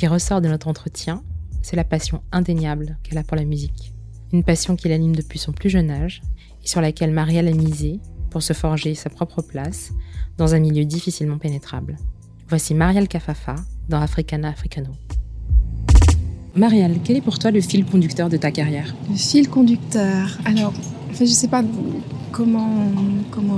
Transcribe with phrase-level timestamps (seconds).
[0.00, 1.22] Qui ressort de notre entretien,
[1.60, 3.92] c'est la passion indéniable qu'elle a pour la musique.
[4.32, 6.22] Une passion qui l'anime depuis son plus jeune âge
[6.64, 9.92] et sur laquelle Marielle a misé pour se forger sa propre place
[10.38, 11.98] dans un milieu difficilement pénétrable.
[12.48, 13.56] Voici Marielle Kafafa
[13.90, 14.92] dans Africana Africano.
[16.56, 18.94] Marielle, quel est pour toi le fil conducteur de ta carrière?
[19.10, 20.38] Le fil conducteur.
[20.46, 20.72] Alors,
[21.10, 21.64] en fait, je ne sais pas
[22.32, 22.70] comment,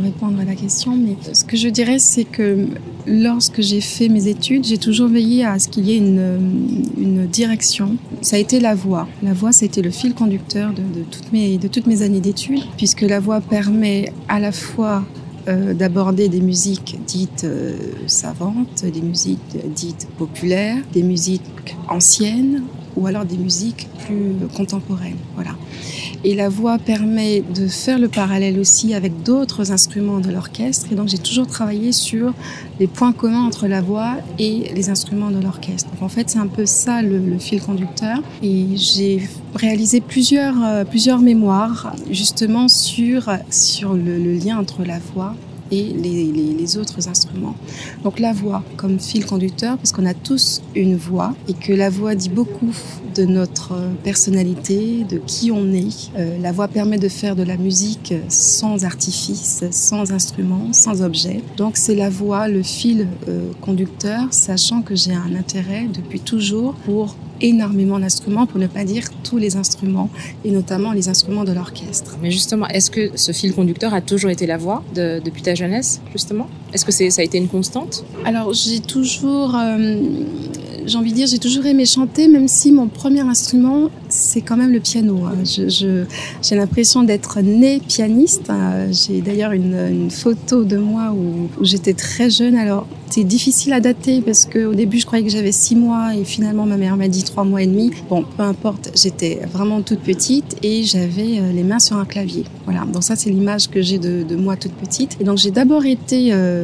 [0.02, 2.66] répondre à la question, mais ce que je dirais, c'est que
[3.06, 7.96] lorsque j'ai fait mes études, j'ai toujours veillé à ce qu'il y ait une, direction.
[8.20, 9.08] Ça a été la voix.
[9.22, 12.64] La voix, c'était le fil conducteur de, de, toutes mes, de toutes mes années d'études,
[12.76, 15.04] puisque la voix permet à la fois
[15.48, 21.42] euh, d'aborder des musiques dites euh, savantes, des musiques dites populaires, des musiques
[21.88, 22.62] anciennes
[22.96, 25.16] ou alors des musiques plus contemporaines.
[25.34, 25.56] Voilà.
[26.24, 30.86] Et la voix permet de faire le parallèle aussi avec d'autres instruments de l'orchestre.
[30.92, 32.32] Et donc j'ai toujours travaillé sur
[32.78, 35.90] les points communs entre la voix et les instruments de l'orchestre.
[35.90, 38.18] Donc en fait c'est un peu ça le, fil conducteur.
[38.42, 45.34] Et j'ai réalisé plusieurs, euh, plusieurs mémoires justement sur, sur le lien entre la voix
[45.72, 47.56] les, autres instruments.
[48.04, 51.90] Donc la voix comme fil conducteur, parce qu'on a tous une voix et que la
[51.90, 52.74] voix dit beaucoup
[53.14, 56.10] de notre personnalité, de qui on est.
[56.16, 61.42] Euh, la voix permet de faire de la musique sans artifice, sans instrument, sans objet.
[61.56, 66.74] Donc c'est la voix, le fil euh, conducteur, sachant que j'ai un intérêt depuis toujours
[66.86, 70.10] pour énormément d'instruments, pour ne pas dire tous les instruments,
[70.44, 72.16] et notamment les instruments de l'orchestre.
[72.22, 75.54] Mais justement, est-ce que ce fil conducteur a toujours été la voix de, depuis ta
[75.54, 76.48] jeunesse, justement?
[76.72, 78.04] Est-ce que ça a été une constante?
[78.24, 80.00] Alors, j'ai toujours, euh,
[80.86, 84.56] j'ai envie de dire, j'ai toujours aimé chanter, même si mon premier instrument, c'est quand
[84.56, 85.20] même le piano.
[85.44, 86.04] Je,
[86.42, 88.50] j'ai l'impression d'être née pianiste.
[88.90, 92.56] J'ai d'ailleurs une, photo de moi où, j'étais très jeune.
[92.56, 96.24] Alors, c'est difficile à dater parce qu'au début, je croyais que j'avais six mois et
[96.24, 97.90] finalement, ma mère m'a dit trois mois et demi.
[98.08, 102.44] Bon, peu importe, j'étais vraiment toute petite et j'avais les mains sur un clavier.
[102.64, 105.16] Voilà, donc ça, c'est l'image que j'ai de, de, moi toute petite.
[105.20, 106.61] Et donc, j'ai d'abord été euh,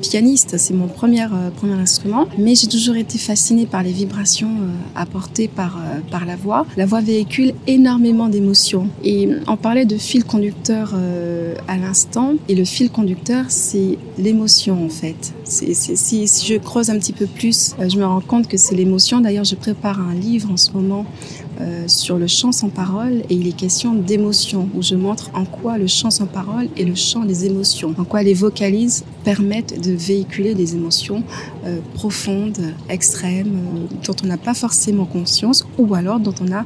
[0.00, 4.48] pianiste, c'est mon premier, euh, premier instrument, mais j'ai toujours été fascinée par les vibrations
[4.48, 6.66] euh, apportées par, euh, par la voix.
[6.76, 8.88] La voix véhicule énormément d'émotions.
[9.04, 14.84] Et on parlait de fil conducteur euh, à l'instant, et le fil conducteur, c'est l'émotion
[14.84, 15.34] en fait.
[15.44, 18.74] Si, si je creuse un petit peu plus, euh, je me rends compte que c'est
[18.74, 19.20] l'émotion.
[19.20, 21.04] D'ailleurs, je prépare un livre en ce moment
[21.60, 25.44] euh, sur le chant sans parole et il est question d'émotion où je montre en
[25.44, 29.80] quoi le chant sans parole est le chant des émotions, en quoi les vocalises permettent
[29.80, 31.22] de véhiculer des émotions
[31.64, 36.64] euh, profondes, extrêmes, euh, dont on n'a pas forcément conscience ou alors dont on a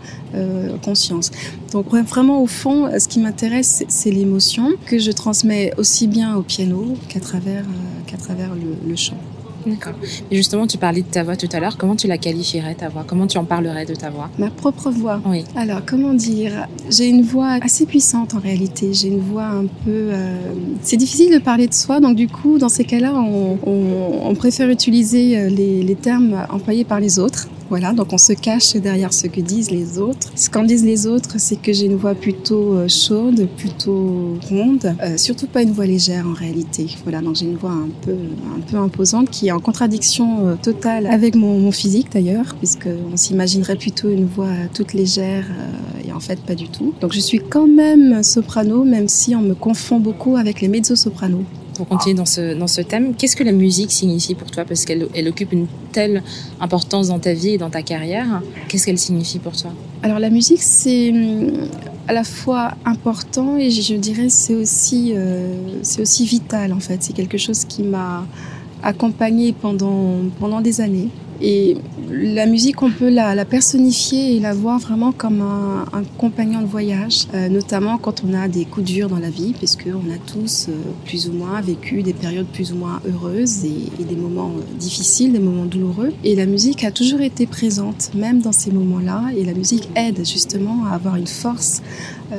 [0.83, 1.31] conscience.
[1.73, 6.43] Donc vraiment au fond, ce qui m'intéresse, c'est l'émotion que je transmets aussi bien au
[6.43, 7.65] piano qu'à travers,
[8.07, 9.17] qu'à travers le chant.
[9.67, 9.93] D'accord.
[10.31, 11.77] Et justement, tu parlais de ta voix tout à l'heure.
[11.77, 13.05] Comment tu la qualifierais, ta voix?
[13.07, 14.31] Comment tu en parlerais de ta voix?
[14.39, 15.45] Ma propre voix Oui.
[15.55, 16.67] Alors, comment dire?
[16.89, 18.95] J'ai une voix assez puissante en réalité.
[18.95, 19.91] J'ai une voix un peu...
[20.13, 20.37] Euh...
[20.83, 24.35] C'est difficile de parler de soi, donc du coup, dans ces cas-là, on, on, on
[24.35, 27.49] préfère utiliser les, les termes employés par les autres.
[27.71, 30.31] Voilà, donc on se cache derrière ce que disent les autres.
[30.35, 35.17] Ce qu'en disent les autres, c'est que j'ai une voix plutôt chaude, plutôt ronde, euh,
[35.17, 36.87] surtout pas une voix légère en réalité.
[37.05, 38.13] Voilà, donc j'ai une voix un peu,
[38.57, 43.17] un peu imposante qui est en contradiction euh, totale avec mon, physique d'ailleurs, puisque on
[43.17, 46.93] s'imaginerait plutôt une voix toute légère euh, et en fait pas du tout.
[47.01, 51.45] Donc je suis quand même soprano, même si on me confond beaucoup avec les mezzo-sopranos
[51.81, 54.67] pour continuer dans ce, dans ce thème, qu'est-ce que la musique signifie pour toi?
[54.67, 56.23] Parce qu'elle elle occupe une telle
[56.61, 58.43] importance dans ta vie et dans ta carrière.
[58.69, 59.73] Qu'est-ce qu'elle signifie pour toi?
[60.03, 61.11] Alors la musique, c'est
[62.07, 66.99] à la fois important et je dirais c'est aussi, euh, aussi vital en fait.
[67.03, 68.27] C'est quelque chose qui m'a
[68.83, 71.09] accompagnée pendant, pendant des années.
[71.43, 71.77] Et
[72.11, 76.67] la musique, on peut la, la, personnifier et la voir vraiment comme un, compagnon de
[76.67, 80.67] voyage, euh, notamment quand on a des coups durs dans la vie, puisqu'on a tous
[80.69, 80.73] euh,
[81.07, 85.39] plus ou moins vécu des périodes plus ou moins heureuses et, des moments difficiles, des
[85.39, 86.13] moments douloureux.
[86.25, 89.25] Et la musique a toujours été présente, même dans ces moments-là.
[89.37, 91.83] Et la musique aide justement à avoir une force.
[92.33, 92.37] Euh,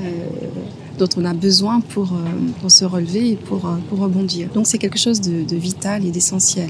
[1.01, 2.13] dont on a besoin pour,
[2.59, 4.50] pour se relever et pour, pour rebondir.
[4.53, 6.69] Donc c'est quelque chose de, de vital et d'essentiel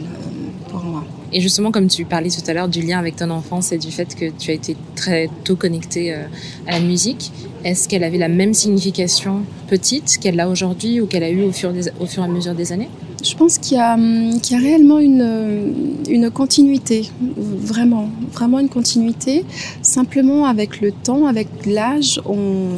[0.70, 1.04] pour moi.
[1.34, 3.92] Et justement, comme tu parlais tout à l'heure du lien avec ton enfance et du
[3.92, 6.14] fait que tu as été très tôt connectée
[6.68, 7.32] à la musique,
[7.64, 11.52] est-ce qu'elle avait la même signification petite qu'elle a aujourd'hui ou qu'elle a eu au
[11.52, 12.90] fur, des, au fur et à mesure des années?
[13.24, 19.46] Je pense qu'il y, qu y, a réellement une, une continuité, vraiment, vraiment une continuité.
[19.84, 22.70] Simplement avec le temps, avec l'âge, on,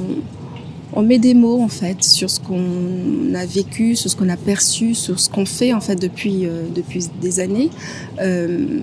[0.95, 4.37] on met des mots en fait sur ce qu'on a vécu, sur ce qu'on a
[4.37, 7.69] perçu, sur ce qu'on fait en fait depuis euh, depuis des années.
[8.21, 8.79] Euh,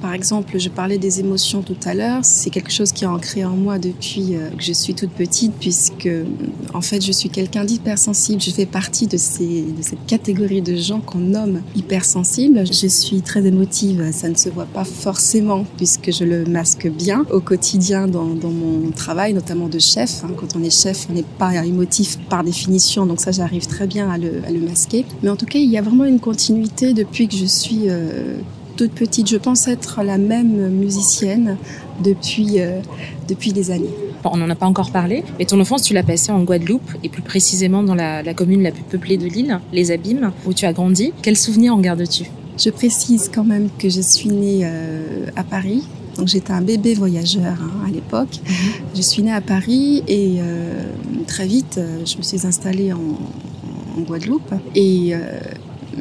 [0.00, 2.20] par exemple, je parlais des émotions tout à l'heure.
[2.24, 5.52] C'est quelque chose qui est ancré en moi depuis euh, que je suis toute petite,
[5.60, 6.08] puisque
[6.74, 8.42] en fait je suis quelqu'un d'hypersensible.
[8.42, 12.66] Je fais partie de ces de cette catégorie de gens qu'on nomme hypersensibles.
[12.66, 14.10] Je suis très émotive.
[14.12, 18.50] Ça ne se voit pas forcément puisque je le masque bien au quotidien dans, dans
[18.50, 20.24] mon travail, notamment de chef.
[20.24, 20.30] Hein.
[20.36, 24.10] Quand on est chef, on n'est pas émotif par définition, donc ça j'arrive très bien
[24.10, 25.04] à le, à le, masquer.
[25.22, 28.38] Mais en tout cas, il y a vraiment une continuité depuis que je suis euh,
[28.76, 29.28] toute petite.
[29.28, 31.56] Je pense être la même musicienne
[32.02, 32.80] depuis, euh,
[33.28, 33.94] depuis des années.
[34.24, 37.08] On n'en a pas encore parlé, mais ton enfance, tu l'as passée en Guadeloupe, et
[37.08, 40.64] plus précisément dans la, la commune la plus peuplée de l'île, les Abîmes, où tu
[40.64, 41.12] as grandi.
[41.22, 42.30] Quels souvenirs en gardes-tu?
[42.58, 45.82] Je précise quand même que je suis née euh, à Paris,
[46.16, 48.34] donc j'étais un bébé voyageur hein, à l'époque.
[48.42, 48.96] -hmm.
[48.96, 50.44] Je suis née à Paris et euh,
[51.26, 53.16] très vite, euh, je me suis installée en,
[53.96, 55.18] en Guadeloupe et euh,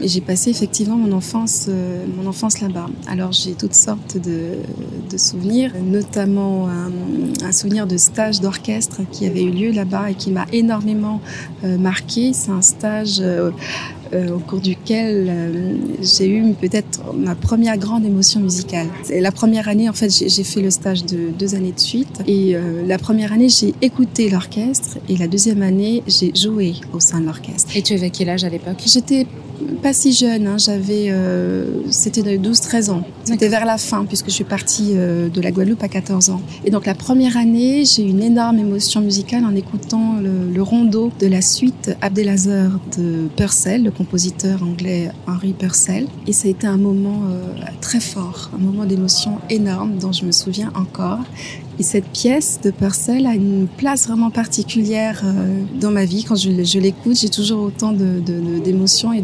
[0.02, 2.88] j'ai passé effectivement mon enfance, euh, mon enfance là-bas.
[3.14, 4.40] Alors j'ai toutes sortes de,
[5.12, 6.92] de souvenirs, notamment un,
[7.48, 11.18] un, souvenir de stage d'orchestre qui avait eu lieu là-bas et qui m'a énormément
[11.64, 12.24] euh, marqué.
[12.34, 13.22] C'est un stage
[14.14, 18.88] au cours duquel euh, j'ai eu peut-être ma première grande émotion musicale.
[19.10, 22.22] Et la première année, en fait, j'ai fait le stage de deux années de suite.
[22.28, 24.98] Et euh, la première année, j'ai écouté l'orchestre.
[25.10, 27.76] Et la deuxième année, j'ai joué au sein de l'orchestre.
[27.76, 28.82] Et tu avais quel âge à l'époque?
[28.86, 29.26] J'étais
[29.82, 30.58] pas si jeune, hein.
[30.58, 33.04] j'avais, euh, c'était de 12-13 ans.
[33.24, 36.42] C'était vers la fin puisque je suis partie euh, de la Guadeloupe à 14 ans.
[36.66, 40.62] Et donc la première année, j'ai eu une énorme émotion musicale en écoutant le, le
[40.62, 46.08] rondeau de la suite Abdelazar de Purcell, le compositeur anglais Henry Purcell.
[46.28, 50.26] Et ça a été un moment euh, très fort, un moment d'émotion énorme dont je
[50.26, 51.20] me souviens encore.
[51.82, 56.24] Et cette pièce de Purcell a une place vraiment particulière euh, dans ma vie.
[56.24, 59.24] Quand je, l'écoute, j'ai toujours autant d'émotions et,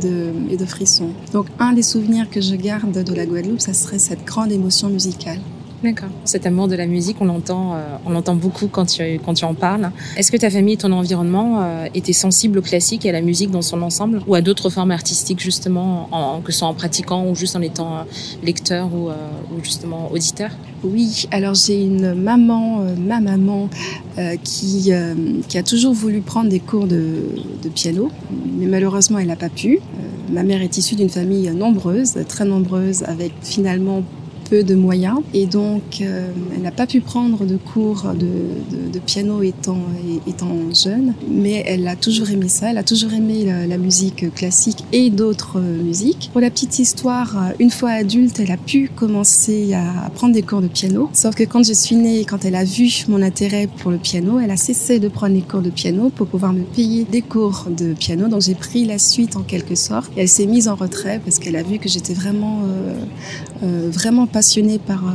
[0.49, 1.11] et de frissons.
[1.33, 4.89] Donc un des souvenirs que je garde de la Guadeloupe, ça serait cette grande émotion
[4.89, 5.37] musicale.
[5.83, 6.09] D'accord.
[6.25, 9.45] Cet amour de la musique, on l'entend, euh, on l'entend beaucoup quand tu, quand tu
[9.45, 9.91] en parles.
[10.15, 13.21] Est-ce que ta famille et ton environnement euh, étaient sensibles au classique et à la
[13.21, 16.73] musique dans son ensemble, ou à d'autres formes artistiques justement, en, que ce soit en
[16.73, 18.01] pratiquant ou juste en étant euh,
[18.43, 20.49] lecteur ou, ou, justement auditeur?
[20.83, 21.27] Oui.
[21.29, 23.69] Alors j'ai une maman, ma maman,
[24.43, 24.91] qui,
[25.47, 27.15] qui a toujours voulu prendre des cours de,
[27.63, 28.09] de piano,
[28.57, 29.79] mais malheureusement elle n'a pas pu.
[30.31, 34.03] ma mère est issue d'une famille nombreuse, très nombreuse, avec finalement
[34.49, 35.19] peu de moyens.
[35.33, 39.77] Et donc euh, elle n'a pas pu prendre de cours de, piano étant,
[40.73, 41.13] jeune.
[41.29, 42.71] Mais elle a toujours aimé ça.
[42.71, 46.29] Elle a toujours aimé la, musique classique et d'autres musiques.
[46.31, 50.61] Pour la petite histoire une fois adulte elle a pu commencer à prendre des cours
[50.61, 51.09] de piano.
[51.13, 54.39] Sauf que quand je suis née quand elle a vu mon intérêt pour le piano
[54.39, 57.67] elle a cessé de prendre les cours de piano pour pouvoir me payer des cours
[57.69, 58.27] de piano.
[58.27, 60.11] Donc j'ai pris la suite en quelque sorte.
[60.17, 62.95] Elle s'est mise en retrait parce qu'elle a vu que j'étais vraiment euh,
[63.63, 65.09] euh, vraiment pas passionnée par, euh,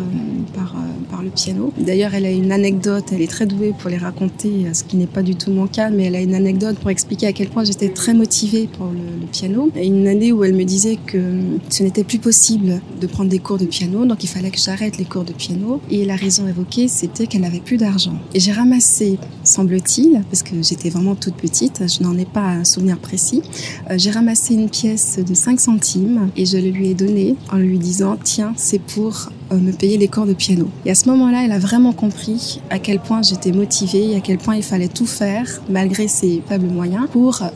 [0.53, 1.73] par, euh, par le piano.
[1.79, 5.07] D'ailleurs, elle a une anecdote, elle est très douée pour les raconter, ce qui n'est
[5.07, 7.63] pas du tout mon cas, mais elle a une anecdote pour expliquer à quel point
[7.63, 9.71] j'étais très motivée pour le, le piano.
[9.77, 11.23] Et une année où elle me disait que
[11.71, 14.99] ce n'était plus possible de prendre des cours de piano, donc il fallait que j'arrête
[14.99, 15.81] les cours de piano.
[15.89, 18.19] Et la raison évoquée, c'était qu'elle n'avait plus d'argent.
[18.35, 22.65] Et j'ai ramassé, semble-t-il, parce que j'étais vraiment toute petite, je n'en ai pas un
[22.65, 23.43] souvenir précis,
[23.89, 27.59] euh, j'ai ramassé une pièce de 5 centimes et je le lui ai donnée en
[27.59, 29.12] lui disant tiens, c'est pour
[29.53, 30.69] euh, me payer les cours de piano.
[30.85, 34.39] Et à ce moment-là, elle a vraiment compris à quel point j'étais motivée, à quel
[34.39, 37.49] point il fallait tout faire, malgré ses faibles moyens, pour euh,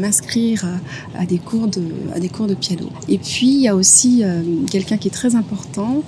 [0.00, 0.66] m'inscrire
[1.18, 1.82] à des cours de
[2.14, 2.88] à des cours de piano.
[3.08, 6.02] Et puis il y a aussi euh, quelqu'un qui est très important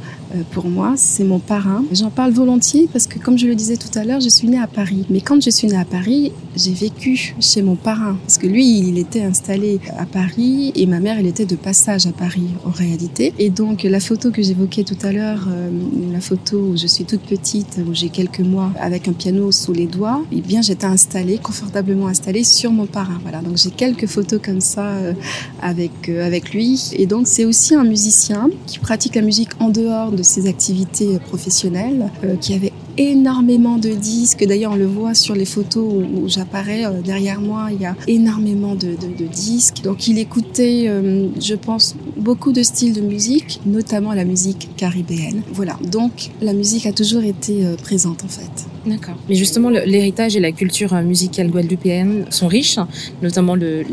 [0.50, 1.84] pour moi, c'est mon parrain.
[1.92, 4.58] J'en parle volontiers parce que, comme je le disais tout à l'heure, je suis née
[4.58, 5.04] à Paris.
[5.10, 8.78] Mais quand je suis née à Paris, j'ai vécu chez mon parrain parce que lui,
[8.78, 12.70] il était installé à Paris et ma mère, elle était de passage à Paris en
[12.70, 13.32] réalité.
[13.38, 15.70] Et donc la photo que j'évoquais tout à l'heure, euh,
[16.12, 19.72] la photo où je suis toute petite, où j'ai quelques mois avec un piano sous
[19.72, 23.18] les doigts, eh bien j'étais installée, confortablement installée sur mon parrain.
[23.22, 25.12] Voilà, donc j'ai quelques photos comme ça euh,
[25.60, 26.90] avec euh, avec lui.
[26.94, 31.18] Et donc c'est aussi un musicien qui pratique la musique en dehors de ses activités
[31.18, 34.44] professionnelles, euh, qui avait énormément de disques.
[34.46, 37.68] D'ailleurs, on le voit sur les photos où, j'apparais euh, derrière moi.
[37.72, 38.96] Il y a énormément de,
[39.32, 39.82] disques.
[39.82, 45.42] Donc, il écoutait, euh, je pense, beaucoup de styles de musique, notamment la musique caribéenne.
[45.52, 45.78] Voilà.
[45.90, 48.66] Donc, la musique a toujours été présente en fait.
[48.86, 49.14] D'accord.
[49.28, 52.78] Mais justement, l'héritage et la culture musicale guadeloupéenne sont riches,
[53.22, 53.84] notamment le.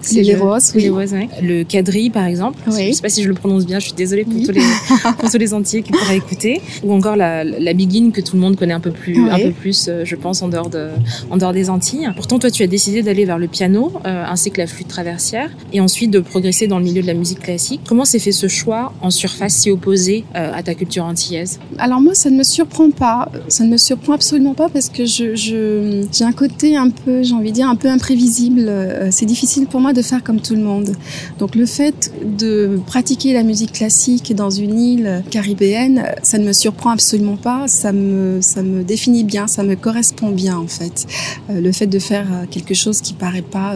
[0.00, 0.90] C'est les roses, oui.
[1.42, 2.58] Le quadrille, par exemple.
[2.66, 2.82] Oui.
[2.82, 4.60] Je ne sais pas si je le prononce bien, je suis désolée pour, tous, les,
[5.18, 6.60] pour tous les entiers qui pourraient écouter.
[6.82, 9.52] Ou encore la, la biguine que tout le monde connaît un peu plus, un peu
[9.52, 10.88] plus euh, je pense, en dehors, de,
[11.30, 12.08] en dehors des Antilles.
[12.16, 15.50] Pourtant, toi, tu as décidé d'aller vers le piano, euh, ainsi que la flûte traversière,
[15.72, 17.80] et ensuite de progresser dans le milieu de la musique classique.
[17.86, 21.60] Comment s'est fait ce choix en surface si opposée euh, à ta culture antillaise?
[21.78, 23.30] Alors moi, ça ne me surprend pas.
[23.48, 27.34] Ça ne me surprend absolument pas parce que je, j'ai un côté un peu, j'ai
[27.34, 28.66] envie de dire, un peu imprévisible.
[28.68, 30.92] Euh, c'est difficile pour moi de faire comme tout le monde.
[31.38, 36.52] Donc le fait de pratiquer la musique classique dans une île caribéenne, ça ne me
[36.52, 37.68] surprend absolument pas.
[37.68, 41.06] Ça me, ça me définit bien, ça me correspond bien en fait.
[41.50, 43.74] Euh, le fait de faire quelque chose qui paraît pas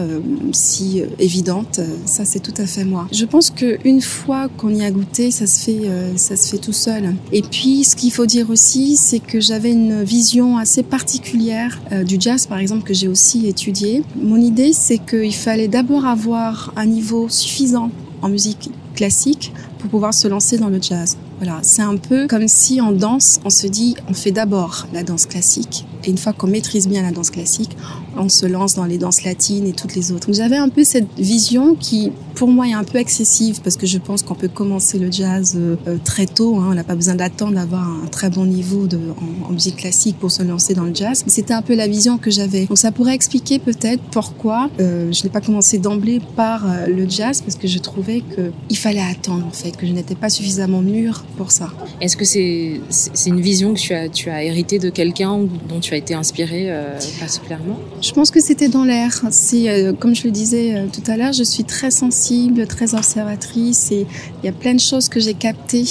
[0.51, 3.07] si évidente, ça c'est tout à fait moi.
[3.11, 5.81] Je pense qu'une fois qu'on y a goûté, ça se fait,
[6.15, 7.15] ça se fait tout seul.
[7.31, 10.22] Et puis, ce qu'il faut dire aussi, c'est que j'avais une vision
[10.57, 14.03] assez particulière euh, du jazz, par exemple, que j'ai aussi étudié.
[14.15, 20.13] Mon idée, c'est qu'il fallait d'abord avoir un niveau suffisant en musique classique pour pouvoir
[20.13, 21.17] se lancer dans le jazz.
[21.39, 25.03] Voilà, c'est un peu comme si en danse, on se dit, on fait d'abord la
[25.03, 27.75] danse classique, et une fois qu'on maîtrise bien la danse classique,
[28.17, 30.31] on se lance dans les danses latines et toutes les autres.
[30.33, 33.97] J'avais un peu cette vision qui, pour moi, est un peu excessive parce que je
[33.97, 36.57] pense qu'on peut commencer le jazz euh, euh, très tôt.
[36.57, 36.67] Hein.
[36.71, 38.99] On n'a pas besoin d'attendre d'avoir un très bon niveau de,
[39.47, 41.23] en, musique classique pour se lancer dans le jazz.
[41.27, 42.65] C'était un peu la vision que j'avais.
[42.65, 47.07] Donc ça pourrait expliquer peut-être pourquoi euh, je n'ai pas commencé d'emblée par euh, le
[47.09, 50.81] jazz parce que je trouvais qu'il fallait attendre en fait, que je n'étais pas suffisamment
[50.81, 51.71] mûre pour ça.
[52.01, 55.93] Est-ce que c'est une vision que tu as tu as hérité de quelqu'un dont tu
[55.93, 57.79] as été inspirée euh, particulièrement?
[58.03, 59.21] Je pense que c'était dans l'air.
[59.31, 62.95] C'est euh, comme je le disais euh, tout à l'heure, je suis très sensible, très
[62.95, 64.05] observatrice et
[64.41, 65.85] il y a plein de choses que j'ai captées.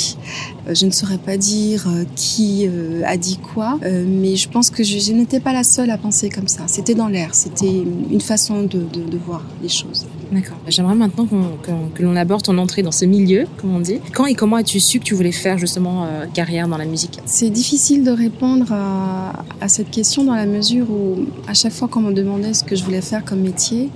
[0.69, 2.69] Euh, je ne saurais pas dire qui
[3.04, 6.49] a dit quoi, mais je pense que je, n'étais pas la seule à penser comme
[6.49, 6.62] ça.
[6.66, 7.35] C'était dans l'air.
[7.35, 10.07] C'était une façon de, de, de, voir les choses.
[10.31, 10.57] D'accord.
[10.69, 13.99] J'aimerais maintenant que l'on aborde ton entrée dans ce milieu, comme on dit.
[14.12, 17.19] Quand et comment as-tu su que tu voulais faire justement carrière dans la musique?
[17.26, 21.88] C'est difficile de répondre à, à cette question dans la mesure où à chaque fois
[21.88, 23.90] qu'on me demandait ce que je voulais faire comme métier,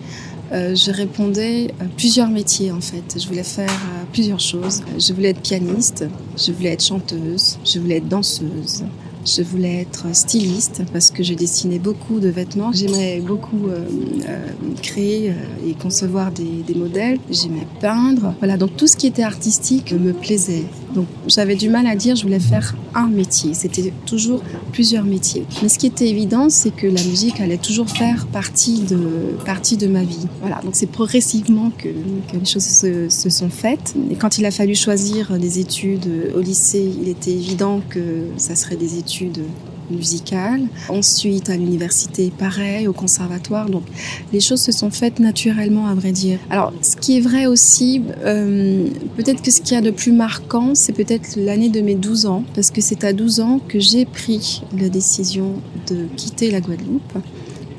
[0.53, 3.19] euh, je répondais à plusieurs métiers en fait.
[3.19, 4.83] Je voulais faire euh, plusieurs choses.
[4.99, 6.05] Je voulais être pianiste,
[6.37, 8.85] je voulais être chanteuse, je voulais être danseuse,
[9.27, 12.71] je voulais être styliste parce que je dessinais beaucoup de vêtements.
[12.73, 13.85] J'aimais beaucoup euh,
[14.29, 14.47] euh
[14.83, 17.19] créer euh, et concevoir des, modèles.
[17.31, 18.35] J'aimais peindre.
[18.39, 20.65] Voilà, donc tout ce qui était artistique me plaisait.
[20.95, 23.55] Donc j'avais du mal à dire je voulais faire un métier.
[23.55, 24.43] C'était toujours
[24.73, 25.45] plusieurs métiers.
[25.63, 28.99] Mais ce qui était évident, c'est que la musique allait toujours faire partie de,
[29.45, 30.27] partie de ma vie.
[30.41, 33.95] Voilà, donc c'est progressivement que, que, les choses se, se sont faites.
[34.11, 38.55] Et quand il a fallu choisir des études au lycée, il était évident que ça
[38.55, 39.45] serait des études études
[39.91, 40.63] musicales.
[40.89, 43.71] Ensuite, à l'université, pareil, au conservatoire.
[43.71, 43.85] Donc,
[44.33, 46.39] les choses se sont faites naturellement, à vrai dire.
[46.51, 50.13] Alors, ce qui est vrai aussi, euh, peut-être que ce qu'il y a de plus
[50.13, 53.79] marquant, c'est peut-être l'année de mes 12 ans, parce que c'est à 12 ans que
[53.79, 55.55] j'ai pris la décision
[55.89, 57.19] de quitter la Guadeloupe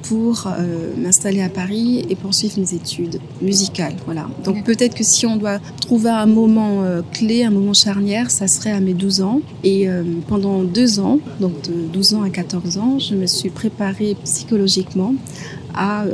[0.08, 3.96] pour euh, m'installer à Paris et poursuivre mes études musicales.
[4.06, 4.28] Voilà.
[4.44, 8.48] Donc peut-être que si on doit trouver un moment euh, clé, un moment charnière, ça
[8.48, 9.42] serait à mes 12 ans.
[9.64, 13.50] Et euh, pendant deux ans, donc de 12 ans à 14 ans, je me suis
[13.50, 15.14] préparée psychologiquement
[15.74, 16.06] à,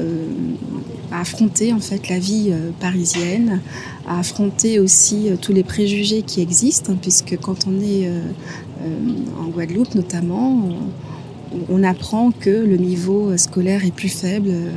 [1.12, 3.62] à affronter en fait la vie parisienne,
[4.08, 8.10] à affronter aussi tous les préjugés qui existent, hein, puisque quand on est
[9.40, 11.13] en Guadeloupe notamment, on,
[11.70, 14.70] on apprend que le niveau scolaire est plus faible euh,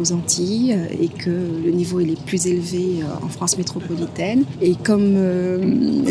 [0.00, 4.44] aux Antilles euh, et que le niveau il est plus élevé euh, en France métropolitaine.
[4.60, 5.16] Et comme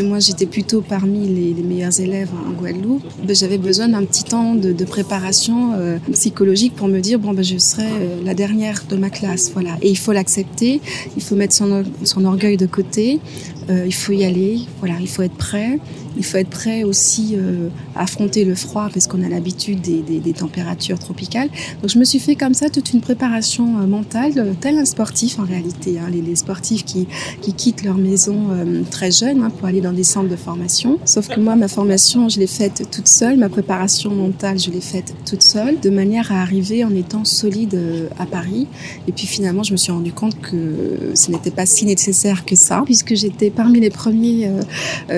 [0.03, 4.55] moi j'étais plutôt parmi les, meilleurs élèves en Guadeloupe, ben, j'avais besoin d'un petit temps
[4.55, 5.71] de, préparation
[6.11, 7.87] psychologique pour me dire bon ben je serai
[8.23, 9.77] la dernière de ma classe, voilà.
[9.81, 10.79] Et il faut l'accepter,
[11.17, 13.19] il faut mettre son, son orgueil de côté,
[13.67, 15.79] il faut y aller, voilà, il faut être prêt.
[16.17, 20.01] Il faut être prêt aussi euh, à affronter le froid parce qu'on a l'habitude des,
[20.01, 21.49] des, des, températures tropicales.
[21.81, 24.85] Donc je me suis fait comme ça toute une préparation euh, mentale, euh, tel un
[24.85, 25.99] sportif en réalité.
[25.99, 27.07] Hein, les, les, sportifs qui,
[27.41, 30.99] qui quittent leur maison euh, très jeunes hein, pour aller dans des centres de formation.
[31.05, 33.37] Sauf que moi, ma formation, je l'ai faite toute seule.
[33.37, 37.79] Ma préparation mentale, je l'ai faite toute seule, de manière à arriver en étant solide
[38.19, 38.67] à Paris.
[39.07, 42.55] Et puis finalement, je me suis rendu compte que ce n'était pas si nécessaire que
[42.55, 44.49] ça, puisque j'étais parmi les premiers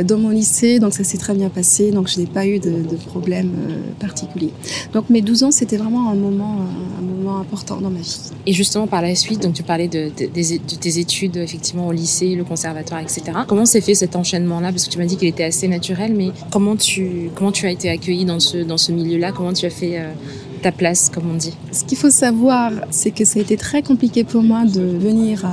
[0.06, 0.80] dans mon lycée.
[0.88, 3.92] Donc ça s'est très bien passé, donc je n'ai pas eu de, de problème euh,
[4.00, 4.52] particulier.
[4.94, 6.60] Donc mes 12 ans, c'était vraiment un moment,
[6.98, 8.20] un moment important dans ma vie.
[8.46, 12.46] Et justement, par la suite, donc tu parlais de, tes études, effectivement, au lycée, le
[12.46, 13.24] conservatoire, etc.
[13.50, 14.72] Comment s'est fait cet enchaînement-là?
[14.72, 17.72] Parce que tu m'as dit qu'il était assez naturel, mais comment tu, comment tu as
[17.72, 19.34] été accueillie dans ce, dans ce milieu-là?
[19.34, 20.14] Comment tu as fait euh,
[20.58, 21.56] ta place, comme on dit.
[21.72, 25.46] Ce qu'il faut savoir, c'est que ça a été très compliqué pour moi de venir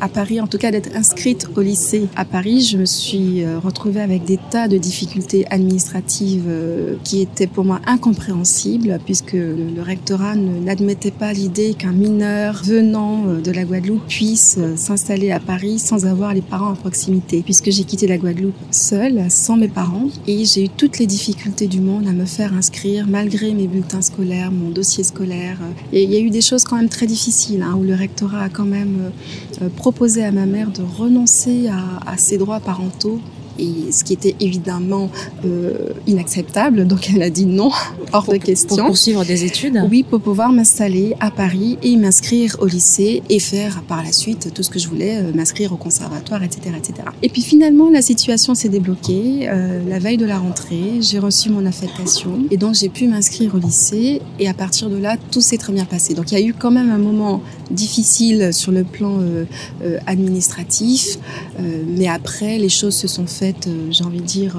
[0.00, 2.60] à, Paris, en tout cas d'être inscrite au lycée à Paris.
[2.60, 7.64] Je me suis euh, retrouvée avec des tas de difficultés administratives euh, qui étaient pour
[7.64, 14.06] moi incompréhensibles, puisque le rectorat n'admettait pas l'idée qu'un mineur venant euh, de la Guadeloupe
[14.06, 18.54] puisse s'installer à Paris sans avoir les parents à proximité, puisque j'ai quitté la Guadeloupe
[18.70, 22.54] seule, sans mes parents, et j'ai eu toutes les difficultés du monde à me faire
[22.54, 25.58] inscrire malgré mes bulletins scolaires mon dossier scolaire.
[25.92, 28.42] Et il y a eu des choses quand même très difficiles, hein, où le rectorat
[28.42, 33.20] a quand même euh, euh, proposé à ma mère de renoncer à ses droits parentaux
[33.58, 35.10] et ce qui était évidemment
[35.44, 36.86] euh, inacceptable.
[36.86, 37.70] Donc elle a dit non,
[38.12, 38.76] hors de question.
[38.76, 39.80] Pour poursuivre des études?
[39.90, 44.52] Oui, pour pouvoir m'installer à Paris et m'inscrire au lycée et faire par la suite
[44.54, 47.08] tout ce que je voulais, euh, m'inscrire au conservatoire, etc., etc.
[47.22, 49.48] Et puis finalement, la situation s'est débloquée.
[49.48, 53.54] Euh, la veille de la rentrée, j'ai reçu mon affectation et donc j'ai pu m'inscrire
[53.54, 56.14] au lycée et à partir de là, tout s'est très bien passé.
[56.14, 59.44] Donc il y a eu quand même un moment difficile sur le plan euh,
[59.82, 61.18] euh administratif,
[61.58, 64.56] euh, mais après les choses se sont faites j'ai envie de dire,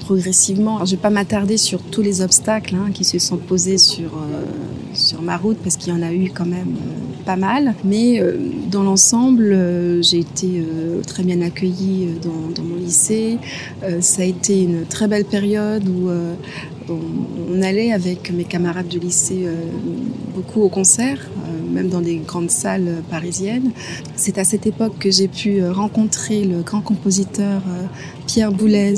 [0.00, 0.84] progressivement.
[0.84, 4.10] je ne vais pas m'attarder sur tous les obstacles hein, qui se sont posés sur,
[4.92, 6.74] sur ma route, parce qu'il y en a eu quand même
[7.24, 7.74] pas mal.
[7.82, 8.22] Mais
[8.70, 9.56] dans l'ensemble,
[10.02, 10.66] j'ai été
[11.06, 13.38] très bien accueillie dans, dans mon lycée.
[14.00, 16.10] ça a été une très belle période où
[16.88, 19.46] on, allait avec mes camarades de lycée
[20.34, 21.28] beaucoup au concert
[21.72, 23.72] même dans des grandes salles parisiennes.
[24.14, 27.84] C'est à cette époque que j'ai pu rencontrer le grand compositeur euh,
[28.26, 28.94] Pierre Boulez,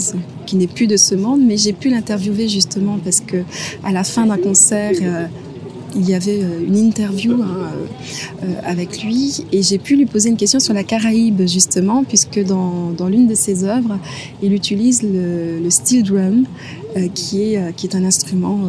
[0.47, 3.45] qui n'est plus de ce monde, mais j'ai pu l'interviewer justement parce que
[3.83, 5.27] à la fin d'un concert, euh,
[5.95, 7.71] il y avait euh, une interview hein,
[8.65, 12.95] avec lui et j'ai pu lui poser une question sur la Caraïbe justement puisque dans,
[13.09, 13.99] l'une de ses œuvres
[14.43, 16.45] il utilise le, steel drum
[17.15, 18.61] qui est qui est un instrument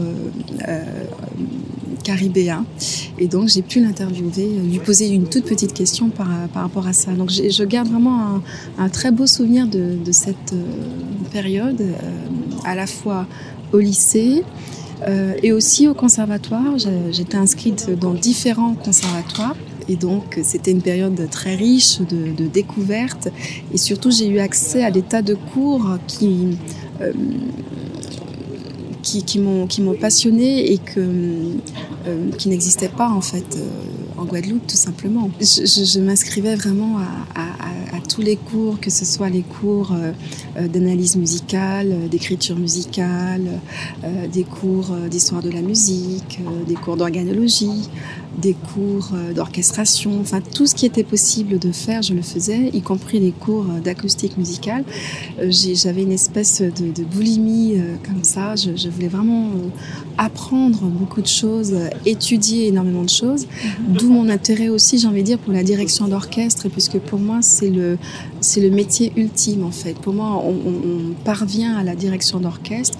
[2.06, 2.66] caribéen.
[3.18, 6.94] Et donc, j'ai pu l'interviewer, lui poser une toute petite question par, par rapport à
[6.94, 7.12] ça.
[7.12, 8.42] Donc, je garde vraiment
[8.78, 10.64] un, très beau souvenir de, cette euh,
[11.34, 11.94] période, euh,
[12.64, 13.26] à la fois
[13.74, 14.75] au lycée, euh,
[15.44, 16.78] et aussi au conservatoire.
[17.12, 19.56] J'étais inscrite dans différents conservatoires.
[19.88, 23.30] Et donc, c'était une période très riche de, découvertes.
[23.74, 26.58] Et surtout, j'ai eu accès à des tas de cours qui,
[29.06, 29.40] qui, qui
[29.82, 35.30] m'ont passionné et euh, qui n'existaient pas en fait euh, en Guadeloupe tout simplement.
[35.40, 37.42] Je, m'inscrivais vraiment à,
[37.96, 40.12] à, tous les cours, que ce soit les cours euh,
[40.56, 43.44] d'analyse musicale, d'écriture musicale,
[44.32, 47.90] des cours d'histoire de la musique, des cours d'organologie,
[48.42, 52.82] des cours d'orchestration, enfin tout ce qui était possible de faire, je le faisais, y
[52.82, 54.84] compris les cours d'acoustique musicale.
[55.50, 59.52] J'avais une espèce de, de boulimie comme ça, je, je voulais vraiment
[60.18, 61.74] apprendre beaucoup de choses,
[62.06, 63.48] étudier énormément de choses,
[63.88, 67.40] d'où mon intérêt aussi, j'ai envie de dire, pour la direction d'orchestre, puisque pour moi,
[67.42, 67.98] c'est le,
[68.46, 69.94] c'est le métier ultime, en fait.
[69.94, 73.00] Pour moi, on, on parvient à la direction d'orchestre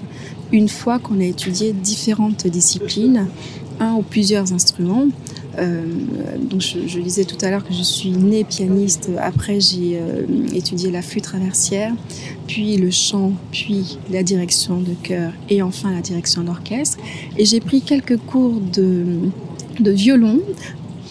[0.52, 3.28] une fois qu'on a étudié différentes disciplines,
[3.80, 5.08] un ou plusieurs instruments,
[5.58, 5.84] euh,
[6.38, 9.10] donc je, disais tout à l'heure que je suis née pianiste.
[9.18, 11.94] Après, j'ai euh, étudié la flûte traversière,
[12.46, 16.98] puis le chant, puis la direction de chœur et enfin la direction d'orchestre.
[17.38, 19.04] Et j'ai pris quelques cours de,
[19.80, 20.40] de violon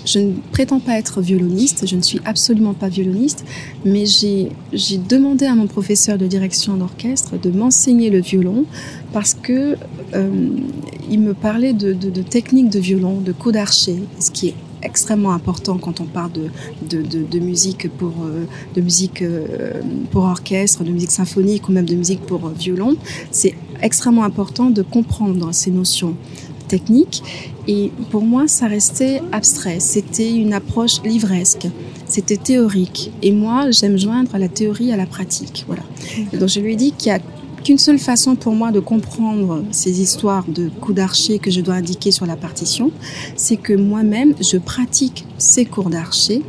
[0.05, 3.45] je ne prétends pas être violoniste, je ne suis absolument pas violoniste,
[3.83, 8.65] mais j'ai demandé à mon professeur de direction d'orchestre de m'enseigner le violon
[9.13, 9.75] parce que
[10.13, 10.29] euh,
[11.09, 14.55] il me parlait de, de, de techniques de violon, de coups d'archer, ce qui est
[14.85, 16.49] extrêmement important quand on parle de,
[16.89, 21.71] de, de, de musique pour euh, de musique euh, pour orchestre, de musique symphonique ou
[21.71, 22.95] même de musique pour violon.
[23.31, 26.15] C'est extrêmement important de comprendre ces notions
[26.67, 27.23] techniques.
[27.67, 29.79] Et pour moi, ça restait abstrait.
[29.79, 31.67] C'était une approche livresque.
[32.07, 33.11] C'était théorique.
[33.21, 35.65] Et moi, j'aime joindre la théorie à la pratique.
[35.67, 35.83] Voilà.
[36.39, 37.19] Donc, je lui ai dit qu'il y a
[37.65, 41.73] qu'une seule façon pour moi de comprendre ces histoires de coups d'archer que je dois
[41.73, 42.91] indiquer sur la partition,
[43.35, 46.43] c'est que moi-même, je pratique ces cours d'archer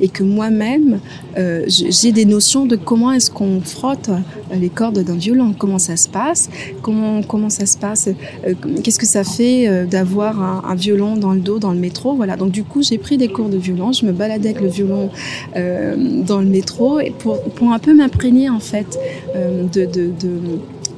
[0.00, 1.00] et que moi-même,
[1.38, 4.10] euh, j'ai des notions de comment est-ce qu'on frotte
[4.52, 6.48] les cordes d'un violon, comment ça se passe,
[6.82, 8.08] comment, comment ça se passe,
[8.46, 12.14] euh, qu'est-ce que ça fait euh, d'avoir un, violon dans le dos, dans le métro?
[12.14, 14.68] Voilà, donc du coup, j'ai pris des cours de violon, je me baladais avec le
[14.68, 15.10] violon
[15.54, 18.98] dans le métro pour, pour un peu m'imprégner en fait
[19.34, 20.12] de, de,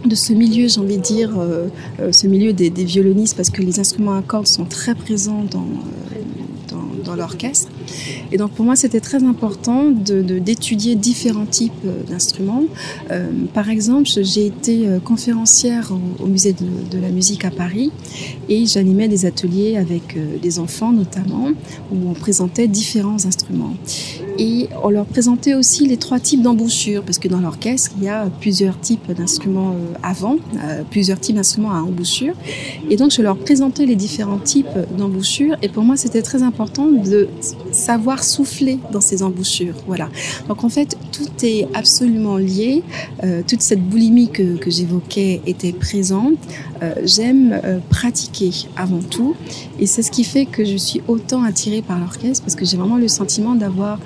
[0.05, 1.69] de ce milieu, j'ai envie de dire, euh,
[2.13, 5.67] ce milieu des, violonistes, parce que les instruments à cordes sont très présents dans,
[7.05, 7.69] dans l'orchestre.
[8.31, 12.65] Et donc pour moi, c'était très important d'étudier de, différents types euh, d'instruments.
[13.11, 17.91] Euh, par exemple, j'ai été euh, conférencière au, musée de, de, la musique à Paris
[18.49, 21.49] et j'animais des ateliers avec des enfants notamment,
[21.93, 23.75] où on présentait différents instruments.
[24.39, 28.09] Et on leur présentait aussi les trois types d'embouchures, parce que dans l'orchestre, il y
[28.09, 30.37] a plusieurs types d'instruments avant,
[30.91, 32.35] plusieurs types d'instruments à embouchure.
[32.89, 35.57] Et donc je leur présentais les différents types d'embouchures.
[35.63, 37.29] Et pour moi, c'était très important de
[37.73, 39.75] savoir souffler dans ces embouchures.
[39.87, 40.09] Voilà.
[40.49, 42.83] Donc en fait, tout est absolument lié.
[43.25, 46.35] Euh, toute cette boulimie que, que j'évoquais était présente.
[46.83, 49.35] Euh, J'aime euh, pratiquer avant tout.
[49.79, 52.77] Et c'est ce qui fait que je suis autant attirée par l'orchestre parce que j'ai
[52.77, 53.99] vraiment le sentiment d'avoir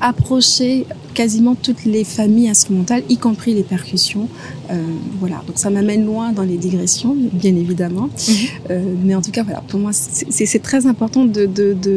[0.00, 4.28] approché quasiment toutes les familles instrumentales, y compris les percussions.
[4.70, 4.82] Euh,
[5.20, 8.06] voilà, donc ça m'amène loin dans les digressions, bien évidemment.
[8.06, 8.48] Mm -hmm.
[8.70, 11.94] euh, mais en tout cas, voilà, pour moi, c'est très important de, de, de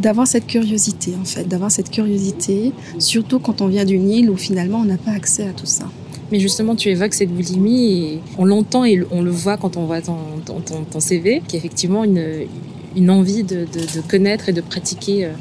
[0.00, 4.36] d'avoir cette curiosité en fait, d'avoir cette curiosité, surtout quand on vient d'une île où
[4.36, 5.84] finalement on n'a pas accès à tout ça.
[6.32, 9.86] Mais justement, tu évoques cette boulimie et on l'entend et on le voit quand on
[9.86, 12.46] voit ton, ton, CV, qui est effectivement une,
[12.96, 15.32] une envie de, de, de connaître et de pratiquer euh,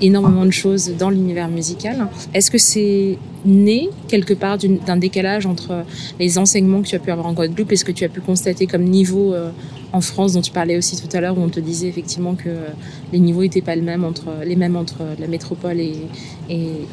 [0.00, 2.08] énormément de choses dans l'univers musical.
[2.34, 5.84] Est-ce que c'est né quelque part d'un décalage entre
[6.18, 8.20] les enseignements que tu as pu avoir en Guadeloupe et ce que tu as pu
[8.20, 9.50] constater comme niveau euh,
[9.92, 12.48] en France dont tu parlais aussi tout à l'heure où on te disait effectivement que
[12.48, 12.66] euh,
[13.12, 15.96] les niveaux n'étaient pas entre, les mêmes entre la métropole et,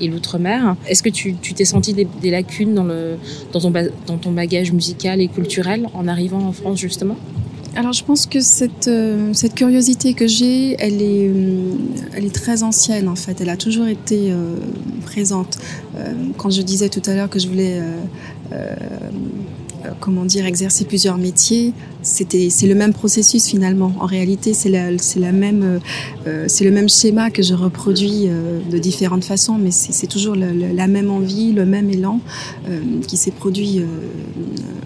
[0.02, 0.76] l'outre-mer.
[0.88, 6.42] Est-ce que tu t'es senti des, lacunes dans ton bagage musical et culturel en arrivant
[6.42, 7.18] en France justement?
[7.76, 11.74] Alors je pense que cette, euh, cette curiosité que j'ai, elle est, euh,
[12.14, 13.42] elle est très ancienne en fait.
[13.42, 14.56] Elle a toujours été euh,
[15.06, 15.58] présente.
[16.38, 17.82] Quand je disais tout à l'heure que je voulais
[20.00, 21.74] comment dire, exercer plusieurs métiers,
[22.06, 23.92] c'était c'est le même processus finalement.
[24.00, 25.82] En réalité, c'est la c'est la même
[26.28, 30.36] euh, c'est le même schéma que je reproduis euh, de différentes façons, mais c'est toujours
[30.36, 32.20] la même envie, le même élan
[32.68, 33.86] euh, qui s'est produit euh,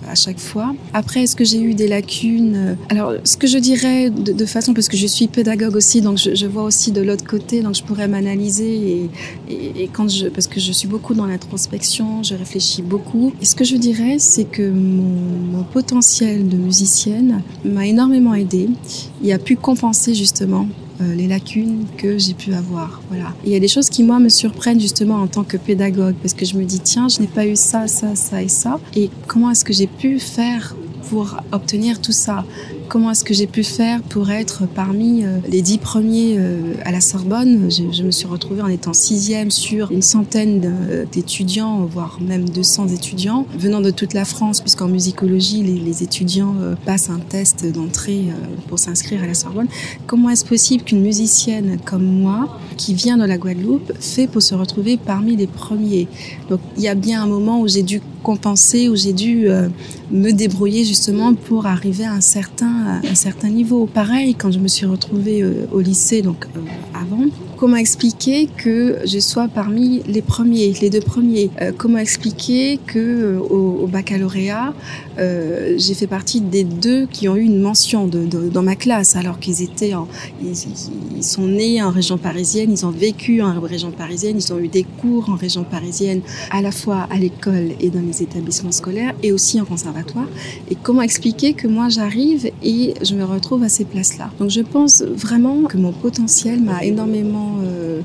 [0.10, 0.73] à chaque fois.
[0.93, 2.77] Après, est-ce que j'ai eu des lacunes?
[2.89, 6.45] Alors, ce que je dirais de, façon, parce que je suis pédagogue aussi, donc je,
[6.47, 9.10] vois aussi de l'autre côté, donc je pourrais m'analyser
[9.49, 13.34] et, et, quand je parce que je suis beaucoup dans l'introspection, je réfléchis beaucoup.
[13.41, 16.58] Et ce que je dirais, c'est que mon, mon potentiel de
[17.65, 18.69] m'a énormément aidé
[19.24, 20.67] et a pu compenser justement
[21.02, 23.02] euh, les lacunes que j'ai pu avoir.
[23.10, 23.34] Voilà.
[23.45, 26.34] il y a des choses qui moi me surprennent justement en tant que pédagogue parce
[26.34, 28.80] que je me dis tiens, je n'ai pas eu ça, ça, ça et ça.
[28.95, 30.76] Et comment est-ce que j'ai pu faire
[31.10, 32.45] pour obtenir tout ça?
[32.89, 36.91] Comment est-ce que j'ai pu faire pour être parmi euh, les dix premiers euh, à
[36.91, 37.69] la Sorbonne.
[37.71, 43.45] Je, me suis retrouvée en étant sixième sur une centaine d'étudiants, voire même 200 étudiants,
[43.58, 48.25] venant de toute la France, puisqu'en musicologie, les, les, étudiants euh, passent un test d'entrée
[48.30, 49.67] euh, pour s'inscrire à la Sorbonne.
[50.08, 54.56] Comment est-ce possible qu'une musicienne comme moi, qui vient de la Guadeloupe, fait pour se
[54.56, 56.08] retrouver parmi les premiers?
[56.49, 59.69] Donc il y a bien un moment où j'ai dû compenser, où j'ai dû euh,
[60.12, 63.86] me débrouiller justement pour arriver à un certain un certain niveau.
[63.86, 66.60] Pareil, quand je me suis retrouvée euh, au lycée, donc euh,
[66.93, 67.26] avant,
[67.60, 71.50] comment expliquer que je sois parmi les premiers, les deux premiers?
[71.62, 74.74] Euh, Comment expliquer que euh, au, au, baccalauréat,
[75.17, 79.39] euh, j'ai fait partie des deux qui ont eu une mention dans ma classe, alors
[79.39, 80.08] qu'ils étaient, en,
[80.41, 84.69] ils, sont nés en région parisienne, ils ont vécu en région parisienne, ils ont eu
[84.69, 89.13] des cours en région parisienne, à la fois à l'école et dans les établissements scolaires,
[89.22, 90.28] et aussi en conservatoire.
[90.72, 94.32] Et comment expliquer que moi j'arrive et je me retrouve à ces places-là?
[94.39, 98.01] Donc je pense vraiment que mon potentiel m'a énormément euh,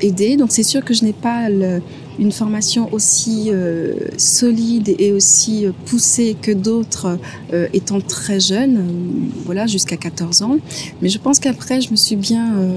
[0.00, 0.36] aider.
[0.36, 1.80] Donc c'est sûr que je n'ai pas le,
[2.18, 7.18] une formation aussi euh, solide et aussi euh, poussée que d'autres
[7.52, 10.58] euh, étant très jeune, euh, voilà, jusqu'à 14 ans.
[11.02, 12.68] Mais je pense qu'après, je me suis bien, euh,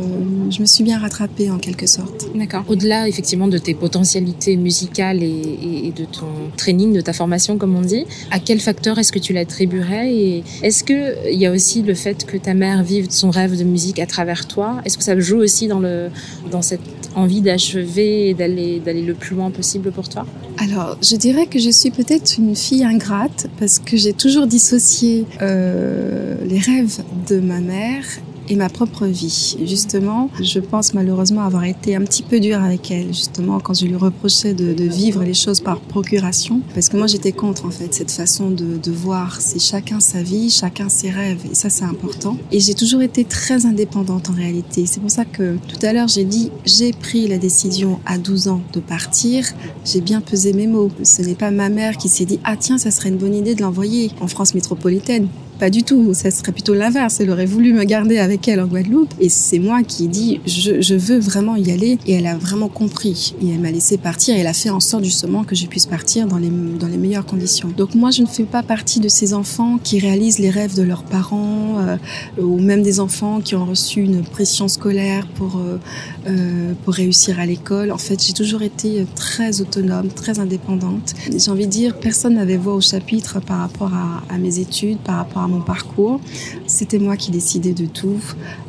[0.50, 2.28] je me suis bien rattrapée en quelque sorte.
[2.36, 2.63] D'accord.
[2.67, 7.58] Au-delà effectivement de tes potentialités musicales et, et, et, de ton training, de ta formation,
[7.58, 11.45] comme on dit, à quel facteur est-ce que tu l'attribuerais Et est-ce que il y
[11.45, 14.82] a aussi le fait que ta mère vive son rêve de musique à travers toi?
[14.86, 16.10] Est-ce que ça joue aussi dans le
[16.52, 16.82] dans cette
[17.15, 20.25] envie d'achever et d'aller d'aller le plus possible pour toi
[20.57, 25.25] Alors, je dirais que je suis peut-être une fille ingrate parce que j'ai toujours dissocié
[25.41, 28.03] euh, les rêves de ma mère
[28.49, 29.57] et ma propre vie.
[29.65, 33.86] justement, je pense malheureusement avoir été un petit peu dure avec elle, justement, quand je
[33.86, 36.62] lui reprochais de, vivre les choses par procuration.
[36.73, 39.41] Parce que moi, j'étais contre, en fait, cette façon de, de voir.
[39.41, 41.41] C'est chacun sa vie, chacun ses rêves.
[41.51, 42.38] Et ça, c'est important.
[42.51, 44.86] Et j'ai toujours été très indépendante en réalité.
[44.86, 48.47] C'est pour ça que tout à l'heure, j'ai dit, j'ai pris la décision à 12
[48.47, 49.45] ans de partir.
[49.83, 50.89] J'ai bien pesé mes mots.
[51.03, 53.55] Ce n'est pas ma mère qui s'est dit, ah tiens, ça serait une bonne idée
[53.55, 55.27] de l'envoyer en France métropolitaine.
[55.59, 57.19] Pas du tout, ça serait plutôt l'inverse.
[57.19, 59.11] Elle aurait voulu me garder avec elle en Guadeloupe.
[59.19, 61.97] Et c'est moi qui ai dit, je, je, veux vraiment y aller.
[62.05, 63.33] Et elle a vraiment compris.
[63.41, 64.35] Et elle m'a laissé partir.
[64.35, 66.97] Et elle a fait en sorte justement que je puisse partir dans les, dans les
[66.97, 67.69] meilleures conditions.
[67.75, 70.83] Donc moi, je ne fais pas partie de ces enfants qui réalisent les rêves de
[70.83, 71.97] leurs parents, euh,
[72.39, 75.79] ou même des enfants qui ont reçu une pression scolaire pour, euh,
[76.27, 77.91] euh, pour réussir à l'école.
[77.91, 81.15] En fait, j'ai toujours été très autonome, très indépendante.
[81.35, 84.99] J'ai envie de dire, personne n'avait voix au chapitre par rapport à, à mes études,
[84.99, 86.19] par rapport à mon parcours.
[86.65, 88.21] C'était moi qui décidais de tout,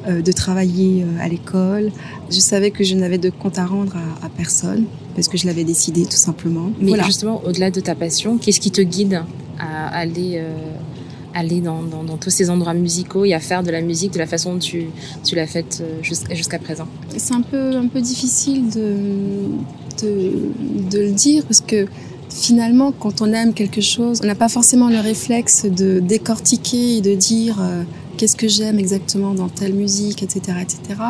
[0.07, 1.91] euh, de travailler euh, à l'école.
[2.31, 5.47] Je savais que je n'avais de compte à rendre à, à, personne parce que je
[5.47, 6.71] l'avais décidé tout simplement.
[6.81, 7.05] Mais voilà.
[7.05, 9.23] justement, au-delà de ta passion, qu'est-ce qui te guide
[9.59, 10.53] à aller euh,
[11.35, 14.19] aller dans, dans, dans, tous ces endroits musicaux et à faire de la musique de
[14.19, 14.87] la façon dont tu,
[15.25, 16.89] tu l'as faite jusqu'à présent?
[17.17, 18.95] C'est un peu, un peu difficile de,
[20.03, 20.33] de,
[20.91, 21.87] de le dire parce que
[22.31, 27.01] finalement, quand on aime quelque chose, on n'a pas forcément le réflexe de décortiquer et
[27.01, 27.83] de dire euh,
[28.17, 31.01] qu'est-ce que j'aime exactement dans telle musique, etc., etc.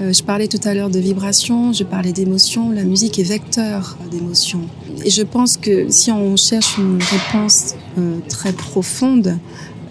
[0.00, 2.70] Euh, je parlais tout à l'heure de vibration, je parlais d'émotion.
[2.70, 4.60] La musique est vecteur d'émotion.
[5.04, 9.38] Et je pense que si on cherche une réponse euh, très profonde,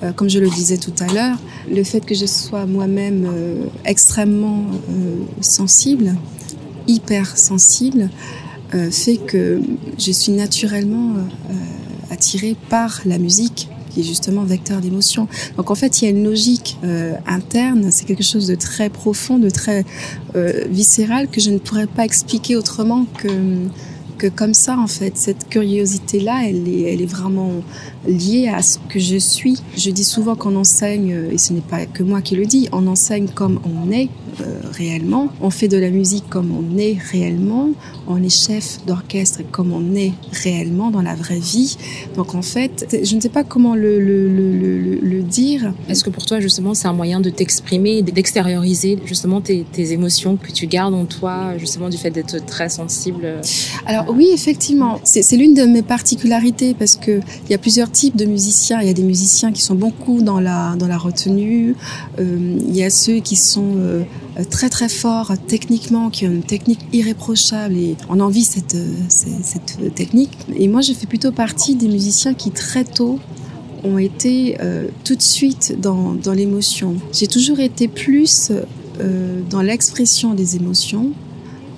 [0.04, 1.38] euh, comme je le disais tout à l'heure,
[1.70, 6.16] le fait que je sois moi-même euh, extrêmement euh, sensible,
[6.88, 8.10] hyper sensible,
[8.92, 9.62] fait que
[9.98, 11.54] je suis naturellement euh,
[12.10, 15.28] attirée par la musique qui est justement vecteur d'émotion.
[15.58, 18.90] Donc en fait, il y a une logique euh, interne, c'est quelque chose de très
[18.90, 19.86] profond, de très
[20.36, 23.28] euh, viscéral que je ne pourrais pas expliquer autrement que
[24.22, 27.52] que comme ça en fait cette curiosité là elle est elle est vraiment
[28.08, 29.58] liée à ce que je suis.
[29.76, 32.86] Je dis souvent qu'on enseigne et ce n'est pas que moi qui le dis on
[32.86, 34.10] enseigne comme on est
[34.42, 35.30] euh, réellement.
[35.42, 37.70] On fait de la musique comme on est réellement.
[38.08, 41.78] On est chef d'orchestre comme on est réellement dans la vraie vie.
[42.16, 45.74] Donc en fait je ne sais pas comment le, le, le, le, le dire.
[45.90, 50.38] Est-ce que pour toi justement c'est un moyen de t'exprimer d'extérioriser justement tes, tes émotions
[50.38, 53.42] que tu gardes en toi justement du fait d'être très sensible?
[53.88, 58.16] Alors oui, effectivement, c'est l'une de mes particularités parce que il y a plusieurs types
[58.16, 58.82] de musiciens.
[58.82, 61.76] Il y a des musiciens qui sont beaucoup dans la dans la retenue.
[62.20, 64.04] Euh, il y a ceux qui sont euh,
[64.50, 68.78] très très forts techniquement, qui ont une technique irréprochable et on envie cette,
[69.10, 70.38] cette cette technique.
[70.56, 73.20] Et moi, je fais plutôt partie des musiciens qui très tôt
[73.84, 76.96] ont été euh, tout de suite dans, dans l'émotion.
[77.14, 78.52] J'ai toujours été plus
[79.00, 81.12] euh, dans l'expression des émotions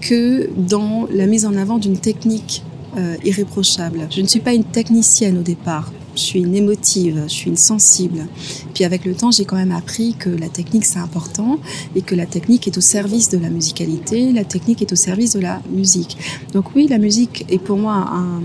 [0.03, 2.63] que dans la mise en avant d'une technique
[2.97, 4.07] euh, irréprochable.
[4.11, 5.91] Je ne suis pas une technicienne au départ.
[6.15, 8.27] Je suis une émotive, je suis une sensible.
[8.75, 11.57] Puis avec le temps, j'ai quand même appris que la technique c'est important
[11.95, 15.33] et que la technique est au service de la musicalité, la technique est au service
[15.33, 16.17] de la musique.
[16.53, 18.41] Donc oui, la musique est pour moi un,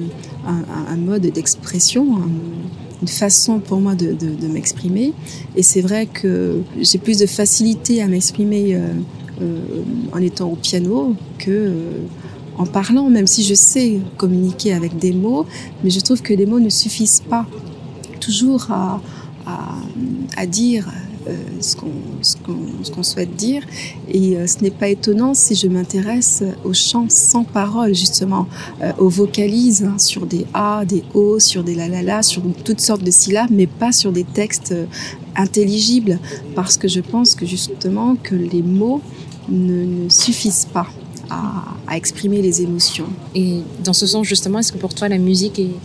[0.46, 2.30] un, un mode d'expression, un,
[3.02, 5.12] une façon pour moi de, de, de m'exprimer.
[5.56, 8.76] Et c'est vrai que j'ai plus de facilité à m'exprimer.
[8.76, 8.94] Euh,
[10.12, 11.72] en étant au piano que euh,
[12.56, 15.46] en parlant, même si je sais communiquer avec des mots,
[15.84, 17.46] mais je trouve que les mots ne suffisent pas
[18.20, 19.00] toujours à,
[20.36, 20.88] à, dire
[21.28, 21.86] euh, ce qu'on
[22.44, 23.62] qu qu souhaite dire.
[24.08, 28.46] Et euh, ce n'est pas étonnant si je m'intéresse au chant sans parole, justement,
[28.82, 32.42] euh, aux vocalises, hein, sur des A, des O, sur des la la la, sur
[32.64, 34.86] toutes sortes de syllabes, mais pas sur des textes euh,
[35.36, 36.18] intelligibles,
[36.54, 39.00] parce que je pense que justement que les mots
[39.48, 40.86] ne, ne suffisent pas
[41.30, 43.08] à, à exprimer les émotions.
[43.34, 45.76] Et dans ce sens, justement, est-ce que pour toi la musique est,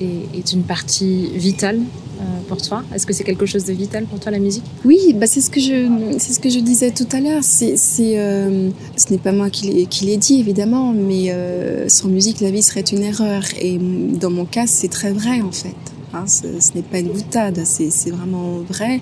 [0.00, 1.78] est, est une partie vitale
[2.20, 2.82] euh, pour toi?
[2.94, 4.64] Est-ce que c'est quelque chose de vital pour toi la musique?
[4.84, 7.44] Oui, bah c'est ce que je c'est ce que je disais tout à l'heure.
[7.44, 12.08] C'est euh, ce n'est pas moi qui l'ai qui l'ai dit évidemment, mais euh, sans
[12.08, 13.42] musique la vie serait une erreur.
[13.60, 15.76] Et dans mon cas, c'est très vrai en fait.
[16.14, 18.98] Hein, ce, ce n'est pas une boutade, c'est vraiment vrai.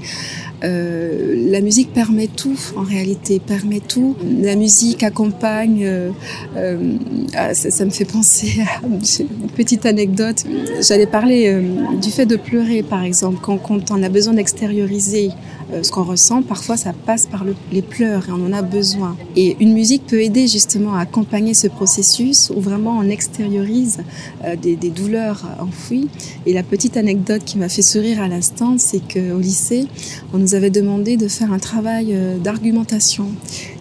[0.64, 4.16] Euh, la musique permet tout, en réalité, permet tout.
[4.40, 5.82] La musique accompagne.
[5.84, 6.10] Euh,
[6.56, 10.44] euh, ça, ça me fait penser à une petite anecdote.
[10.80, 15.30] J'allais parler euh, du fait de pleurer, par exemple, quand, on a besoin d'extérioriser
[15.72, 16.42] euh, ce qu'on ressent.
[16.42, 19.16] Parfois, ça passe par le, les pleurs et on en a besoin.
[19.36, 23.98] Et une musique peut aider justement à accompagner ce processus où vraiment on extériorise
[24.60, 26.08] des, douleurs enfouies.
[26.46, 29.86] Et la petite anecdote qui m'a fait sourire à l'instant, c'est qu'au lycée,
[30.46, 33.26] nous avait demandé de faire un travail euh, d'argumentation.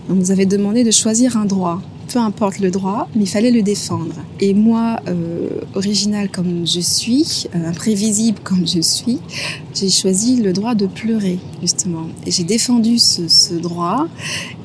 [0.10, 3.52] On nous avait demandé de choisir un droit peu importe le droit, mais il fallait
[3.52, 4.16] le défendre.
[4.40, 9.20] Et moi, euh, originale comme je suis, euh, imprévisible comme je suis,
[9.74, 12.08] j'ai choisi le droit de pleurer, justement.
[12.26, 14.08] Et j'ai défendu ce, ce, droit.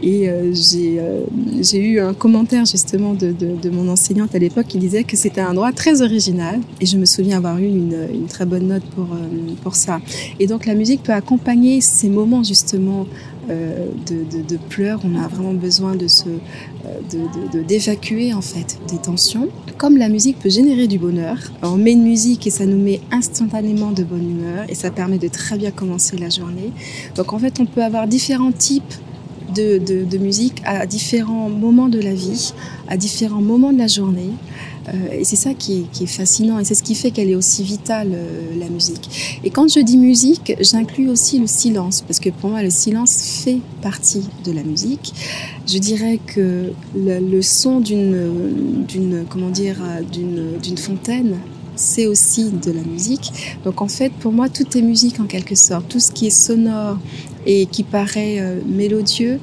[0.03, 1.25] Et euh, euh
[1.61, 5.17] j'ai eu un commentaire, justement, de, de, de mon enseignante à l'époque qui disait que
[5.17, 6.61] c'était un droit très original.
[6.81, 10.01] Et je me souviens avoir eu une, une très bonne note pour, euh, pour ça.
[10.39, 15.01] Et donc, la musique peut accompagner ces moments, justement, euh, de, de, de, pleurs.
[15.05, 19.49] On a vraiment besoin de euh, d'évacuer en fait des tensions.
[19.79, 23.01] Comme la musique peut générer du bonheur, on met une musique et ça nous met
[23.11, 26.73] instantanément de bonne humeur et ça permet de très bien commencer la journée.
[27.17, 28.95] Donc en fait, on peut avoir différents types
[29.55, 32.53] de, de, de musique à différents moments de la vie,
[32.89, 34.31] à différents moments de la journée.
[34.93, 37.63] Euh, et c'est ça qui est, fascinant et c'est ce qui fait qu'elle est aussi
[37.63, 39.39] vitale, euh, la musique.
[39.45, 43.43] Et quand je dis musique, j'inclus aussi le silence, parce que pour moi, le silence
[43.45, 45.13] fait partie de la musique.
[45.67, 49.77] Je dirais que le, le son d'une, d'une, comment dire,
[50.11, 51.37] d'une, d'une fontaine,
[51.81, 53.33] c'est aussi de la musique.
[53.65, 55.89] Donc en fait, pour moi, tout est musique en quelque sorte.
[55.89, 56.99] Tout ce qui est sonore
[57.47, 59.41] et qui paraît euh, mélodieux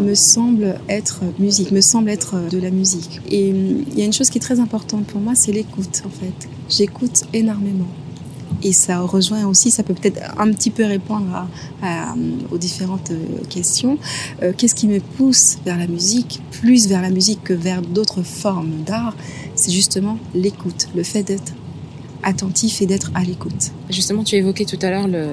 [0.00, 3.20] me semble être musique, me semble être de la musique.
[3.30, 6.10] Et il y a une chose qui est très importante pour moi, c'est l'écoute en
[6.10, 6.48] fait.
[6.68, 7.88] J'écoute énormément.
[8.64, 11.48] Et ça rejoint aussi, ça peut peut-être un petit peu répondre à,
[11.82, 12.14] à,
[12.52, 13.98] aux différentes euh, questions.
[14.42, 18.22] Euh, Qu'est-ce qui me pousse vers la musique, plus vers la musique que vers d'autres
[18.22, 19.16] formes d'art?
[19.56, 21.52] C'est justement l'écoute, le fait d'être
[22.22, 23.72] attentif et d'être à l'écoute.
[23.90, 25.26] Justement, tu évoquais tout à l'heure le,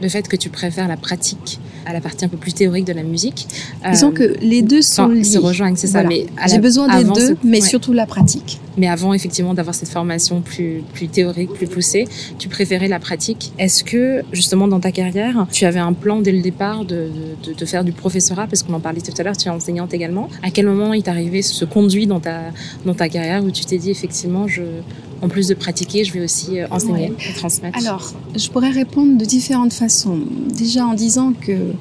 [0.00, 2.92] le, fait que tu préfères la pratique à la partie un peu plus théorique de
[2.92, 3.46] la musique.
[3.90, 5.24] Disons euh, que les deux sont liés.
[5.24, 6.08] se rejoignent, c'est voilà.
[6.08, 6.14] ça.
[6.14, 7.32] Mais j'ai besoin des deux, ce...
[7.44, 7.68] mais ouais.
[7.68, 8.60] surtout la pratique.
[8.76, 12.06] Mais avant, effectivement, d'avoir cette formation plus, plus théorique, plus poussée,
[12.38, 13.52] tu préférais la pratique.
[13.58, 17.08] Est-ce que, justement, dans ta carrière, tu avais un plan dès le départ de,
[17.44, 19.94] de, de faire du professorat Parce qu'on en parlait tout à l'heure, tu es enseignante
[19.94, 20.28] également.
[20.42, 22.40] À quel moment il t'est arrivé ce conduit dans ta,
[22.84, 24.62] dans ta carrière où tu t'es dit, effectivement, je,
[25.24, 27.30] en plus de pratiquer, je vais aussi euh, enseigner ouais.
[27.30, 30.20] et transmettre Alors, je pourrais répondre de différentes façons.
[30.54, 31.72] Déjà en disant que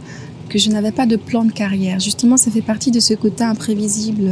[0.50, 2.00] que je n'avais pas de plan de carrière.
[2.00, 4.30] Justement, ça fait partie de ce côté imprévisible.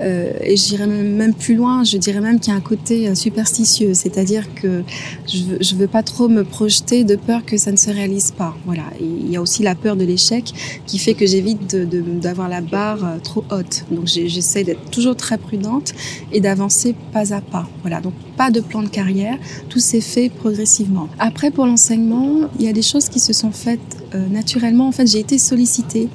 [0.00, 3.94] Euh, et j'irais même plus loin, je dirais même qu'il y a un côté superstitieux,
[3.94, 4.82] c'est-à-dire que
[5.26, 8.56] je je veux pas trop me projeter de peur que ça ne se réalise pas.
[8.64, 8.84] Voilà.
[9.00, 10.52] Il y a aussi la peur de l'échec
[10.86, 13.84] qui fait que j'évite d'avoir la barre trop haute.
[13.90, 15.92] Donc j'essaie d'être toujours très prudente
[16.32, 17.68] et d'avancer pas à pas.
[17.82, 18.00] Voilà.
[18.00, 21.08] Donc pas de plan de carrière, tout s'est fait progressivement.
[21.18, 23.80] Après, pour l'enseignement, il y a des choses qui se sont faites
[24.14, 24.88] euh, naturellement.
[24.88, 26.08] En fait, j'ai été sollicitée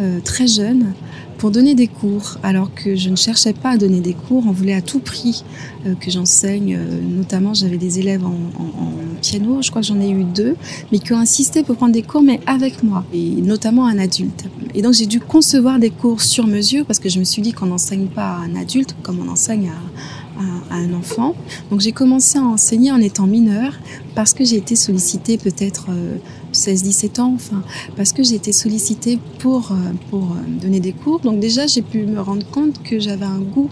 [0.00, 0.94] euh, très jeune
[1.38, 4.44] pour donner des cours, alors que je ne cherchais pas à donner des cours.
[4.46, 5.44] On voulait à tout prix
[5.86, 6.76] euh, que j'enseigne.
[6.76, 8.32] Euh, notamment, j'avais des élèves en,
[9.22, 10.56] piano, je crois que j'en ai eu deux,
[10.92, 14.44] mais qui ont insisté pour prendre des cours, mais avec moi, et notamment un adulte.
[14.74, 17.52] Et donc, j'ai dû concevoir des cours sur mesure parce que je me suis dit
[17.52, 19.70] qu'on n'enseigne pas à un adulte comme on enseigne
[20.70, 21.34] à un enfant.
[21.70, 23.72] Donc, j'ai commencé à enseigner en étant mineure
[24.14, 26.18] parce que j'ai été sollicitée peut-être euh,
[26.56, 27.62] 16-17 ans, enfin,
[27.96, 29.74] parce que j'ai été sollicitée pour, euh,
[30.10, 31.20] pour donner des cours.
[31.20, 33.70] Donc déjà, j'ai pu me rendre compte que j'avais un goût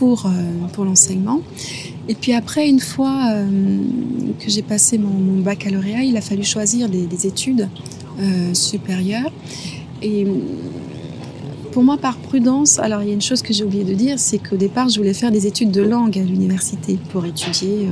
[0.00, 0.30] pour, euh,
[0.72, 1.42] pour l'enseignement.
[2.08, 3.46] Et puis après, une fois euh,
[4.38, 7.68] que j'ai passé mon, baccalauréat, il a fallu choisir des, des études
[8.18, 9.30] euh, supérieures.
[10.00, 10.26] Et
[11.72, 14.18] pour moi, par prudence, alors il y a une chose que j'ai oublié de dire,
[14.18, 17.86] c'est qu'au départ, je voulais faire des études de langue à l'université pour étudier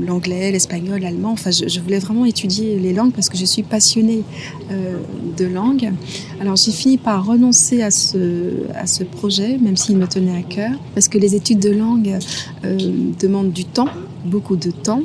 [0.00, 1.32] l'anglais, l'espagnol, l'allemand.
[1.32, 4.22] Enfin, je, voulais vraiment étudier les langues parce que je suis passionnée
[4.70, 4.98] euh,
[5.36, 5.92] de langue.
[6.40, 10.42] Alors, j'ai fini par renoncer à ce, à ce projet, même s'il me tenait à
[10.42, 12.18] cœur, parce que les études de langue
[12.64, 12.78] euh,
[13.20, 13.88] demandent du temps,
[14.24, 15.02] beaucoup de temps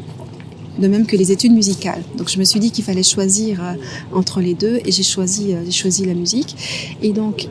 [0.79, 2.01] de même que les études musicales.
[2.17, 3.73] Donc je me suis dit qu'il fallait choisir euh,
[4.13, 6.55] entre les deux et j'ai choisi, choisi la musique.
[7.01, 7.49] Et donc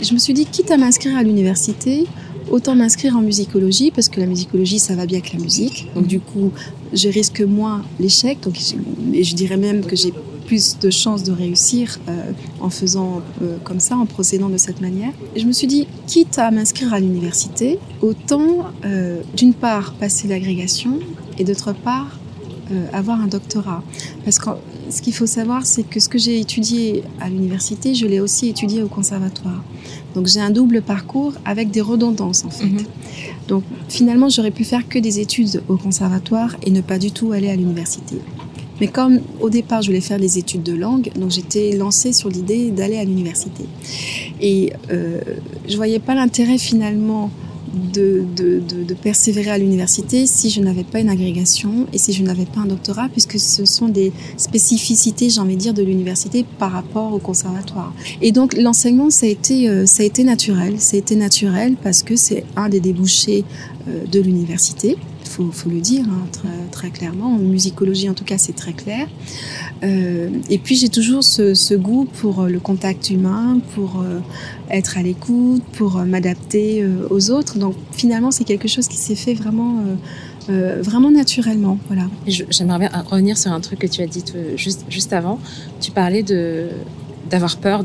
[0.00, 2.04] je me suis dit, quitte à m'inscrire à l'université,
[2.50, 5.88] autant m'inscrire en musicologie parce que la musicologie ça va bien avec la musique.
[5.94, 6.52] Donc du coup,
[6.92, 8.40] je risque moins l'échec.
[8.40, 8.58] Donc
[9.12, 10.12] et je dirais même que j'ai
[10.46, 14.80] plus de chances de réussir euh, en faisant euh, comme ça, en procédant de cette
[14.80, 15.12] manière.
[15.34, 20.28] Et je me suis dit, quitte à m'inscrire à l'université, autant euh, d'une part passer
[20.28, 21.00] l'agrégation
[21.38, 22.20] et d'autre part
[22.92, 23.80] avoir un doctorat.
[24.24, 24.50] Parce que
[24.90, 28.48] ce qu'il faut savoir, c'est que ce que j'ai étudié à l'université, je l'ai aussi
[28.48, 29.62] étudié au conservatoire.
[30.16, 32.64] Donc j'ai un double parcours avec des redondances en fait.
[32.64, 33.48] Mm -hmm.
[33.48, 37.28] Donc finalement, j'aurais pu faire que des études au conservatoire et ne pas du tout
[37.36, 38.16] aller à l'université.
[38.80, 42.28] Mais comme au départ, je voulais faire des études de langue, donc j'étais lancée sur
[42.28, 43.64] l'idée d'aller à l'université.
[44.50, 45.20] Et euh,
[45.70, 47.30] je voyais pas l'intérêt finalement
[47.76, 52.60] de, persévérer à l'université si je n'avais pas une agrégation et si je n'avais pas
[52.60, 57.12] un doctorat, puisque ce sont des spécificités, j'ai envie de dire, de l'université par rapport
[57.12, 57.92] au conservatoire.
[58.22, 60.80] Et donc l'enseignement, ça a été, euh, ça a été naturel.
[60.80, 63.44] Ça a été naturel parce que c'est un des débouchés
[63.88, 64.96] euh, de l'université.
[65.36, 66.26] Faut, faut le dire hein,
[66.72, 67.34] très, clairement.
[67.34, 69.06] En musicologie, en tout cas, c'est très clair.
[69.82, 74.20] Euh, et puis, j'ai toujours ce, goût pour le contact humain, pour euh,
[74.70, 77.58] être à l'écoute, pour euh, m'adapter euh, aux autres.
[77.58, 79.82] Donc, finalement, c'est quelque chose qui s'est fait vraiment
[80.48, 81.78] euh, vraiment naturellement.
[81.88, 82.04] Voilà.
[82.26, 84.24] J'aimerais bien revenir sur un truc que tu as dit
[84.56, 85.38] juste, avant.
[85.80, 86.24] Tu parlais
[87.30, 87.84] d'avoir peur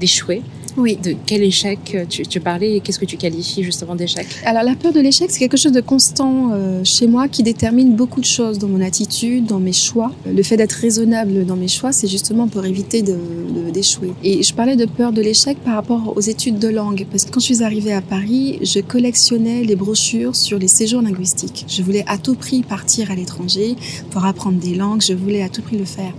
[0.00, 0.42] d'échouer.
[0.76, 0.96] Oui.
[0.96, 4.74] De quel échec tu, tu parlais et qu'est-ce que tu qualifies justement d'échec Alors la
[4.74, 8.26] peur de l'échec, c'est quelque chose de constant euh, chez moi qui détermine beaucoup de
[8.26, 10.12] choses dans mon attitude, dans mes choix.
[10.26, 14.08] Le fait d'être raisonnable dans mes choix, c'est justement pour éviter d'échouer.
[14.08, 17.24] De, et je parlais de peur de l'échec par rapport aux études de langue, parce
[17.24, 21.64] que quand je suis arrivée à Paris, je collectionnais les brochures sur les séjours linguistiques.
[21.68, 23.76] Je voulais à tout prix partir à l'étranger
[24.10, 26.12] pour apprendre des langues, je voulais à tout prix le faire.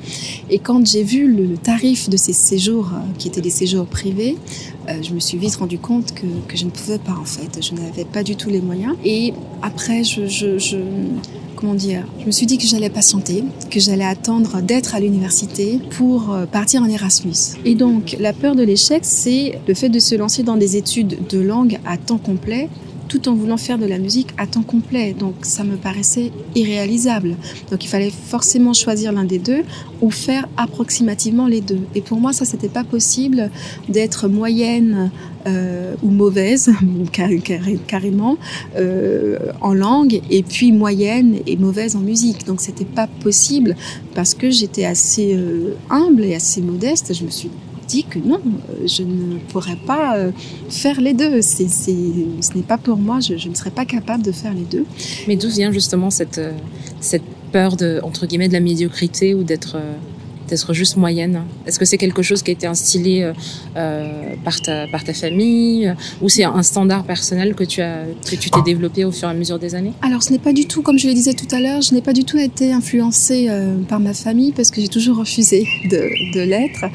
[0.50, 4.36] Et quand j'ai vu le tarif de ces séjours, euh, qui étaient des séjours privés,
[4.90, 6.26] euh, je me suis vite rendu compte que,
[6.56, 7.64] je ne pouvais pas en fait.
[7.64, 8.96] Je n'avais pas du tout les moyens.
[9.04, 10.78] Et après, je, je, je
[11.56, 15.80] comment dire, je me suis dit que j'allais patienter, que j'allais attendre d'être à l'université
[15.92, 17.58] pour euh, partir en Erasmus.
[17.66, 21.28] Et donc, la peur de l'échec, c'est le fait de se lancer dans des études
[21.28, 22.70] de langue à temps complet
[23.08, 25.14] tout en voulant faire de la musique à temps complet.
[25.14, 27.36] Donc ça me paraissait irréalisable.
[27.72, 29.64] Donc il fallait forcément choisir l'un des deux
[30.02, 31.82] ou faire approximativement les deux.
[31.94, 33.50] Et pour moi, ça, c'était pas possible
[33.90, 35.12] d'être moyenne
[35.48, 36.72] euh, ou mauvaise,
[37.12, 38.38] car, car, carrément,
[38.78, 42.46] euh, en langue, et puis moyenne et mauvaise en musique.
[42.46, 43.76] Donc c'était pas possible
[44.16, 47.14] parce que j'étais assez euh, humble et assez modeste.
[47.14, 47.50] Je me suis
[47.88, 48.42] dit que non,
[48.86, 50.18] je ne pourrais pas
[50.70, 51.42] faire les deux.
[51.42, 51.96] C'est, c'est,
[52.42, 54.86] ce n'est pas pour moi, je, je, ne serais pas capable de faire les deux.
[55.28, 56.42] Mais d'où vient justement cette,
[57.00, 59.78] cette peur de, entre guillemets, de la médiocrité ou d'être
[60.48, 63.32] d'être juste moyenne Est-ce que c'est quelque chose qui a été instillé
[63.76, 68.36] euh, par, ta, par ta famille ou c'est un standard personnel que tu as que
[68.36, 69.94] tu t'es développé au fur et à mesure des années?
[70.02, 72.02] Alors ce n'est pas du tout, comme je le disais tout à l'heure, je n'ai
[72.02, 76.42] pas du tout été influencée euh, par ma famille parce que j'ai toujours refusé de
[76.42, 76.86] l'être.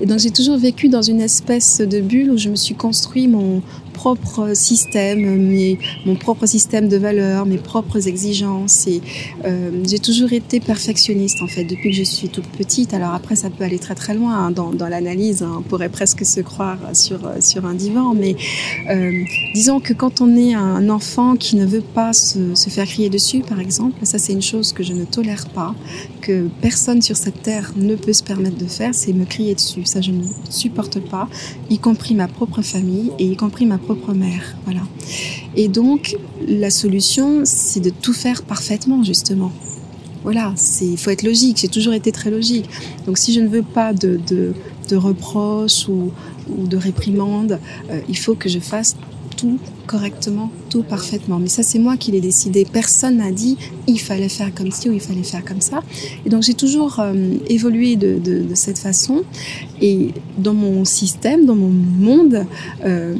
[0.00, 3.28] Et donc j'ai toujours vécu dans une espèce de bulle où je me suis construit
[3.28, 3.62] mon,
[4.02, 5.22] propre système,
[5.52, 8.86] mes, mon propre système de valeurs, mes propres exigences.
[8.86, 9.00] Et
[9.44, 12.94] euh, j'ai toujours été perfectionniste en fait depuis que je suis toute petite.
[12.94, 15.42] Alors après, ça peut aller très très loin hein, dans, dans l'analyse.
[15.42, 15.54] Hein.
[15.58, 18.36] On pourrait presque se croire sur sur un divan, mais
[18.90, 19.12] euh,
[19.54, 23.10] disons que quand on est un enfant qui ne veut pas se, se faire crier
[23.10, 25.74] dessus, par exemple, ça c'est une chose que je ne tolère pas,
[26.20, 29.84] que personne sur cette terre ne peut se permettre de faire, c'est me crier dessus.
[29.84, 31.28] Ça, je ne supporte pas,
[31.70, 34.56] y compris ma propre famille et y compris ma propre mère.
[34.64, 34.82] Voilà.
[35.56, 36.16] Et donc,
[36.46, 39.52] la solution, c'est de tout faire parfaitement, justement.
[40.24, 41.58] Voilà, il faut être logique.
[41.58, 42.68] J'ai toujours été très logique.
[43.06, 44.52] Donc, si je ne veux pas de, de,
[44.88, 46.10] de reproches ou,
[46.50, 47.58] ou, de réprimandes,
[47.90, 48.96] euh, il faut que je fasse
[49.38, 51.38] tout correctement, tout parfaitement.
[51.38, 52.66] Mais ça, c'est moi qui l'ai décidé.
[52.70, 55.82] Personne n'a dit il fallait faire comme ci ou il fallait faire comme ça.
[56.26, 57.14] Et donc, j'ai toujours euh,
[57.48, 58.20] évolué de,
[58.54, 59.22] cette façon.
[59.80, 62.44] Et dans mon système, dans mon monde,
[62.84, 63.14] euh,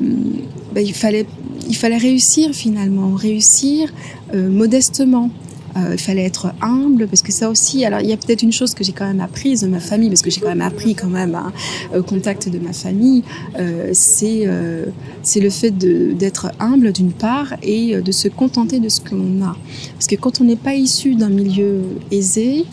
[0.74, 1.26] ben, il, fallait,
[1.68, 3.90] il fallait réussir finalement, réussir
[4.34, 5.30] euh, modestement.
[5.78, 8.52] Euh, il fallait être humble parce que ça aussi alors il y a peut-être une
[8.52, 10.94] chose que j'ai quand même apprise de ma famille parce que j'ai quand même appris
[10.94, 11.52] quand même un
[11.94, 13.22] hein, contact de ma famille
[13.58, 14.86] euh, c'est euh,
[15.22, 19.42] c'est le fait d'être humble d'une part et de se contenter de ce que l'on
[19.44, 19.56] a.
[19.94, 22.64] Parce que quand on n'est pas issu d'un milieu aisé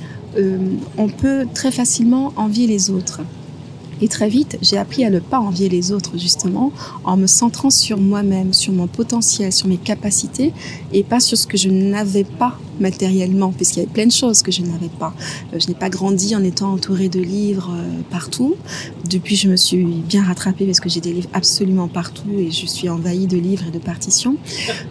[0.97, 3.21] on peut très facilement envier les autres
[4.01, 6.71] et très vite, j'ai appris à ne pas envier les autres, justement,
[7.03, 10.53] en me centrant sur moi-même, sur mon potentiel, sur mes capacités,
[10.91, 14.41] et pas sur ce que je n'avais pas matériellement, puisqu'il y avait plein de choses
[14.41, 15.13] que je n'avais pas.
[15.53, 18.55] Euh, je n'ai pas grandi en étant entourée de livres euh, partout.
[19.09, 22.65] Depuis, je me suis bien rattrapée parce que j'ai des livres absolument partout et je
[22.65, 24.35] suis envahie de livres et de partitions.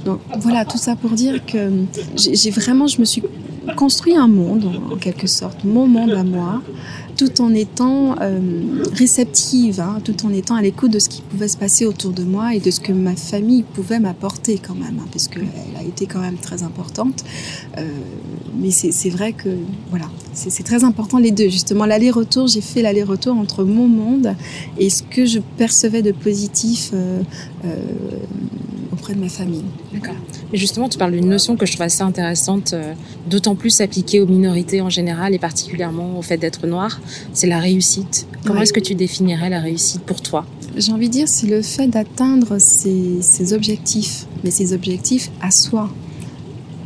[0.05, 1.71] Donc voilà, tout ça pour dire que
[2.17, 3.23] j'ai vraiment, je me suis
[3.77, 6.63] construit un monde, en quelque sorte, mon monde à moi,
[7.17, 8.41] tout en étant euh,
[8.95, 12.25] réceptive, hein, tout en étant à l'écoute de ce qui pouvait se passer autour de
[12.25, 15.47] moi et de ce que ma famille pouvait m'apporter quand même, hein, parce qu'elle
[15.79, 17.25] a été quand même très importante.
[17.79, 17.83] Euh,
[18.57, 19.49] mais c'est vrai que
[19.91, 21.49] voilà, c'est très important les deux.
[21.49, 24.35] Justement, l'aller-retour, j'ai fait l'aller-retour entre mon monde
[24.79, 27.23] et ce que je percevais de positif euh,
[27.65, 27.77] euh,
[29.05, 29.65] auprès de ma famille.
[29.93, 30.15] D'accord.
[30.51, 32.95] Mais justement, tu parles d'une notion que je trouve assez intéressante, euh,
[33.29, 36.99] d'autant plus appliquée aux minorités en général et particulièrement au fait d'être noir,
[37.35, 38.27] c'est la réussite.
[38.47, 40.47] Comment est-ce que tu définirais la réussite pour toi?
[40.77, 45.91] J'ai envie de dire, c'est le fait d'atteindre ses, objectifs, mais ses objectifs à soi,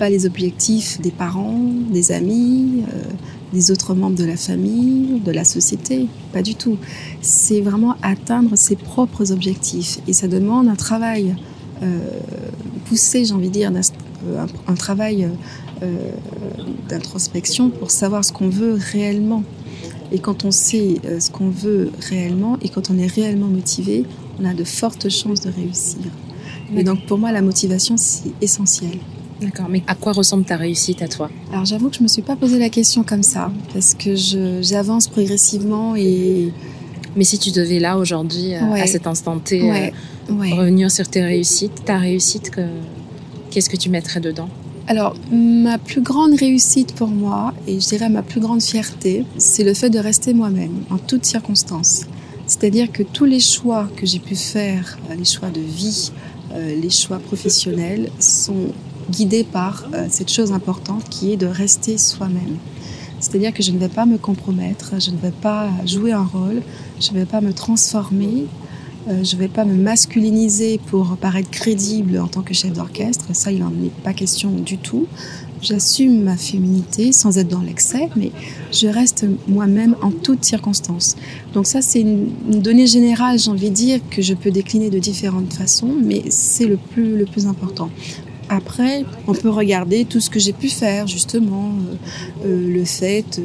[0.01, 1.61] pas les objectifs des parents,
[1.93, 2.83] des amis.
[2.93, 3.03] Euh,
[3.51, 6.07] des autres membres de la famille, de la société.
[6.35, 6.77] Pas du tout.
[7.23, 10.01] C'est vraiment atteindre ses propres objectifs.
[10.07, 11.35] Et ça demande un travail
[11.83, 12.21] euh,
[12.87, 15.29] poussé, j'ai envie de dire, un, un travail
[15.83, 16.11] euh,
[16.89, 19.43] d'introspection pour savoir ce qu'on veut réellement.
[20.11, 24.05] Et quand on sait euh, ce qu'on veut réellement et quand on est réellement motivé,
[24.41, 26.01] on a de fortes chances de réussir.
[26.77, 28.99] Et donc pour moi, la motivation, c'est essentiel.
[29.41, 31.31] D'accord, mais à quoi ressemble ta réussite à toi?
[31.53, 34.15] Alors j'avoue que je me suis pas posé la question comme ça, parce que
[34.63, 36.53] j'avance progressivement et...
[37.19, 39.91] Mais si tu devais là aujourd'hui, euh, à cet instant T, euh,
[40.29, 42.53] revenir sur tes réussites, ta réussite,
[43.51, 44.49] qu'est-ce que tu mettrais dedans?
[44.87, 49.65] Alors, ma plus grande réussite pour moi, et je dirais ma plus grande fierté, c'est
[49.65, 52.07] le fait de rester moi-même, en toutes circonstances.
[52.47, 56.13] C'est-à-dire que tous les choix que j'ai pu faire, euh, les choix de vie,
[56.55, 58.73] les choix professionnels, sont
[59.11, 62.57] guidée par cette chose importante qui est de rester soi-même.
[63.21, 66.63] C'est-à-dire que je ne vais pas me compromettre, je ne vais pas jouer un rôle,
[67.01, 68.47] je ne vais pas me transformer,
[69.09, 73.27] euh, je ne vais pas me masculiniser pour paraître crédible en tant que chef d'orchestre.
[73.33, 75.07] Ça, il n'en est pas question du tout.
[75.61, 78.31] J'assume ma féminité sans être dans l'excès, mais
[78.71, 81.17] je reste moi-même en toutes circonstances.
[81.53, 84.99] Donc ça, c'est une, donnée générale, j'ai envie de dire, que je peux décliner de
[84.99, 87.91] différentes façons, mais c'est le plus, le plus important.
[88.49, 93.41] Après, on peut regarder tout ce que j'ai pu faire, justement, euh, euh, le fait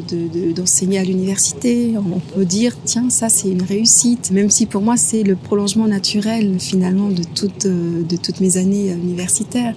[0.56, 1.94] d'enseigner à l'université.
[1.98, 5.88] On peut dire, tiens, ça c'est une réussite, même si pour moi c'est le prolongement
[5.88, 8.04] naturel finalement de toutes, euh,
[8.40, 9.76] mes années universitaires.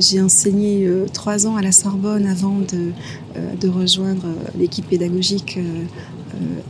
[0.00, 4.26] j'ai enseigné trois ans à la Sorbonne avant de, rejoindre
[4.58, 5.58] l'équipe pédagogique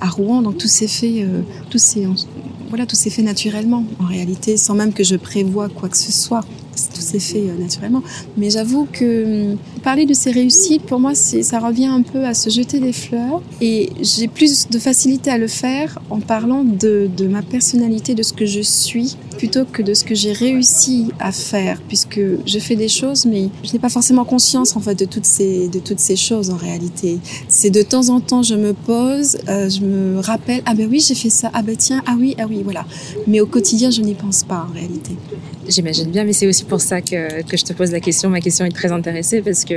[0.01, 0.43] à Rouen.
[0.43, 1.27] Donc tout s'est fait,
[1.71, 1.79] tout
[2.69, 6.13] voilà, tout s'est fait naturellement en réalité, sans même que je prévoie quoi que ce
[6.13, 6.45] soit
[6.93, 8.03] tout s'est fait euh, naturellement.
[8.37, 12.35] Mais j'avoue que hum, parler de ces réussites, pour moi, ça revient un peu à
[12.35, 13.43] se jeter des fleurs.
[13.61, 18.33] Et j'ai plus de facilité à le faire en parlant de, ma personnalité, de ce
[18.33, 22.77] que je suis, plutôt que de ce que j'ai réussi à faire, puisque je fais
[22.77, 26.01] des choses, mais je n'ai pas forcément conscience en fait de toutes ces, de toutes
[26.01, 27.19] ces choses en réalité.
[27.49, 31.01] C'est de temps en temps, je me pose, euh, je me rappelle, ah ben oui,
[31.01, 32.85] j'ai fait ça, ah ben tiens, ah oui, ah oui, voilà.
[33.27, 35.13] Mais au quotidien, je n'y pense pas en réalité.
[35.69, 38.31] J'imagine bien, mais c'est aussi pour ça que, que, je te pose la question.
[38.31, 39.75] Ma question est très intéressée parce que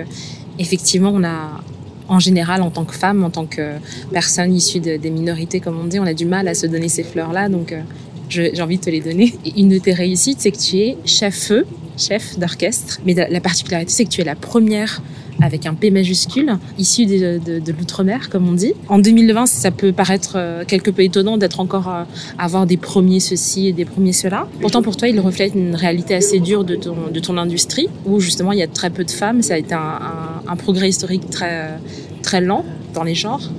[0.59, 1.61] effectivement, on a
[2.09, 3.75] en général, en tant que femme, en tant que
[4.11, 7.03] personne issue des minorités, comme on dit, on a du mal à se donner ces
[7.03, 7.49] fleurs-là.
[7.49, 7.81] Donc, euh,
[8.29, 9.33] j'ai envie de te les donner.
[9.55, 11.65] Une de tes réussites, c'est que tu es chef-feu,
[11.97, 12.99] chef d'orchestre.
[13.05, 15.01] Mais la particularité, c'est que tu es la première
[15.41, 18.73] avec un P majuscule, issu de, de, l'outre-mer, comme on dit.
[18.87, 23.19] En 2020, ça peut paraître euh, quelque peu étonnant d'être encore à avoir des premiers
[23.19, 24.47] ceci et des premiers cela.
[24.61, 28.59] Pourtant, pour toi, il reflète une réalité assez dure de ton, industrie, où justement, il
[28.59, 29.41] y a très peu de femmes.
[29.41, 31.79] Ça a été un, un, un progrès historique très,
[32.23, 33.49] très lent dans les genres.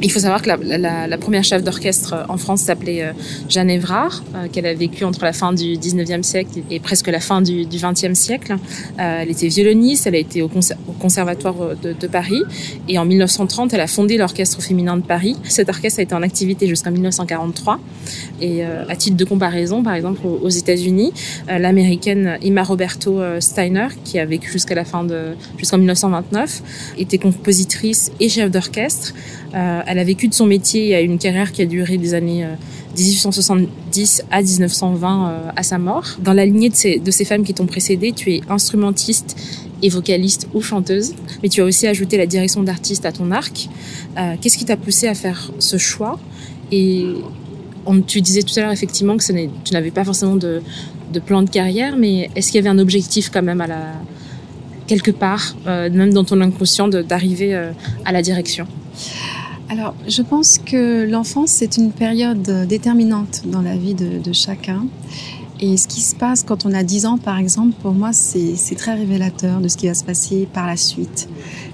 [0.00, 3.12] Il faut savoir que la, première chef d'orchestre euh, en France s'appelait euh,
[3.48, 7.18] Jeanne Évrard, euh, qu'elle a vécu entre la fin du 19e siècle et presque la
[7.18, 8.56] fin du, 20e siècle.
[8.96, 10.50] elle était violoniste, elle a été au,
[10.98, 12.42] Conservatoire de, Paris
[12.88, 15.36] et en 1930, elle a fondé l'Orchestre féminin de Paris.
[15.44, 17.78] Cet orchestre a été en activité jusqu'en 1943
[18.40, 21.12] et à titre de comparaison, par exemple aux, États-Unis,
[21.46, 26.62] l'américaine Emma Roberto Steiner, qui a vécu jusqu'à la fin de jusqu'en 1929,
[26.98, 29.14] était compositrice et chef d'orchestre.
[29.88, 32.46] Elle a vécu de son métier et a une carrière qui a duré des années
[32.96, 36.04] 1870 euh, à 1920 euh, à sa mort.
[36.20, 39.34] Dans la lignée de ces, femmes qui t'ont précédé, tu es instrumentiste
[39.82, 43.68] et vocaliste ou chanteuse, mais tu as aussi ajouté la direction d'artiste à ton arc.
[44.40, 46.18] Qu'est-ce qui t'a poussé à faire ce choix?
[46.72, 47.06] Et
[48.08, 50.60] tu disais tout à l'heure effectivement que tu n'avais pas forcément de,
[51.12, 53.92] de, plan de carrière, mais est-ce qu'il y avait un objectif quand même à la
[54.88, 57.54] quelque part, même dans ton inconscient, d'arriver
[58.04, 58.66] à la direction?
[59.70, 64.86] Alors, je pense que l'enfance, c'est une période déterminante dans la vie de, chacun.
[65.60, 68.74] Et ce qui se passe quand on a 10 ans, par exemple, pour moi, c'est
[68.76, 71.28] très révélateur de ce qui va se passer par la suite.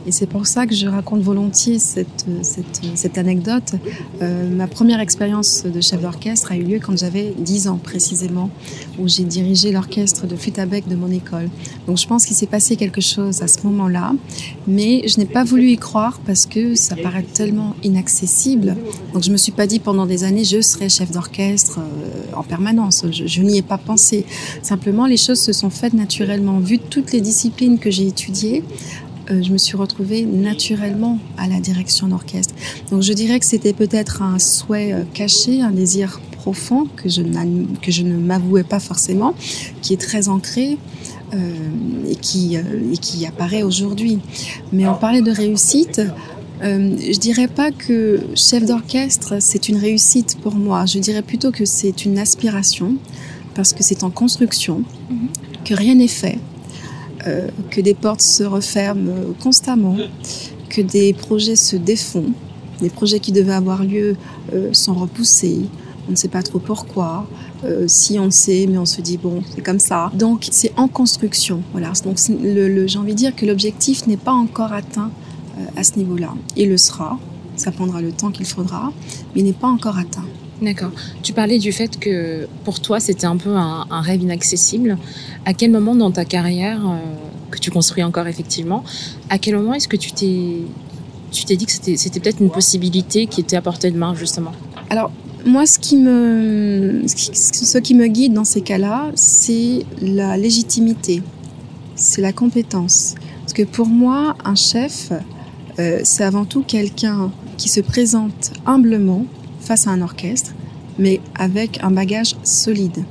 [0.06, 3.74] Et c'est pour ça que je raconte volontiers cette, cette, cette anecdote.
[4.20, 8.50] Euh, ma première expérience de chef d'orchestre a eu lieu quand j'avais 10 ans précisément,
[8.98, 11.48] où j'ai dirigé l'orchestre de flûte à bec de mon école.
[11.86, 14.12] Donc je pense qu'il s'est passé quelque chose à ce moment-là,
[14.66, 18.76] mais je n'ai pas voulu y croire parce que ça paraît tellement inaccessible.
[19.14, 22.42] Donc je me suis pas dit pendant des années je serai chef d'orchestre euh, en
[22.42, 23.04] permanence.
[23.10, 24.26] Je, je n'y ai pas pensé.
[24.62, 26.58] Simplement les choses se sont faites naturellement.
[26.58, 28.62] Vu toutes les disciplines que j'ai étudiées,
[29.30, 32.54] euh, je me suis retrouvée naturellement à la direction d'orchestre.
[32.90, 37.22] Donc je dirais que c'était peut-être un souhait euh, caché, un désir profond que je,
[37.82, 39.34] que je ne m'avouais pas forcément,
[39.82, 40.78] qui est très ancré.
[41.34, 41.54] Euh,
[42.08, 44.18] et, qui, euh, et qui apparaît aujourd'hui.
[44.72, 46.00] Mais on parlait de réussite.
[46.62, 50.86] Euh, je dirais pas que chef d'orchestre, c'est une réussite pour moi.
[50.86, 52.96] Je dirais plutôt que c'est une aspiration,
[53.54, 55.64] parce que c'est en construction, -hmm.
[55.66, 56.38] que rien n'est fait,
[57.26, 59.96] euh, que des portes se referment constamment,
[60.68, 62.26] que des projets se défont,
[62.80, 64.16] des projets qui devaient avoir lieu
[64.52, 65.62] euh, sont repoussés,
[66.08, 67.26] on ne sait pas trop pourquoi.
[67.64, 70.10] Euh, si on sait, mais on se dit bon, c'est comme ça.
[70.14, 71.62] Donc c'est en construction.
[71.72, 71.92] Voilà.
[72.04, 75.10] Donc le, j'ai envie de dire que l'objectif n'est pas encore atteint
[75.76, 76.34] à ce niveau-là.
[76.56, 77.18] Il le sera.
[77.56, 78.92] Ça prendra le temps qu'il faudra,
[79.34, 80.26] mais il n'est pas encore atteint.
[80.62, 80.90] D'accord.
[81.22, 84.98] Tu parlais du fait que pour toi c'était un peu un, rêve inaccessible.
[85.44, 86.98] À quel moment dans ta carrière euh,
[87.50, 88.84] que tu construis encore effectivement,
[89.30, 90.58] à quel moment est-ce que tu t'es
[91.32, 94.52] tu t'es dit que c'était peut-être une possibilité qui était à portée de main justement?
[94.88, 95.10] Alors
[95.44, 101.22] moi, ce qui me, ce qui me guide dans ces cas-là, c'est la légitimité,
[101.96, 103.14] c'est la compétence.
[103.40, 105.12] Parce que pour moi, un chef,
[105.78, 109.26] euh, c'est avant tout quelqu'un qui se présente humblement
[109.64, 110.52] face à un orchestre,
[110.98, 113.04] mais avec un bagage solide,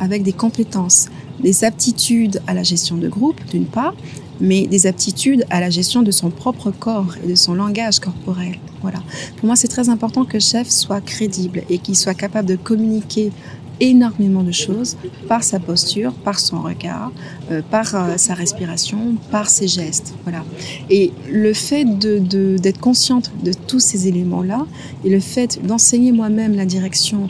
[0.00, 1.08] avec des compétences,
[1.40, 3.94] des aptitudes à la gestion de groupe, d'une part,
[4.40, 8.56] mais des aptitudes à la gestion de son propre corps et de son langage corporel.
[8.82, 9.02] Voilà.
[9.36, 13.32] Pour moi, c'est très important que chef soit crédible et qu'il soit capable de communiquer
[13.80, 14.96] énormément de choses
[15.28, 17.12] par sa posture, par son regard,
[17.50, 20.14] euh, par euh, sa respiration, par ses gestes.
[20.24, 20.44] Voilà.
[20.90, 24.66] Et le fait de, de, d'être consciente de tous ces éléments-là
[25.04, 27.28] et le fait d'enseigner moi-même la direction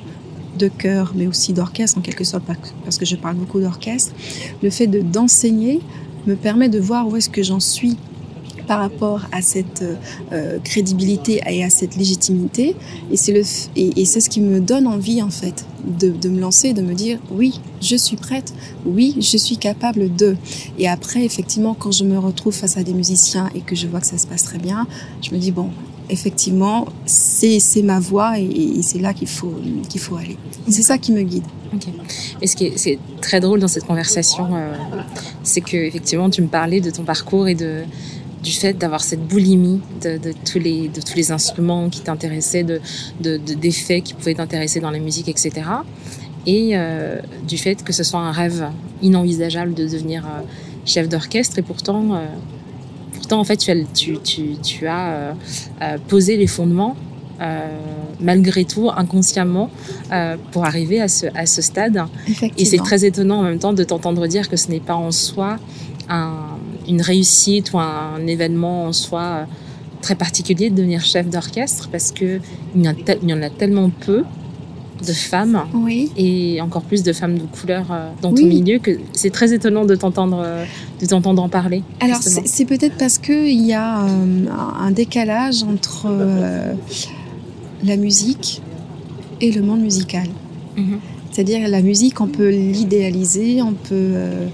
[0.59, 2.45] de chœur, mais aussi d'orchestre en quelque sorte,
[2.85, 4.13] parce que je parle beaucoup d'orchestre,
[4.63, 5.81] le fait de d'enseigner
[6.27, 7.97] me permet de voir où est-ce que j'en suis
[8.67, 9.85] par rapport à cette
[10.33, 12.77] euh, crédibilité et à cette légitimité.
[13.11, 13.43] Et c'est le
[13.77, 16.95] et, c'est ce qui me donne envie en fait de, de me lancer, de me
[16.95, 18.53] dire oui, je suis prête,
[18.85, 20.37] oui, je suis capable de.
[20.79, 24.01] Et après, effectivement, quand je me retrouve face à des musiciens et que je vois
[24.01, 24.87] que ça se passe très bien,
[25.23, 25.71] je me dis bon,
[26.09, 29.55] effectivement, c'est ma voie et, c'est là qu'il faut
[29.89, 30.37] qu'il faut aller.
[30.69, 31.45] C'est ça qui me guide.
[31.75, 31.93] Okay.
[32.41, 34.73] Et ce qui est, est, très drôle dans cette conversation, euh,
[35.43, 37.83] c'est que effectivement, tu me parlais de ton parcours et de
[38.47, 42.81] du fait d'avoir cette boulimie de, tous les de tous les instruments qui t'intéressaient, de,
[43.21, 45.51] de, de des faits qui pouvaient t'intéresser dans la musique, etc.
[46.47, 47.19] Et euh,
[47.49, 48.71] du fait que ce soit un rêve
[49.03, 50.43] inenvisageable de devenir euh,
[50.85, 52.27] chef d'orchestre et pourtant euh,
[53.15, 55.35] pourtant en fait tu as, tu, tu, tu as
[56.07, 56.95] posé les fondements
[57.41, 57.69] euh,
[58.21, 59.71] malgré tout inconsciemment
[60.11, 62.03] euh, pour arriver à ce, à ce stade
[62.57, 65.13] et c'est très étonnant en même temps de t'entendre dire que ce n'est pas en
[65.13, 65.59] soi
[66.09, 66.33] un,
[66.89, 69.45] une réussite ou un, événement en soi euh,
[70.01, 72.41] très particulier de devenir chef d'orchestre parce que
[72.75, 74.25] il y, y en a tellement peu
[75.07, 76.11] de femmes oui.
[76.17, 77.85] et encore plus de femmes de couleur
[78.23, 78.41] dans oui.
[78.41, 80.43] ton milieu que c'est très étonnant de t'entendre
[81.01, 81.83] de t'entendre en parler.
[82.01, 84.47] Alors c'est peut-être parce que il y a euh,
[84.81, 86.73] un décalage entre euh,
[87.85, 88.63] la musique
[89.41, 90.29] et le monde musical.
[90.77, 90.99] -hmm.
[91.31, 94.47] C'est-à-dire la musique, on peut l'idéaliser, on peut euh,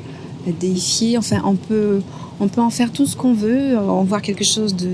[0.47, 2.01] la déifier, enfin on peut
[2.41, 4.93] on peut en faire tout ce qu'on veut, en voir quelque chose de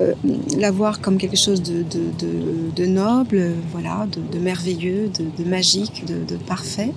[0.00, 0.12] euh,
[0.58, 2.32] la voir comme quelque chose de, de, de,
[2.76, 5.08] de noble, voilà, de, merveilleux,
[5.38, 6.92] de, magique, de parfait.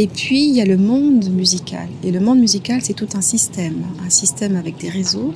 [0.00, 1.88] Et puis, il y a le monde musical.
[2.04, 5.34] Et le monde musical, c'est tout un système, un système avec des réseaux.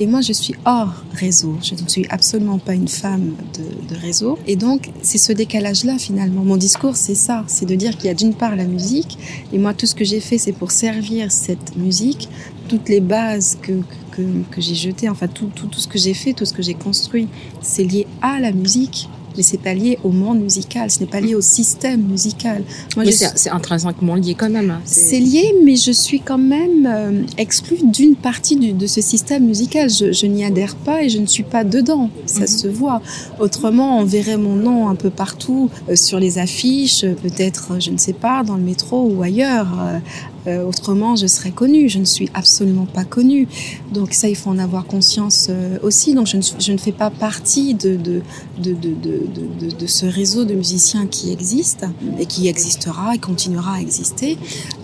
[0.00, 1.56] Et moi, je suis hors réseau.
[1.62, 4.38] Je ne suis absolument pas une femme de, réseau.
[4.46, 6.42] Et donc, c'est ce décalage-là, finalement.
[6.42, 7.44] Mon discours, c'est ça.
[7.46, 9.18] C'est de dire qu'il y a d'une part la musique.
[9.52, 12.28] Et moi, tout ce que j'ai fait, c'est pour servir cette musique.
[12.68, 13.72] Toutes les bases que,
[14.10, 16.62] que, que j'ai jetées, enfin, tout, tout, tout ce que j'ai fait, tout ce que
[16.62, 17.28] j'ai construit,
[17.60, 21.20] c'est lié à la musique mais c'est pas lié au monde musical, ce n'est pas
[21.20, 22.62] lié au système musical.
[22.96, 24.78] Moi, c'est intrinsèquement lié quand même.
[24.84, 29.44] C'est lié, mais je suis quand même euh, exclue d'une partie du, de ce système
[29.46, 29.90] musical.
[29.90, 32.10] Je, je n'y adhère pas et je ne suis pas dedans.
[32.26, 32.60] Ça mm -hmm.
[32.62, 33.00] se voit.
[33.40, 37.98] Autrement, on verrait mon nom un peu partout euh, sur les affiches, peut-être, je ne
[37.98, 39.70] sais pas, dans le métro ou ailleurs.
[40.46, 41.88] Euh, autrement, je serais connue.
[41.88, 43.48] Je ne suis absolument pas connue.
[43.92, 46.14] Donc ça, il faut en avoir conscience euh, aussi.
[46.14, 48.22] Donc je ne, je ne, fais pas partie de de,
[48.58, 51.84] de, de, de, ce réseau de musiciens qui existe
[52.18, 54.36] et qui existera et continuera à exister.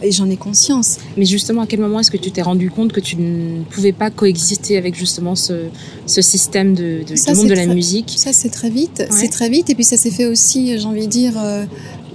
[0.02, 0.98] Et j'en ai conscience.
[1.16, 3.92] Mais justement, à quel moment est-ce que tu t'es rendu compte que tu ne pouvais
[3.92, 5.66] pas coexister avec justement ce,
[6.06, 8.14] ce système de, ça, du monde de très, la musique?
[8.16, 8.98] Ça, c'est très vite.
[8.98, 9.06] Ouais.
[9.10, 9.68] C'est très vite.
[9.70, 11.34] Et puis ça s'est fait aussi, j'ai envie de dire...
[11.36, 11.66] Euh,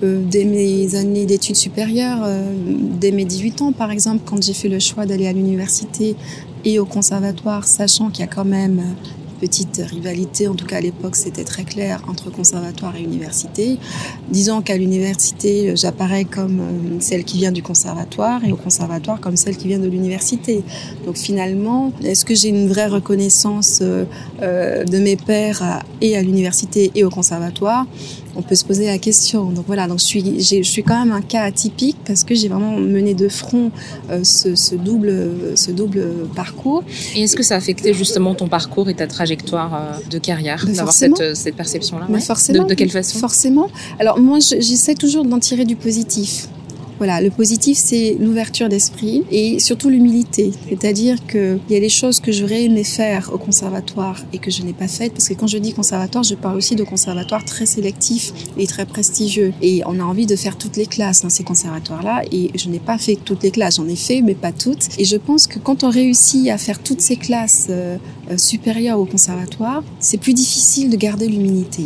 [0.03, 2.51] euh, dès mes années d'études supérieures, euh,
[2.99, 6.15] dès mes 18 ans par exemple, quand j'ai fait le choix d'aller à l'université
[6.63, 8.81] et au conservatoire, sachant qu'il y a quand même
[9.39, 13.77] petite rivalité, en tout cas à l'époque c'était très clair entre conservatoire et université.
[14.29, 16.61] Disons qu'à l'université j'apparais comme
[16.99, 20.63] celle qui vient du conservatoire et au conservatoire comme celle qui vient de l'université.
[21.05, 26.91] Donc finalement, est-ce que j'ai une vraie reconnaissance euh, de mes pairs et à l'université
[26.95, 27.85] et au conservatoire?
[28.35, 29.51] On peut se poser la question.
[29.51, 32.47] Donc voilà, donc je suis, je suis quand même un cas atypique parce que j'ai
[32.47, 33.71] vraiment mené de front
[34.09, 36.05] euh, ce, ce, double, ce double
[36.35, 36.83] parcours.
[37.15, 40.65] Et est-ce que ça a affecté justement ton parcours et ta trajectoire euh, de carrière
[40.65, 42.19] d'avoir cette, cette perception-là ouais?
[42.19, 42.63] Forcément.
[42.63, 43.19] De, de, quelle façon?
[43.19, 43.69] Forcément.
[43.99, 46.47] Alors moi, j'essaie toujours d'en tirer du positif.
[46.97, 50.51] Voilà, le positif, c'est l'ouverture d'esprit et surtout l'humilité.
[50.69, 54.63] C'est-à-dire qu'il y a des choses que j'aurais aimé faire au conservatoire et que je
[54.63, 55.11] n'ai pas faites.
[55.11, 58.85] Parce que quand je dis conservatoire, je parle aussi de conservatoire très sélectif et très
[58.85, 59.53] prestigieux.
[59.61, 62.23] Et on a envie de faire toutes les classes, hein, ces conservatoires-là.
[62.31, 63.75] Et je n'ai pas fait toutes les classes.
[63.75, 64.87] J'en ai fait, mais pas toutes.
[64.97, 67.97] Et je pense que quand on réussit à faire toutes ces classes euh,
[68.37, 71.83] supérieures au conservatoire, c'est plus difficile de garder l'humilité.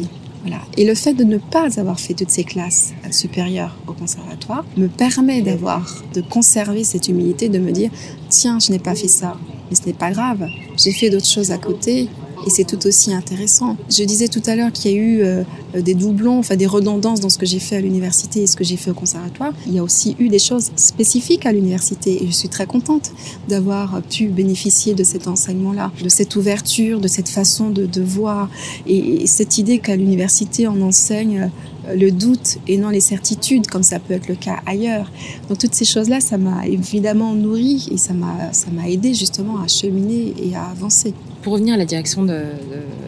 [0.78, 4.88] Et le fait de ne pas avoir fait toutes ces classes supérieures au conservatoire me
[4.88, 7.92] permet d'avoir, de conserver cette humilité, de me dire,
[8.30, 9.38] tiens, je n'ai pas fait ça,
[9.70, 12.08] mais ce n'est pas grave, j'ai fait d'autres choses à côté,
[12.46, 13.78] et c'est tout aussi intéressant.
[13.90, 17.20] Je disais tout à l'heure qu'il y a eu euh, des doublons, enfin des redondances
[17.20, 19.54] dans ce que j'ai fait à l'université et ce que j'ai fait au conservatoire.
[19.68, 23.12] Il y a aussi eu des choses spécifiques à l'université et je suis très contente
[23.48, 28.50] d'avoir pu bénéficier de cet enseignement-là, de cette ouverture, de cette façon de, voir
[28.88, 31.52] et, et cette idée qu'à l'université on enseigne
[31.96, 35.12] le doute et non les certitudes, comme ça peut être le cas ailleurs.
[35.48, 40.34] Donc toutes ces choses-là, ça m'a évidemment nourri et ça m'a aidé justement à cheminer
[40.42, 41.14] et à avancer.
[41.42, 42.26] Pour revenir à la direction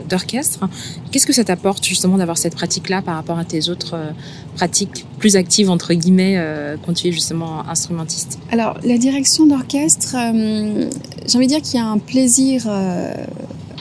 [0.10, 0.68] d'orchestre,
[1.12, 4.12] qu'est-ce que ça t'apporte justement d'avoir cette pratique-là par rapport à tes autres euh,
[4.56, 8.40] pratiques plus actives entre guillemets euh, quand tu es justement instrumentiste?
[8.52, 10.90] Alors la direction d'orchestre, euh,
[11.28, 12.68] j'ai envie de dire qu'il y a un plaisir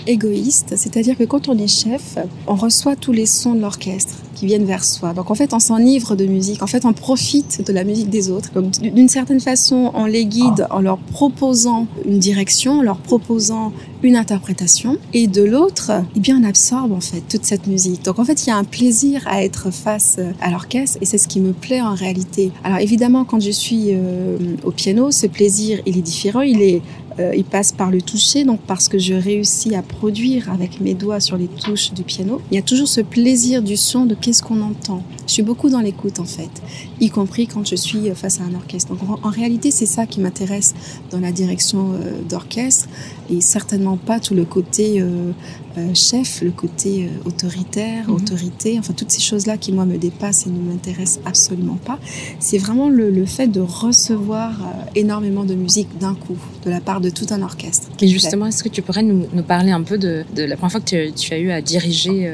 [0.07, 4.46] égoïste, c'est-à-dire que quand on est chef, on reçoit tous les sons de l'orchestre qui
[4.46, 5.12] viennent vers soi.
[5.12, 6.62] Donc en fait, on s'enivre de musique.
[6.62, 8.53] En fait, on profite de la musique des autres.
[8.55, 13.72] Donc d'une certaine façon, on les guide en leur proposant une direction, en leur proposant
[14.03, 14.96] une interprétation.
[15.12, 18.03] Et de l'autre, eh bien, on absorbe en fait toute cette musique.
[18.05, 21.18] Donc en fait, il y a un plaisir à être face à l'orchestre et c'est
[21.18, 22.51] ce qui me plaît en réalité.
[22.64, 26.40] Alors évidemment, quand je suis euh, au piano, ce plaisir, il est différent.
[26.40, 26.80] Il est
[27.18, 30.94] euh, il passe par le toucher, donc parce que je réussis à produire avec mes
[30.94, 32.40] doigts sur les touches du piano.
[32.50, 35.02] Il y a toujours ce plaisir du son, de qu'est-ce qu'on entend.
[35.26, 36.50] Je suis beaucoup dans l'écoute en fait,
[37.00, 38.94] y compris quand je suis face à un orchestre.
[38.94, 40.74] Donc en, en réalité, c'est ça qui m'intéresse
[41.11, 42.88] dans la direction euh, d'orchestre
[43.30, 45.32] et certainement pas tout le côté euh,
[45.78, 48.14] euh, chef, le côté euh, autoritaire, mmh.
[48.14, 51.98] autorité, enfin toutes ces choses-là qui moi me dépassent et ne m'intéressent absolument pas.
[52.40, 54.52] C'est vraiment le, le, fait de recevoir
[54.94, 57.88] énormément de musique d'un coup, de la part de tout un orchestre.
[58.00, 60.72] Mais justement, est-ce que tu pourrais nous, nous, parler un peu de, de la première
[60.72, 62.32] fois que tu, tu as eu à diriger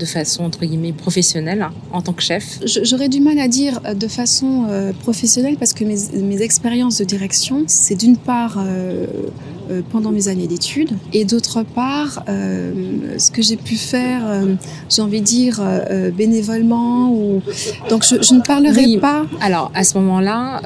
[0.00, 4.08] de façon entre guillemets professionnelle en tant que chef J'aurais du mal à dire de
[4.08, 9.06] façon euh, professionnelle parce que mes, mes expériences de direction, c'est d'une part euh,
[9.70, 12.72] euh, pendant mes années d'études et d'autre part euh,
[13.18, 14.54] ce que j'ai pu faire, euh,
[14.88, 15.60] j'ai envie de dire
[16.16, 17.42] bénévolement ou
[17.88, 18.98] donc je, je ne parlerai oui.
[18.98, 19.26] pas.
[19.40, 20.60] Alors à ce moment-là,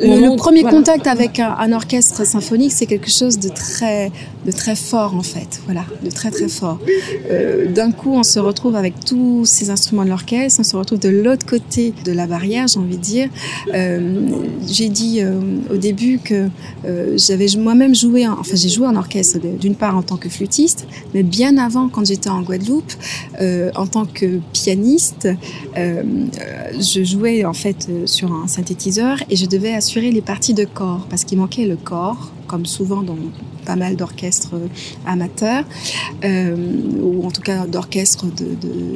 [0.00, 0.76] le, premier voilà.
[0.76, 4.12] contact avec un, un orchestre symphonique, c'est quelque chose de très
[4.46, 6.78] de très fort en fait, voilà, de très très fort.
[7.74, 11.08] D'un coup, on se retrouve avec tous ces instruments de l'orchestre, on se retrouve de
[11.08, 13.28] l'autre côté de la barrière, j'ai envie de dire.
[13.74, 14.20] Euh,
[14.66, 15.40] j'ai dit euh,
[15.70, 16.48] au début que
[16.84, 20.28] euh, j'avais moi-même joué, en, enfin j'ai joué en orchestre d'une part en tant que
[20.28, 22.92] flûtiste, mais bien avant quand j'étais en Guadeloupe,
[23.74, 25.28] en tant que pianiste,
[25.76, 31.06] je jouais en fait sur un synthétiseur et je devais assurer les parties de corps
[31.08, 33.16] parce qu'il manquait le corps comme souvent dans
[33.64, 34.56] pas mal d'orchestres
[35.06, 35.64] amateurs,
[36.22, 36.54] euh,
[37.00, 38.26] ou en tout cas d'orchestres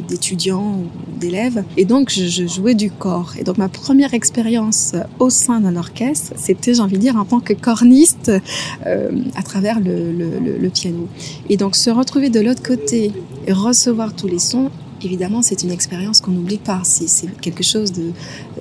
[0.06, 1.64] d'étudiants ou d'élèves.
[1.78, 3.32] Et donc, je, jouais du corps.
[3.38, 7.24] Et donc, ma première expérience au sein d'un orchestre, c'était, j'ai envie de dire, en
[7.24, 8.30] tant que corniste
[8.84, 11.08] euh, à travers le, piano.
[11.48, 13.10] Et donc, se retrouver de l'autre côté
[13.46, 14.70] et recevoir tous les sons,
[15.02, 16.82] évidemment, c'est une expérience qu'on n'oublie pas.
[16.84, 18.10] C'est quelque chose de,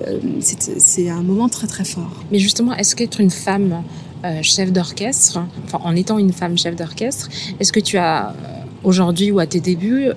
[0.06, 2.24] euh, c'est un moment très très fort.
[2.32, 3.82] Mais justement, est-ce qu'être une femme
[4.30, 7.28] euh, chef d'orchestre, enfin en étant une femme chef d'orchestre,
[7.60, 8.34] est-ce que tu as
[8.84, 10.08] aujourd'hui ou à tes débuts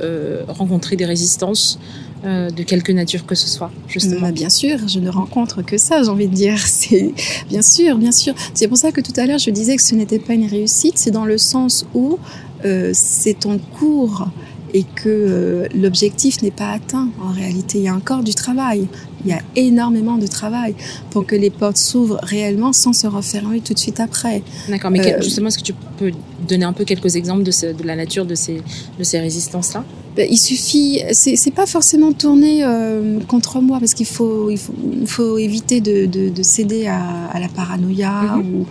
[0.48, 1.80] rencontré des résistances
[2.26, 4.20] euh, de quelque nature que ce soit, justement.
[4.20, 6.58] Bah, bien sûr, je ne rencontre que ça, j'ai envie de dire.
[6.66, 7.14] C'est
[7.48, 8.34] bien sûr, bien sûr.
[8.54, 10.98] C'est pour ça que tout à l'heure je disais que ce n'était pas une réussite.
[10.98, 12.20] C'est dans le sens où
[12.66, 14.28] euh, c'est en cours
[14.74, 17.08] et que euh, l'objectif n'est pas atteint.
[17.22, 18.90] En réalité, il y a encore du travail.
[19.26, 20.76] Il y a énormément de travail
[21.10, 24.42] pour que les portes s'ouvrent réellement sans se refermer tout de suite après.
[24.68, 26.12] D'accord, mais justement, est-ce que tu peux
[26.48, 28.62] donner un peu quelques exemples de, de la nature de ces,
[28.98, 29.84] de ces résistances-là
[30.20, 34.74] ben, il suffit, c'est pas forcément tourné euh, contre moi parce qu'il faut, il faut,
[35.00, 38.56] il faut éviter de, de, de céder à, à, la paranoïa mhm.
[38.56, 38.66] ou,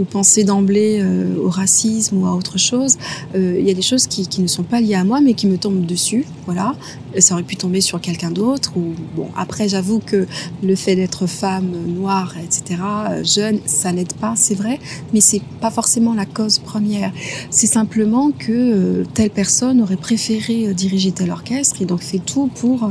[0.00, 2.96] ou, penser d'emblée euh, au racisme ou à autre chose.
[3.34, 5.34] Euh, il y a des choses qui, qui, ne sont pas liées à moi mais
[5.34, 6.74] qui me tombent dessus, voilà.
[7.18, 9.28] Ça aurait pu tomber sur quelqu'un d'autre ou bon.
[9.36, 10.26] Après, j'avoue que
[10.62, 12.80] le fait d'être femme, noire, etc.,
[13.22, 14.80] jeune, ça n'aide pas, c'est vrai,
[15.12, 17.12] mais c'est pas forcément la cause première.
[17.50, 22.84] C'est simplement que telle personne aurait préféré diriger tel orchestre et donc fait tout pour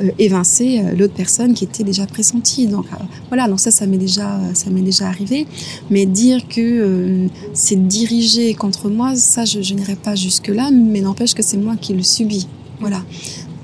[0.00, 2.66] euh, évincer euh, l'autre personne qui était déjà pressentie.
[2.66, 2.96] Donc euh,
[3.28, 5.46] voilà, donc ça, ça m'est déjà, ça m'est déjà arrivé.
[5.90, 11.34] Mais dire que c'est dirigé contre moi, ça, je, n'irai pas jusque là, mais n'empêche
[11.34, 12.48] que c'est moi qui le subis.
[12.80, 13.02] Voilà.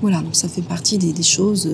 [0.01, 1.67] Voilà, donc ça fait partie des choses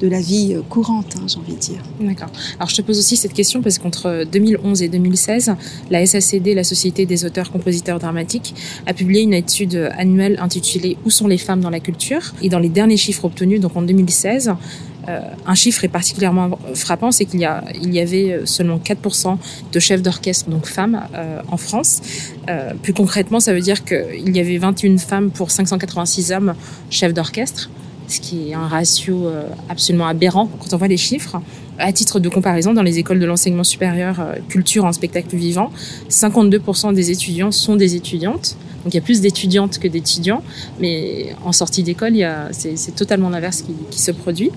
[0.00, 1.82] de la vie courante, hein, j'ai envie de dire.
[2.00, 2.30] D'accord.
[2.56, 5.54] Alors je te pose aussi cette question parce qu'entre 2011 et 2016,
[5.90, 8.54] la SACD, la Société des auteurs-compositeurs dramatiques,
[8.86, 12.34] a publié une étude annuelle intitulée Où sont les femmes dans la culture?
[12.42, 14.54] Et dans les derniers chiffres obtenus, donc en 2016,
[15.08, 19.36] euh, un chiffre est particulièrement frappant, c'est qu'il y, a, il y avait seulement 4%
[19.72, 22.00] de chefs d'orchestre, donc femmes, euh, en France.
[22.48, 26.54] Euh, plus concrètement, ça veut dire qu'il y avait 21 femmes pour 586 hommes
[26.90, 27.70] chefs d'orchestre
[28.08, 31.40] ce qui est un ratio euh, absolument aberrant quand on voit les chiffres.
[31.78, 35.70] À titre de comparaison, dans les écoles de l'enseignement supérieur euh, culture en spectacle vivant,
[36.08, 38.56] 52% des étudiants sont des étudiantes.
[38.84, 40.42] Donc il y a plus d'étudiantes que d'étudiants,
[40.78, 42.14] mais en sortie d'école,
[42.52, 44.50] c'est totalement l'inverse qui, se produit.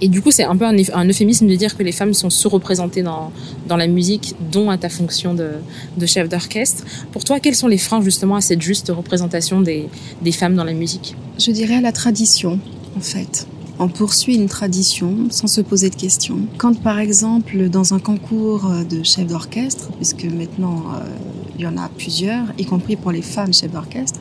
[0.00, 3.02] Et du coup, c'est un peu un, euphémisme de dire que les femmes sont sous-représentées
[3.02, 3.30] dans,
[3.68, 6.84] la musique, dont à ta fonction de, chef d'orchestre.
[7.12, 9.88] Pour toi, quels sont les freins justement à cette juste représentation des,
[10.22, 11.14] des femmes dans la musique?
[11.38, 12.58] Je dirais la tradition
[12.96, 13.46] en fait.
[13.80, 16.40] On poursuit une tradition sans se poser de questions.
[16.56, 21.04] Quand par exemple dans un concours de chef d'orchestre, puisque maintenant euh,
[21.56, 24.18] il y en a plusieurs, y compris pour les femmes chefs d'orchestre,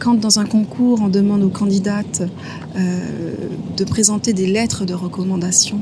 [0.00, 2.24] quand dans un concours on demande aux candidates
[2.74, 3.34] euh,
[3.76, 5.78] de présenter des lettres de recommandation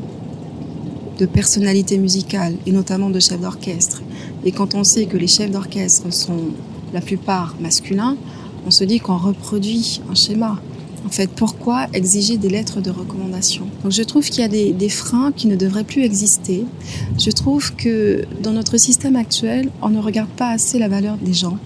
[1.19, 4.03] de personnalité musicale et notamment de chefs d'orchestre,
[4.45, 6.51] et quand on sait que les chefs d'orchestre sont
[6.93, 8.19] la plupart masculins,
[8.67, 10.59] on se dit qu'on reproduit un schéma.
[11.07, 13.68] En fait, pourquoi exiger des lettres de recommandation?
[13.84, 16.64] Donc, je trouve qu'il y a des, freins qui ne devraient plus exister.
[17.16, 21.32] Je trouve que dans notre système actuel, on ne regarde pas assez la valeur des
[21.32, 21.59] gens.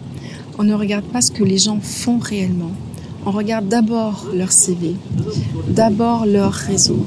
[0.59, 2.73] On ne regarde pas ce que les gens font réellement.
[3.25, 4.95] On regarde d'abord leur CV,
[5.69, 7.07] d'abord leur réseau,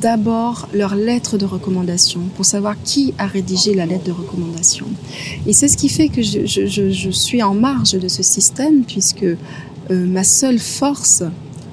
[0.00, 4.86] d'abord leur lettre de recommandation pour savoir qui a rédigé la lettre de recommandation.
[5.46, 9.36] Et c'est ce qui fait que je, suis en marge de ce système puisque euh,
[9.90, 11.22] ma seule force,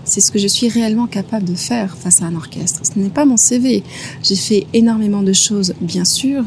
[0.10, 2.82] c'est ce que je suis réellement capable de faire face à un orchestre.
[2.84, 3.84] Ce n'est pas mon CV.
[4.24, 6.43] J'ai fait énormément de choses, bien sûr,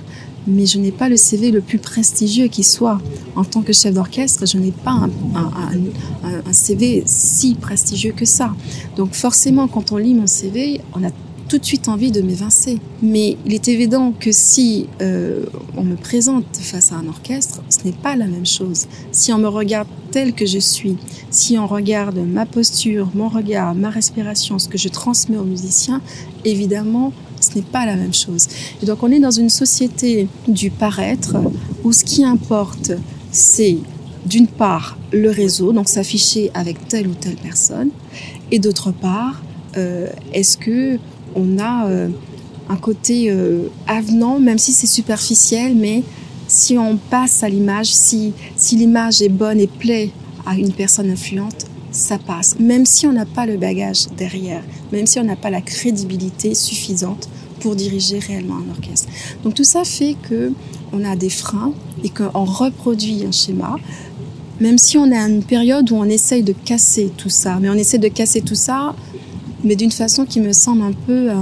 [0.47, 3.01] mais je n'ai pas le CV le plus prestigieux qui soit.
[3.37, 8.55] En tant que chef d'orchestre, je n'ai pas un, CV si prestigieux que ça.
[8.97, 11.11] Donc forcément, quand on lit mon CV, on a
[11.49, 12.79] tout de suite envie de m'évincer.
[13.03, 15.45] Mais il est évident que si euh,
[15.77, 18.87] on me présente face à un orchestre, ce n'est pas la même chose.
[19.13, 20.97] Si on me regarde tel que je suis,
[21.31, 26.01] si on regarde ma posture, mon regard, ma respiration, ce que je transmets aux musiciens,
[26.45, 28.49] évidemment, ce n'est pas la même chose.
[28.83, 31.37] Et donc on est dans une société du paraître
[31.85, 32.93] où ce qui importe,
[33.31, 33.79] c'est
[34.27, 37.91] d'une part le réseau, donc s'afficher avec telle ou telle personne,
[38.51, 39.43] et d'autre part,
[39.77, 40.99] euh, est-ce que
[41.35, 42.09] on a euh,
[42.69, 46.03] un côté euh, avenant, même si c'est superficiel, mais
[46.49, 50.11] si on passe à l'image, si, si l'image est bonne et plaît
[50.47, 52.59] à une personne influente, ça passe.
[52.59, 54.63] Même si on n'a pas le bagage derrière,
[54.93, 57.29] même si on n'a pas la crédibilité suffisante
[57.61, 59.09] pour diriger réellement un orchestre.
[59.45, 60.53] Donc tout ça fait que
[60.93, 61.73] on a des freins
[62.03, 63.77] et qu'on reproduit un schéma,
[64.61, 67.59] même si on à une période où on essaye de casser tout ça.
[67.61, 68.95] Mais on essaie de casser tout ça
[69.65, 71.35] mais d'une façon qui me semble un peu, euh,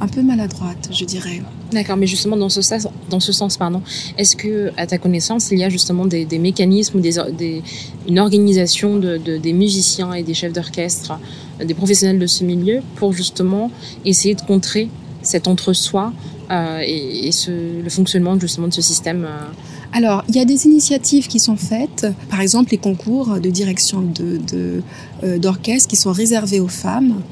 [0.00, 1.42] un peu maladroite, je dirais.
[1.72, 3.82] D'accord, mais justement dans ce sens, dans ce sens pardon,
[4.16, 7.62] est-ce que à ta connaissance il y a justement des, mécanismes ou des,
[8.08, 11.18] une organisation de, des musiciens et des chefs d'orchestre,
[11.64, 13.70] des professionnels de ce milieu pour justement
[14.04, 14.88] essayer de contrer
[15.22, 16.12] cet entre-soi
[16.50, 19.46] euh, et, le fonctionnement justement de ce système euh,
[19.96, 24.02] alors, il y a des initiatives qui sont faites, par exemple les concours de direction
[24.20, 27.22] euh, d'orchestre de, qui sont réservés aux femmes.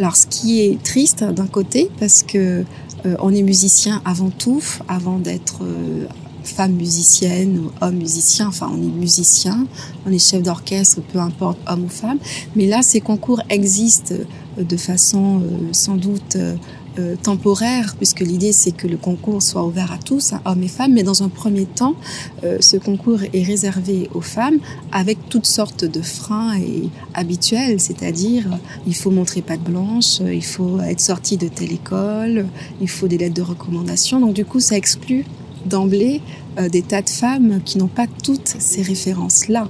[0.00, 2.64] Alors, ce qui est triste d'un côté, parce que
[3.06, 6.06] euh, on est musicien avant tout, avant d'être euh,
[6.42, 9.66] femme musicienne ou homme musicien, enfin on est musicien,
[10.06, 12.18] on est chef d'orchestre, peu importe homme ou femme.
[12.56, 14.14] Mais là, ces concours existent
[14.58, 15.42] de façon
[15.72, 16.36] sans doute
[16.98, 20.92] euh, temporaire, puisque l'idée c'est que le concours soit ouvert à tous, hommes et femmes,
[20.92, 21.96] mais dans un premier temps,
[22.44, 24.58] euh, ce concours est réservé aux femmes
[24.92, 28.44] avec toutes sortes de freins et habituels, c'est-à-dire
[28.86, 32.46] il faut montrer patte blanche, il faut être sorti de telle école,
[32.80, 35.24] il faut des lettres de recommandation, donc du coup ça exclut
[35.66, 36.20] d'emblée
[36.60, 39.66] euh, des tas de femmes qui n'ont pas toutes ces références-là.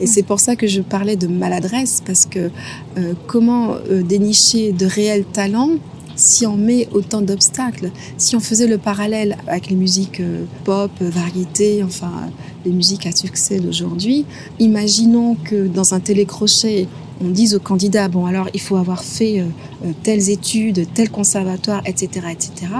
[0.00, 2.50] Et c'est pour ça que je parlais de maladresse, parce que
[3.28, 5.70] comment dénicher de réels talents
[6.16, 10.90] si on met autant d'obstacles, si on faisait le parallèle avec les musiques euh, pop,
[11.02, 12.30] euh, variété, enfin
[12.64, 14.24] les musiques à succès d'aujourd'hui,
[14.58, 16.88] imaginons que dans un télécrochet,
[17.22, 21.82] on dise aux candidats, bon alors il faut avoir fait euh, telles études, tel conservatoire,
[21.86, 22.72] etc., etc.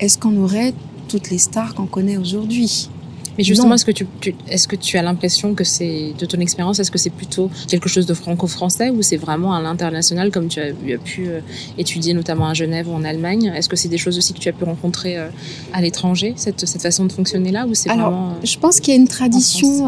[0.00, 0.74] Est-ce qu'on aurait
[1.08, 2.88] toutes les stars qu'on connaît aujourd'hui?
[3.38, 4.06] Mais justement, est-ce que tu,
[4.48, 7.88] est-ce que tu as l'impression que c'est de ton expérience, est-ce que c'est plutôt quelque
[7.88, 11.40] chose de franco-français ou c'est vraiment à l'international comme tu as, pu euh,
[11.78, 13.52] étudier notamment à Genève ou en Allemagne?
[13.54, 15.28] Est-ce que c'est des choses aussi que tu as pu rencontrer euh,
[15.72, 18.92] à l'étranger cette, cette façon de fonctionner là ou c'est vraiment euh, Je pense qu'il
[18.92, 19.86] y a une tradition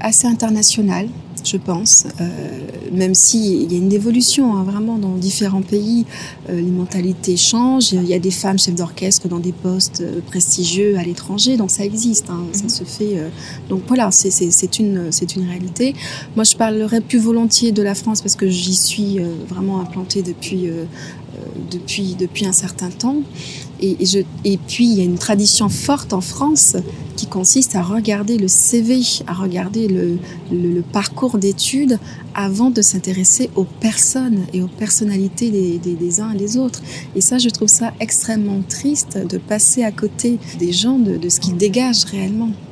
[0.00, 1.08] assez internationale
[1.44, 2.28] je pense, euh,
[2.92, 6.04] même s'il y a une évolution hein, vraiment dans différents pays,
[6.48, 7.92] euh, les mentalités changent.
[7.92, 11.70] Il y a des femmes chefs d'orchestre dans des postes euh, prestigieux à l'étranger, donc
[11.70, 12.68] ça existe, hein, ça mhm.
[12.68, 13.18] se fait.
[13.18, 13.28] Euh,
[13.68, 15.94] donc voilà, c'est une, c'est une réalité.
[16.36, 19.18] Moi, je parlerais plus volontiers de la France parce que j'y suis
[19.48, 20.68] vraiment implantée depuis
[21.70, 23.22] depuis, depuis un certain temps.
[23.82, 26.76] Et, puis, il y a une tradition forte en France
[27.16, 31.98] qui consiste à regarder le CV, à regarder le, parcours d'études
[32.34, 36.80] avant de s'intéresser aux personnes et aux personnalités des, uns et des autres.
[37.16, 41.40] Et ça, je trouve ça extrêmement triste de passer à côté des gens, de, ce
[41.40, 42.50] qu'ils dégagent réellement,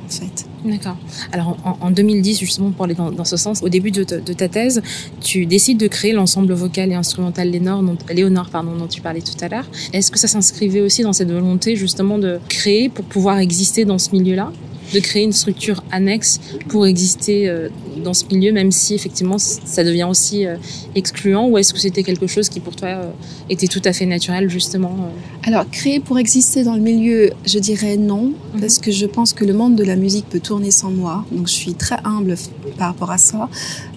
[0.65, 0.97] D'accord.
[1.31, 4.81] Alors en, 2010, justement pour aller dans, ce sens, au début de, ta thèse,
[5.21, 9.47] tu décides de créer l'ensemble vocal et instrumental Léonore, pardon, dont tu parlais tout à
[9.47, 9.65] l'heure.
[9.93, 13.97] Est-ce que ça s'inscrivait aussi dans cette volonté justement de créer pour pouvoir exister dans
[13.97, 14.51] ce milieu-là?
[14.93, 17.69] De créer une structure annexe pour exister euh,
[18.03, 20.57] dans ce milieu, même si effectivement ça devient aussi euh,
[20.95, 23.11] excluant, ou est-ce que c'était quelque chose qui pour toi euh,
[23.49, 25.11] était tout à fait naturel justement
[25.43, 28.61] Alors créer pour exister dans le milieu, je dirais non, mhm.
[28.61, 31.47] parce que je pense que le monde de la musique peut tourner sans moi, donc
[31.47, 32.35] je suis très humble
[32.77, 33.49] par rapport à ça.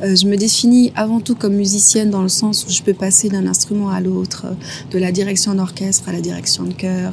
[0.03, 3.47] je me définis avant tout comme musicienne dans le sens où je peux passer d'un
[3.47, 4.47] instrument à l'autre,
[4.91, 7.13] de la direction d'orchestre à la direction de chœur,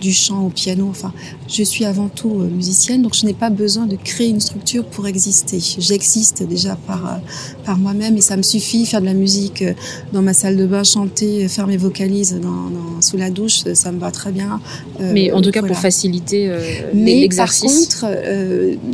[0.00, 1.12] du chant au piano, enfin
[1.48, 5.06] je suis avant tout musicienne, donc je n'ai pas besoin de créer une structure pour
[5.06, 5.58] exister.
[5.78, 7.16] J'existe déjà par, euh,
[7.64, 8.86] par moi-même et ça me suffit.
[8.86, 9.72] Faire de la musique euh,
[10.12, 13.92] dans ma salle de bain, chanter, euh, faire mes vocalises dans, sous la douche, ça
[13.92, 14.60] me va très bien.
[15.00, 16.52] Mais en tout cas, pour faciliter
[16.92, 17.96] l'exercice.
[17.96, 18.18] Par contre,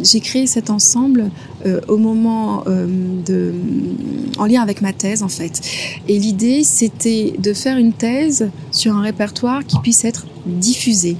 [0.03, 1.31] j'ai créé cet ensemble
[1.89, 3.53] au moment de,
[4.39, 5.61] en lien avec ma thèse en fait.
[6.09, 11.17] Et l'idée, c'était de faire une thèse sur un répertoire qui puisse être diffusé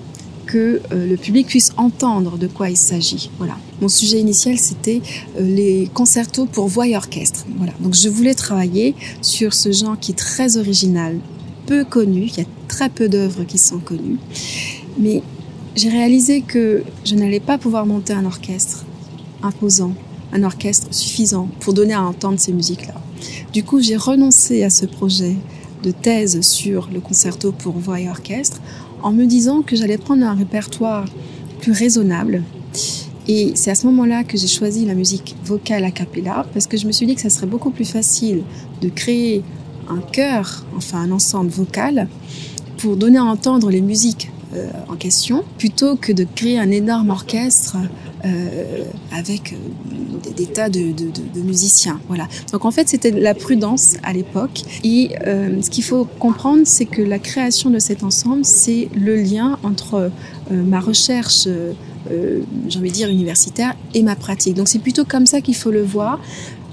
[0.55, 3.29] que euh, le public puisse entendre de quoi il s'agit.
[3.39, 3.57] Voilà.
[3.81, 5.03] Mon sujet initial, c'était
[5.37, 7.45] euh, les concertos pour voix et orchestre.
[7.57, 7.73] Voilà.
[7.81, 11.19] Donc je voulais travailler sur ce genre qui est très original,
[11.67, 12.27] peu connu.
[12.27, 14.19] Il y a très peu d'œuvres qui sont connues.
[14.97, 15.25] Mais
[15.75, 18.85] j'ai réalisé que je n'allais pas pouvoir monter un orchestre
[19.43, 19.93] imposant,
[20.33, 22.95] un orchestre suffisant pour donner à entendre ces musiques-là.
[23.53, 25.35] Du coup, j'ai renoncé à ce projet
[25.83, 28.61] de thèse sur le concerto pour voix et orchestre
[29.05, 31.05] en me disant que j'allais prendre un répertoire
[31.61, 32.43] plus raisonnable.
[33.29, 36.77] Et c'est à ce moment-là que j'ai choisi la musique vocale a cappella, parce que
[36.77, 38.43] je me suis dit que ça serait beaucoup plus facile
[38.81, 39.43] de créer
[39.89, 42.09] un chœur, enfin un ensemble vocal,
[42.79, 47.11] pour donner à entendre les musiques euh, en question, plutôt que de créer un énorme
[47.11, 47.77] orchestre
[48.25, 50.95] euh, avec euh, des, tas de,
[51.37, 52.01] musiciens.
[52.09, 52.27] Voilà.
[52.53, 54.63] Donc en fait, c'était la prudence à l'époque.
[54.83, 59.17] Et euh, ce qu'il faut comprendre, c'est que la création de cet ensemble, c'est le
[59.17, 60.11] lien entre
[60.51, 61.49] ma recherche.
[62.69, 64.55] J'ai envie de dire universitaire et ma pratique.
[64.55, 66.19] Donc c'est plutôt comme ça qu'il faut le voir.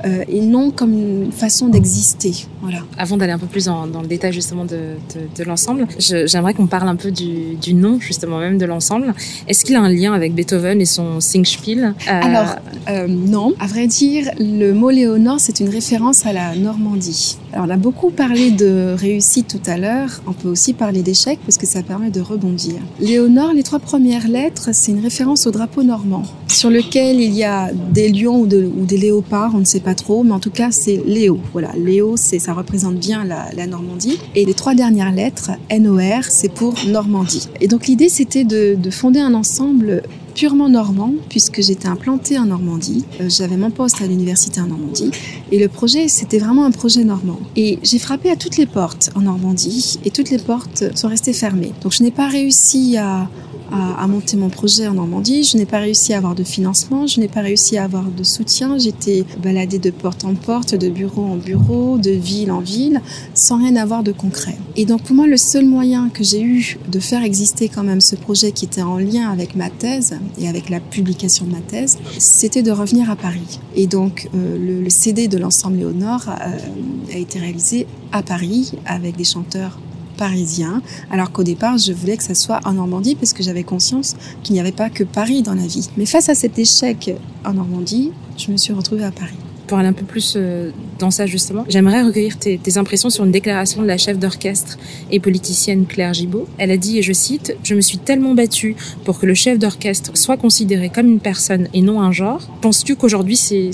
[0.05, 2.47] Euh, et non comme une façon d'exister.
[2.61, 2.79] Voilà.
[2.97, 4.95] Avant d'aller un peu plus dans, le détail justement de,
[5.35, 9.13] de, l'ensemble, j'aimerais qu'on parle un peu du, du, nom justement même de l'ensemble.
[9.47, 11.93] Est-ce qu'il a un lien avec Beethoven et son Singspiel?
[12.07, 12.21] Euh...
[12.21, 12.55] Alors
[12.89, 17.37] euh, non, à vrai dire, le mot Léonore c'est une référence à la Normandie.
[17.53, 21.39] Alors on a beaucoup parlé de réussite tout à l'heure, on peut aussi parler d'échec
[21.45, 22.75] parce que ça permet de rebondir.
[22.99, 27.43] Léonore, les trois premières lettres, c'est une référence au drapeau normand sur lequel il y
[27.43, 30.69] a des lions ou, des léopards, on ne sait pas trop, mais en tout cas,
[30.71, 31.39] c'est Léo.
[31.53, 34.19] Voilà, Léo, c'est, ça représente bien la, Normandie.
[34.35, 37.49] Et les trois dernières lettres, NOR, c'est pour Normandie.
[37.61, 43.05] Et donc l'idée, c'était de, fonder un ensemble purement normand, puisque j'étais implantée en Normandie.
[43.19, 45.11] Euh, j'avais mon poste à l'université en Normandie.
[45.51, 47.39] Et le projet, c'était vraiment un projet normand.
[47.55, 51.33] Et j'ai frappé à toutes les portes en Normandie, et toutes les portes sont restées
[51.33, 51.73] fermées.
[51.81, 53.29] Donc je n'ai pas réussi à
[53.71, 55.43] à, monter mon projet en Normandie.
[55.43, 58.23] Je n'ai pas réussi à avoir de financement, je n'ai pas réussi à avoir de
[58.23, 58.77] soutien.
[58.77, 63.01] J'étais baladée de porte en porte, de bureau en bureau, de ville en ville,
[63.33, 64.57] sans rien avoir de concret.
[64.75, 68.01] Et donc pour moi, le seul moyen que j'ai eu de faire exister quand même
[68.01, 71.61] ce projet qui était en lien avec ma thèse et avec la publication de ma
[71.61, 73.59] thèse, c'était de revenir à Paris.
[73.75, 79.15] Et donc euh, le, CD de l'ensemble Léonore euh, a été réalisé à Paris avec
[79.15, 79.79] des chanteurs
[80.21, 84.15] parisien, alors qu'au départ, je voulais que ça soit en Normandie parce que j'avais conscience
[84.43, 85.89] qu'il n'y avait pas que Paris dans la vie.
[85.97, 89.33] Mais face à cet échec en Normandie, je me suis retrouvée à Paris.
[89.65, 90.69] Pour aller un peu plus euh,
[90.99, 94.77] dans ça justement, j'aimerais recueillir tes, impressions sur une déclaration de la chef d'orchestre
[95.09, 96.45] et politicienne Claire Gibault.
[96.59, 99.57] Elle a dit, et je cite, Je me suis tellement battue pour que le chef
[99.57, 102.47] d'orchestre soit considéré comme une personne et non un genre.
[102.61, 103.71] Penses-tu qu'aujourd'hui c'est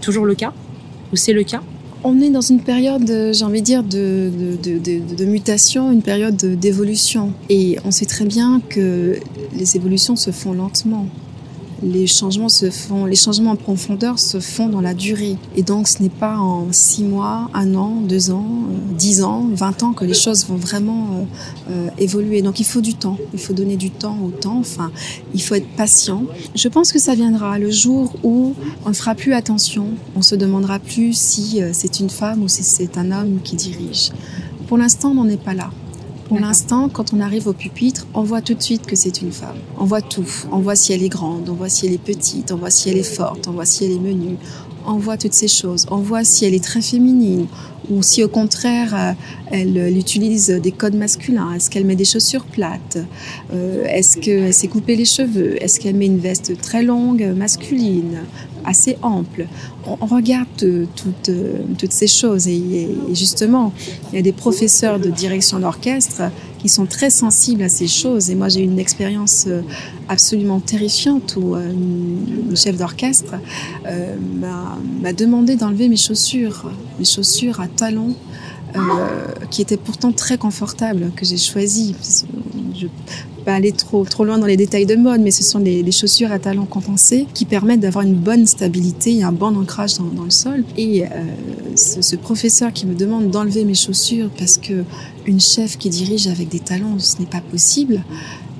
[0.00, 0.52] toujours le cas
[1.12, 1.62] Ou c'est le cas?
[2.08, 4.30] On est dans une période, j'ai envie de dire, de,
[4.62, 7.32] de, mutation, une période d'évolution.
[7.50, 9.16] Et on sait très bien que
[9.54, 11.06] les évolutions se font lentement
[11.82, 15.36] les changements se font, les changements en profondeur se font dans la durée.
[15.56, 19.48] Et donc, ce n'est pas en six mois, un an, deux ans, euh, dix ans,
[19.52, 21.24] vingt ans que les choses vont vraiment euh,
[21.70, 22.42] euh, évoluer.
[22.42, 23.16] Donc, il faut du temps.
[23.32, 24.58] Il faut donner du temps au temps.
[24.58, 24.90] Enfin,
[25.34, 26.24] il faut être patient.
[26.54, 28.54] Je pense que ça viendra le jour où
[28.84, 29.86] on ne fera plus attention.
[30.16, 34.10] On se demandera plus si c'est une femme ou si c'est un homme qui dirige.
[34.66, 35.70] Pour l'instant, on n'en est pas là.
[36.28, 39.32] Pour l'instant, quand on arrive au pupitre, on voit tout de suite que c'est une
[39.32, 39.56] femme.
[39.78, 40.28] On voit tout.
[40.52, 42.90] On voit si elle est grande, on voit si elle est petite, on voit si
[42.90, 44.36] elle est forte, on voit si elle est menue.
[44.86, 45.86] On voit toutes ces choses.
[45.90, 47.46] On voit si elle est très féminine
[47.90, 49.12] ou si au contraire euh,
[49.50, 51.52] elle, utilise des codes masculins.
[51.54, 52.98] Est-ce qu'elle met des chaussures plates?
[53.52, 55.62] Euh, Est-ce qu'elle s'est coupé les cheveux?
[55.62, 58.20] Est-ce qu'elle met une veste très longue masculine?
[58.68, 59.46] Assez ample.
[59.86, 63.72] On, regarde euh, toutes, euh, ces choses et, justement,
[64.12, 66.22] il y a des professeurs de direction d'orchestre
[66.58, 68.30] qui sont très sensibles à ces choses.
[68.30, 69.62] Et moi, j'ai eu une expérience euh,
[70.08, 73.34] absolument terrifiante où une chef d'orchestre
[75.02, 78.27] m'a demandé d'enlever mes chaussures, mes chaussures à talons euh,
[79.50, 81.94] qui était pourtant très confortable, que j'ai choisi.
[82.74, 82.92] Je vais
[83.44, 86.30] pas aller trop, trop loin dans les détails de mode, mais ce sont les, chaussures
[86.30, 90.30] à talons compensés qui permettent d'avoir une bonne stabilité et un bon ancrage dans, le
[90.30, 90.64] sol.
[90.76, 91.08] Et euh,
[91.76, 94.84] ce, professeur qui me demande d'enlever mes chaussures parce que
[95.26, 98.02] une chef qui dirige avec des talons, ce n'est pas possible.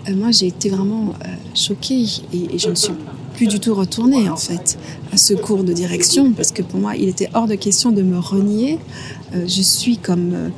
[0.08, 1.14] Euh, moi, j'ai été vraiment
[1.54, 2.92] choquée et, et je ne suis
[3.38, 4.76] plus du tout retournée en fait
[5.12, 8.02] à ce cours de direction parce que pour moi il était hors de question de
[8.02, 8.80] me renier
[9.34, 10.48] euh, je suis comme euh,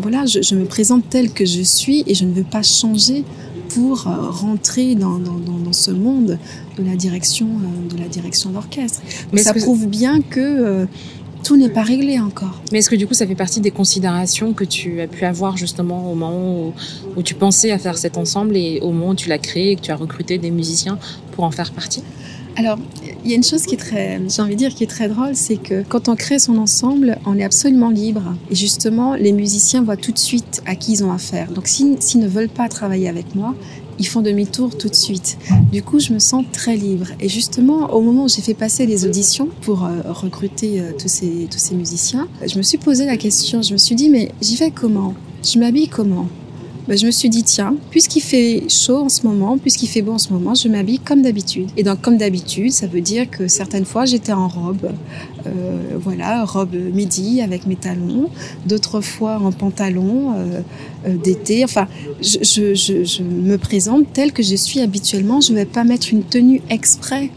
[0.00, 3.24] voilà, je, me présente telle que je suis et je ne veux pas changer
[3.74, 5.20] pour euh, rentrer dans,
[5.72, 6.38] ce monde
[6.78, 7.46] de la direction
[7.90, 9.02] de la direction d'orchestre.
[9.34, 10.86] Mais ça prouve bien que
[11.48, 12.60] tout n'est pas réglé encore.
[12.72, 15.56] Mais est-ce que du coup ça fait partie des considérations que tu as pu avoir
[15.56, 16.74] justement au moment où,
[17.16, 19.76] où tu pensais à faire cet ensemble et au moment où tu l'as créé et
[19.76, 20.98] que tu as recruté des musiciens
[21.32, 22.02] pour en faire partie?
[22.56, 22.78] Alors,
[23.24, 25.08] il y a une chose qui est très, j'ai envie de dire, qui est très
[25.08, 28.34] drôle, c'est que quand on crée son ensemble, on est absolument libre.
[28.50, 31.50] Et justement, les musiciens voient tout de suite à qui ils ont affaire.
[31.52, 33.54] Donc, s'ils ne veulent pas travailler avec moi,
[33.98, 35.38] ils font demi-tour tout de suite.
[35.72, 37.06] Du coup, je me sens très libre.
[37.20, 41.08] Et justement, au moment où j'ai fait passer les auditions pour euh, recruter euh, tous,
[41.08, 44.32] ces, tous ces musiciens, je me suis posé la question, je me suis dit, mais
[44.40, 45.14] j'y vais comment?
[45.42, 46.28] Je m'habille comment?
[46.88, 50.12] Bah, je me suis dit, tiens, puisqu'il fait chaud en ce moment, puisqu'il fait beau
[50.12, 51.68] en ce moment, je m'habille comme d'habitude.
[51.76, 54.90] Et donc, comme d'habitude, ça veut dire que certaines fois, j'étais en robe,
[55.46, 55.50] euh,
[56.00, 58.30] voilà, robe midi avec mes talons,
[58.64, 60.62] d'autres fois en pantalon euh,
[61.06, 61.62] euh, d'été.
[61.62, 61.88] Enfin,
[62.22, 65.42] je, me présente telle que je suis habituellement.
[65.42, 67.30] Je ne vais pas mettre une tenue exprès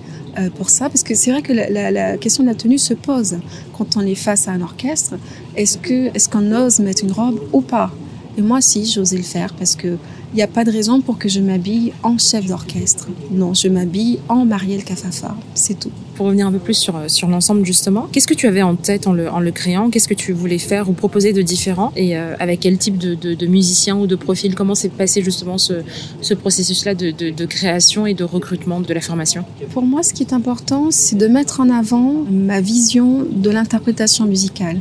[0.56, 2.94] pour ça, parce que c'est vrai que la, la, la, question de la tenue se
[2.94, 3.40] pose
[3.78, 5.16] quand on est face à un orchestre.
[5.58, 7.92] Est-ce que est-ce qu'on ose mettre une robe ou pas?
[8.38, 9.98] Et moi, si, j'osais le faire parce que
[10.34, 13.10] il n'y a pas de raison pour que je m'habille en chef d'orchestre.
[13.32, 15.92] Non, je m'habille en Marielle Cafafa, c'est tout.
[16.16, 19.08] Pour revenir un peu plus sur, sur l'ensemble justement, qu'est-ce que tu avais en tête
[19.08, 19.90] en le, en le créant?
[19.90, 21.92] Qu'est-ce que tu voulais faire ou proposer de différent?
[21.98, 24.56] Et euh, avec quel type de, de, de musicien ou de profil?
[24.56, 25.82] Comment s'est passé justement ce,
[26.22, 29.44] ce processus-là de, de, création et de recrutement de la formation?
[29.74, 34.26] Pour moi, ce qui est important, c'est de mettre en avant ma vision de l'interprétation
[34.26, 34.80] musicale.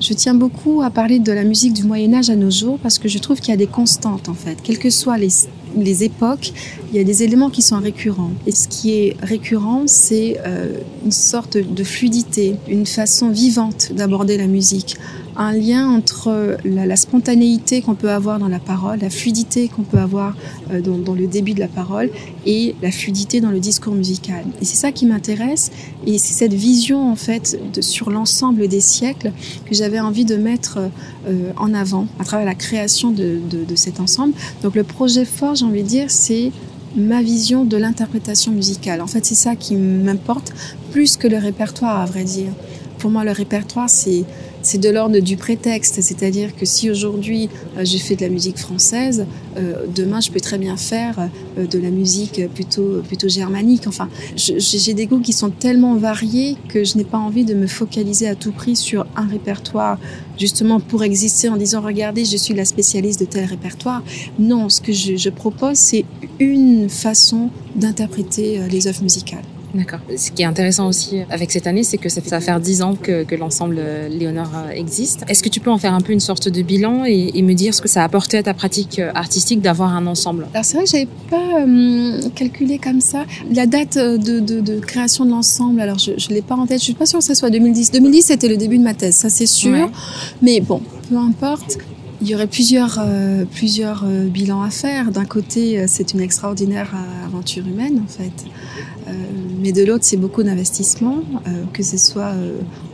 [0.00, 2.98] Je tiens beaucoup à parler de la musique du Moyen Âge à nos jours parce
[2.98, 4.58] que je trouve qu'il y a des constantes en fait.
[4.62, 5.28] Quelles que soient les,
[5.76, 6.52] les, époques,
[6.90, 8.30] il y a des éléments qui sont récurrents.
[8.46, 14.38] Et ce qui est récurrent, c'est euh, une sorte de fluidité, une façon vivante d'aborder
[14.38, 14.96] la musique
[15.36, 19.82] un lien entre la, la spontanéité qu'on peut avoir dans la parole, la fluidité qu'on
[19.82, 20.34] peut avoir
[20.70, 22.10] euh, dans, dans, le début de la parole
[22.46, 24.44] et la fluidité dans le discours musical.
[24.60, 25.70] Et c'est ça qui m'intéresse
[26.06, 29.32] et c'est cette vision en fait de, sur l'ensemble des siècles
[29.64, 30.78] que j'avais envie de mettre
[31.26, 34.34] euh, en avant à travers la création de, de, de cet ensemble.
[34.62, 36.52] Donc le projet fort, j'ai envie de dire, c'est
[36.96, 39.00] ma vision de l'interprétation musicale.
[39.00, 40.52] En fait, c'est ça qui m'importe
[40.90, 42.52] plus que le répertoire, à vrai dire.
[42.98, 44.24] Pour moi, le répertoire, c'est
[44.62, 48.58] c'est de l'ordre du prétexte, c'est-à-dire que si aujourd'hui euh, j'ai fait de la musique
[48.58, 49.26] française,
[49.56, 51.28] euh, demain je peux très bien faire
[51.58, 53.86] euh, de la musique plutôt plutôt germanique.
[53.86, 57.66] Enfin, j'ai des goûts qui sont tellement variés que je n'ai pas envie de me
[57.66, 59.98] focaliser à tout prix sur un répertoire
[60.38, 64.02] justement pour exister en disant regardez je suis la spécialiste de tel répertoire.
[64.38, 66.04] Non, ce que je, je propose c'est
[66.38, 69.44] une façon d'interpréter les œuvres musicales.
[69.74, 70.00] D'accord.
[70.16, 72.60] Ce qui est intéressant aussi avec cette année, c'est que ça, fait, ça va faire
[72.60, 75.24] dix ans que, que l'ensemble euh, Léonore euh, existe.
[75.28, 77.54] Est-ce que tu peux en faire un peu une sorte de bilan et, et, me
[77.54, 80.46] dire ce que ça a apporté à ta pratique euh, artistique d'avoir un ensemble?
[80.52, 84.78] Alors c'est vrai que j'avais pas euh, calculé comme ça la date de, de, de
[84.80, 85.80] création de l'ensemble.
[85.80, 86.78] Alors je, je l'ai pas en tête.
[86.78, 87.92] Je suis pas sûre que ça soit 2010.
[87.92, 89.72] 2010 c'était le début de ma thèse, ça c'est sûr.
[89.72, 89.90] Ouais.
[90.42, 91.78] Mais bon, peu importe.
[92.22, 95.10] Il y aurait plusieurs, euh, plusieurs euh, bilans à faire.
[95.10, 96.94] D'un côté, euh, c'est une extraordinaire
[97.26, 98.32] aventure humaine, en fait.
[99.60, 102.34] Mais de l'autre, c'est beaucoup d'investissement, euh, que ce soit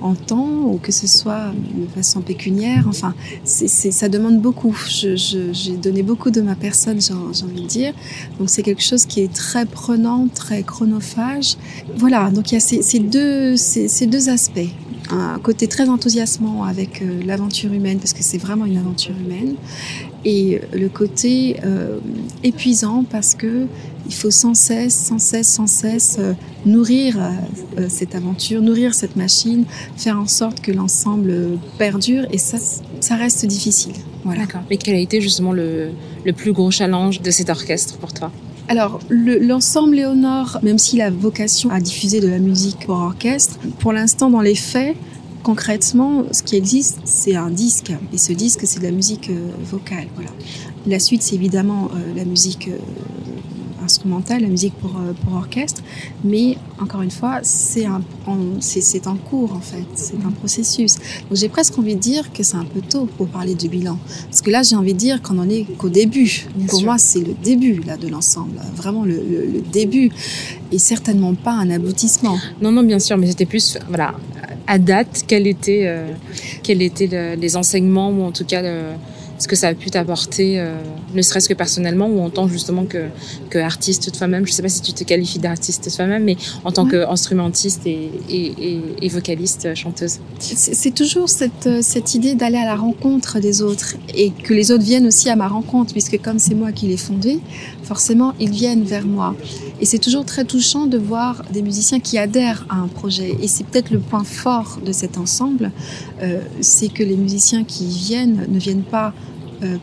[0.01, 2.87] en temps ou que ce soit de façon pécuniaire.
[2.89, 3.15] Enfin,
[3.45, 4.75] ça demande beaucoup.
[4.89, 7.93] J'ai donné beaucoup de ma personne, j'ai, envie de dire.
[8.39, 11.57] Donc, c'est quelque chose qui est très prenant, très chronophage.
[11.97, 14.71] Voilà, donc il y a ces, deux, ces deux aspects
[15.11, 19.55] un côté très enthousiasmant avec euh, l'aventure humaine, parce que c'est vraiment une aventure humaine,
[20.25, 21.99] et le côté euh,
[22.43, 23.67] épuisant parce que
[24.07, 26.33] il faut sans cesse, sans cesse, sans cesse euh,
[26.67, 29.65] nourrir euh, cette aventure, nourrir cette machine,
[29.97, 32.59] faire en sorte que l'ensemble perdure, et ça,
[33.01, 33.95] ça reste difficile.
[34.25, 34.43] Voilà.
[34.69, 35.91] Mais quel a été justement le,
[36.25, 38.31] le plus gros challenge de cet orchestre pour toi?
[38.69, 43.59] Alors, l'ensemble le, Léonore, même s'il a vocation à diffuser de la musique pour orchestre,
[43.79, 44.95] pour l'instant, dans les faits,
[45.43, 47.93] concrètement, ce qui existe, c'est un disque.
[48.13, 50.07] Et ce disque, c'est de la musique euh, vocale.
[50.15, 50.31] Voilà.
[50.87, 52.77] La suite, c'est évidemment euh, la musique euh,
[53.89, 55.83] instrumentale, la musique pour, euh, pour orchestre.
[56.25, 60.97] Mais encore une fois, c'est en, en cours en fait, c'est un processus.
[61.29, 63.99] Donc j'ai presque envie de dire que c'est un peu tôt pour parler du bilan.
[64.31, 66.47] Parce que là, j'ai envie de dire qu'on en est qu'au début.
[66.55, 66.87] Bien pour sûr.
[66.89, 70.11] moi, c'est le début là de l'ensemble, vraiment le, le, le, début
[70.73, 72.39] et certainement pas un aboutissement.
[72.63, 74.15] Non, non, bien sûr, mais c'était plus, voilà,
[74.67, 76.13] à date, quels étaient, euh,
[76.63, 78.83] quels étaient le, les enseignements ou en tout cas le,
[79.39, 80.77] ce que ça a pu t'apporter, euh,
[81.15, 83.07] ne serait-ce que personnellement ou en tant justement que,
[83.51, 84.45] que artiste toi-même.
[84.47, 86.91] Je ne sais pas si tu te qualifies d'artiste toi-même, mais en tant ouais.
[86.91, 90.19] qu'instrumentiste et, et, et, et, vocaliste, chanteuse.
[90.41, 94.85] C'est toujours cette, cette idée d'aller à la rencontre des autres et que les autres
[94.85, 97.41] viennent aussi à ma rencontre, puisque comme c'est moi qui l'ai fondé,
[97.85, 99.35] forcément ils viennent vers moi.
[99.81, 103.37] Et c'est toujours très touchant de voir des musiciens qui adhèrent à un projet.
[103.41, 105.71] Et c'est peut-être le point fort de cet ensemble,
[106.23, 109.28] euh, c'est que les musiciens qui viennent ne viennent pas euh,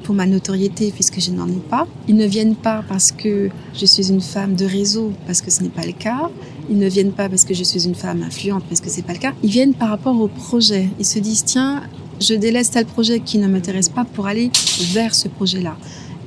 [0.03, 1.87] pour ma notoriété puisque je n'en ai pas.
[2.07, 5.63] Ils ne viennent pas parce que je suis une femme de réseau parce que ce
[5.63, 6.29] n'est pas le cas.
[6.69, 9.13] Ils ne viennent pas parce que je suis une femme influente parce que c'est pas
[9.13, 9.33] le cas.
[9.43, 10.89] Ils viennent par rapport au projet.
[10.99, 11.83] Ils se disent tiens,
[12.19, 14.49] je délaisse tel projet qui ne m'intéresse pas pour aller
[14.93, 15.75] vers ce projet-là.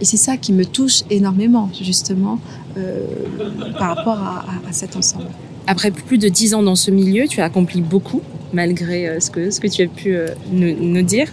[0.00, 2.38] Et c'est ça qui me touche énormément, justement,
[2.76, 3.04] euh,
[3.78, 5.26] par rapport à, à cet ensemble.
[5.66, 8.22] Après plus de dix ans dans ce milieu, tu as accompli beaucoup
[8.52, 11.28] malgré euh, ce, que, ce que tu as pu euh, nous, dire.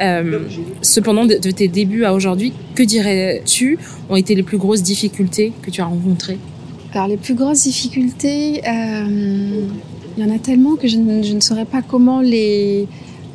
[0.00, 0.40] Euh,
[0.82, 3.78] cependant, de, tes débuts à aujourd'hui, que dirais-tu
[4.08, 6.38] ont été les plus grosses difficultés que tu as rencontrées?
[6.92, 9.68] Alors, les plus grosses difficultés, il
[10.18, 12.88] y en a tellement que je je ne saurais pas comment les,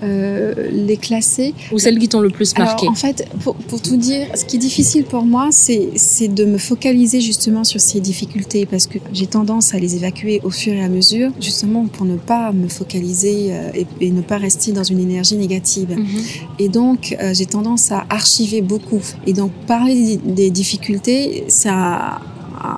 [0.03, 1.53] euh, les classer.
[1.71, 4.57] Ou celles qui t'ont le plus marqué En fait, pour, pour, tout dire, ce qui
[4.57, 9.27] est difficile pour moi, c'est de me focaliser justement sur ces difficultés parce que j'ai
[9.27, 13.47] tendance à les évacuer au fur et à mesure, justement pour ne pas me focaliser
[13.49, 15.89] euh, et, et, ne pas rester dans une énergie négative.
[15.91, 16.63] Mm -hmm.
[16.63, 19.03] Et donc, euh, j'ai tendance à archiver beaucoup.
[19.27, 22.19] Et donc, parler des difficultés, ça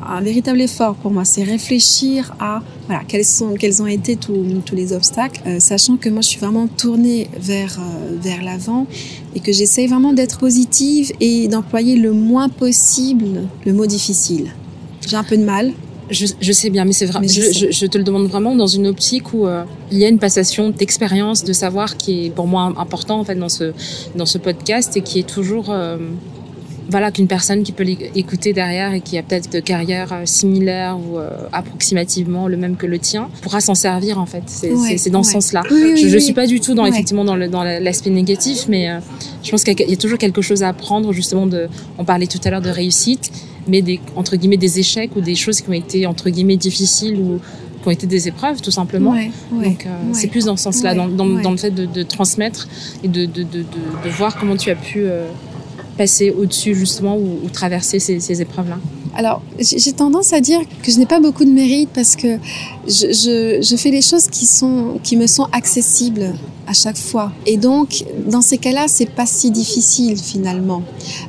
[0.09, 4.43] un véritable effort pour moi, c'est réfléchir à voilà quels sont quels ont été tous,
[4.65, 8.87] tous les obstacles, euh, sachant que moi je suis vraiment tournée vers euh, vers l'avant
[9.35, 14.51] et que j'essaye vraiment d'être positive et d'employer le moins possible le mot difficile.
[15.07, 15.73] J'ai un peu de mal.
[16.09, 17.27] Je, je sais bien, mais c'est vrai.
[17.27, 20.07] Je, je, je, te le demande vraiment dans une optique où euh, il y a
[20.07, 23.73] une passation d'expérience, de savoir qui est pour moi important en fait dans ce
[24.15, 25.65] dans ce podcast et qui est toujours
[26.89, 31.17] voilà qu'une personne qui peut l'écouter derrière et qui a peut-être de carrière similaire ou
[31.17, 34.43] euh, approximativement le même que le tien pourra s'en servir en fait.
[34.47, 35.23] C'est ouais, dans ouais.
[35.23, 35.63] ce sens-là.
[35.69, 36.21] Oui, oui, je, oui.
[36.21, 38.99] suis pas du tout dans effectivement dans le dans l'aspect négatif mais euh,
[39.43, 42.39] je pense qu'il y a toujours quelque chose à apprendre justement de on parlait tout
[42.43, 43.31] à l'heure de réussite
[43.67, 47.19] mais des entre guillemets des échecs ou des choses qui ont été entre guillemets difficiles
[47.19, 47.39] ou
[47.81, 49.11] qui ont été des épreuves tout simplement.
[49.11, 51.57] Ouais, ouais, donc euh, ouais, c'est plus dans ce sens là dans, dans, dans, le
[51.57, 52.67] fait de, de transmettre
[53.03, 55.27] et de, de, de, de, voir comment tu as pu euh,
[55.97, 58.77] passer au-dessus justement ou, ou traverser ces, ces épreuves-là
[59.17, 62.37] alors, j'ai tendance à dire que je n'ai pas beaucoup de mérite parce que
[62.87, 66.35] je, je, je, fais les choses qui, sont, qui me sont accessibles
[66.67, 67.31] à chaque fois.
[67.47, 70.83] Et donc, dans ces cas-là, c'est pas si difficile finalement.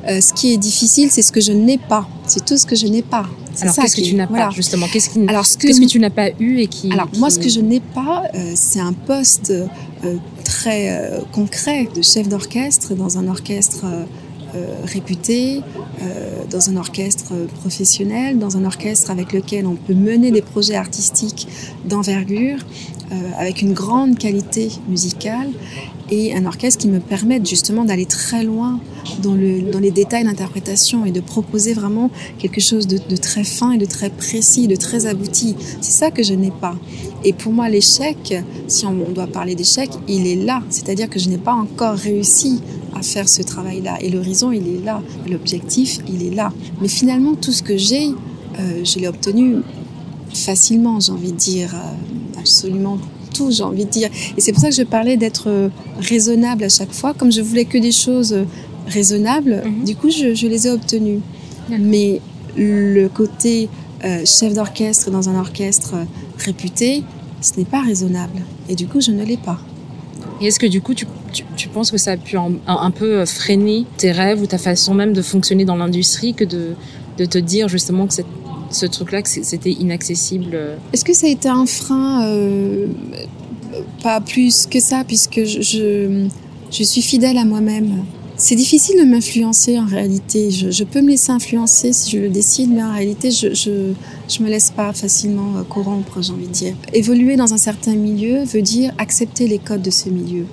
[0.07, 2.07] Euh, ce qui est difficile, c'est ce que je n'ai pas.
[2.27, 3.25] C'est tout ce que je n'ai pas.
[3.59, 4.49] Alors, qu'est-ce que tu n'as voilà.
[4.49, 4.85] pas justement?
[4.93, 7.19] Qu'est-ce qui, Alors, ce que, qu'est-ce que tu n'as pas eu et qui Alors, qui...
[7.19, 10.15] moi, ce que je n'ai pas, euh, c'est un poste euh,
[10.45, 13.83] très concret de chef d'orchestre dans un orchestre
[14.85, 15.61] réputé,
[16.01, 20.75] euh, dans un orchestre professionnel, dans un orchestre avec lequel on peut mener des projets
[20.75, 21.47] artistiques
[21.85, 22.57] d'envergure,
[23.11, 25.49] euh, avec une grande qualité musicale
[26.11, 28.79] et un orchestre qui me permette justement d'aller très loin
[29.21, 33.71] dans, le, dans les détails d'interprétation et de proposer vraiment quelque chose de, très fin
[33.71, 35.55] et de très précis, de très abouti.
[35.81, 36.75] C'est ça que je n'ai pas.
[37.23, 38.35] Et pour moi, l'échec,
[38.67, 40.61] si on doit parler d'échec, il est là.
[40.69, 42.61] C'est-à-dire que je n'ai pas encore réussi
[42.99, 43.97] à faire ce travail-là.
[44.01, 45.01] Et l'horizon, il est là.
[45.29, 46.51] L'objectif, il est là.
[46.81, 49.57] Mais finalement, tout ce que j'ai, euh, je l'ai obtenu
[50.33, 52.97] facilement, j'ai envie de dire, euh, absolument
[53.33, 54.09] tout, j'ai envie de dire.
[54.37, 57.13] Et c'est pour ça que je parlais d'être raisonnable à chaque fois.
[57.13, 58.35] Comme je voulais que des choses
[58.87, 59.85] raisonnables, mm -hmm.
[59.85, 61.21] du coup, je, je, les ai obtenues.
[61.93, 62.21] Mais
[62.57, 63.69] le côté
[64.05, 65.95] euh, chef d'orchestre dans un orchestre
[66.37, 67.03] réputé,
[67.41, 68.41] ce n'est pas raisonnable.
[68.69, 69.59] Et du coup, je ne l'ai pas.
[70.39, 73.85] Et est-ce que du coup, tu, tu, penses que ça a pu un, peu freiner
[73.97, 76.75] tes rêves ou ta façon même de fonctionner dans l'industrie que de,
[77.17, 78.25] te dire justement que cette
[78.71, 80.57] ce truc-là, que c'était inaccessible
[80.93, 82.87] Est-ce que ça a été un frein euh,
[84.03, 86.27] Pas plus que ça, puisque je,
[86.69, 88.03] suis fidèle à moi-même?
[88.37, 90.49] C'est difficile de m'influencer en réalité.
[90.49, 93.91] Je, peux me laisser influencer si je le décide, mais en réalité, je je,
[94.29, 96.75] je me laisse pas facilement corrompre, j'ai envie de dire.
[96.93, 100.45] Évoluer dans un certain milieu veut dire accepter les codes de ce milieu.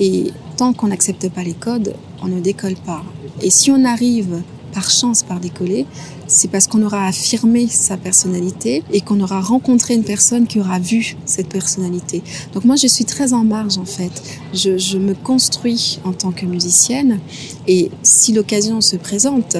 [0.00, 3.02] Et tant qu'on n'accepte pas les codes, on ne décolle pas.
[3.42, 4.42] Et si on arrive
[4.72, 5.86] par chance par décoller,
[6.26, 10.80] c'est parce qu'on aura affirmé sa personnalité et qu'on aura rencontré une personne qui aura
[10.80, 12.22] vu cette personnalité.
[12.52, 14.10] Donc moi, je suis très en marge en fait.
[14.52, 17.20] Je, je me construis en tant que musicienne
[17.68, 19.56] et si l'occasion se présente,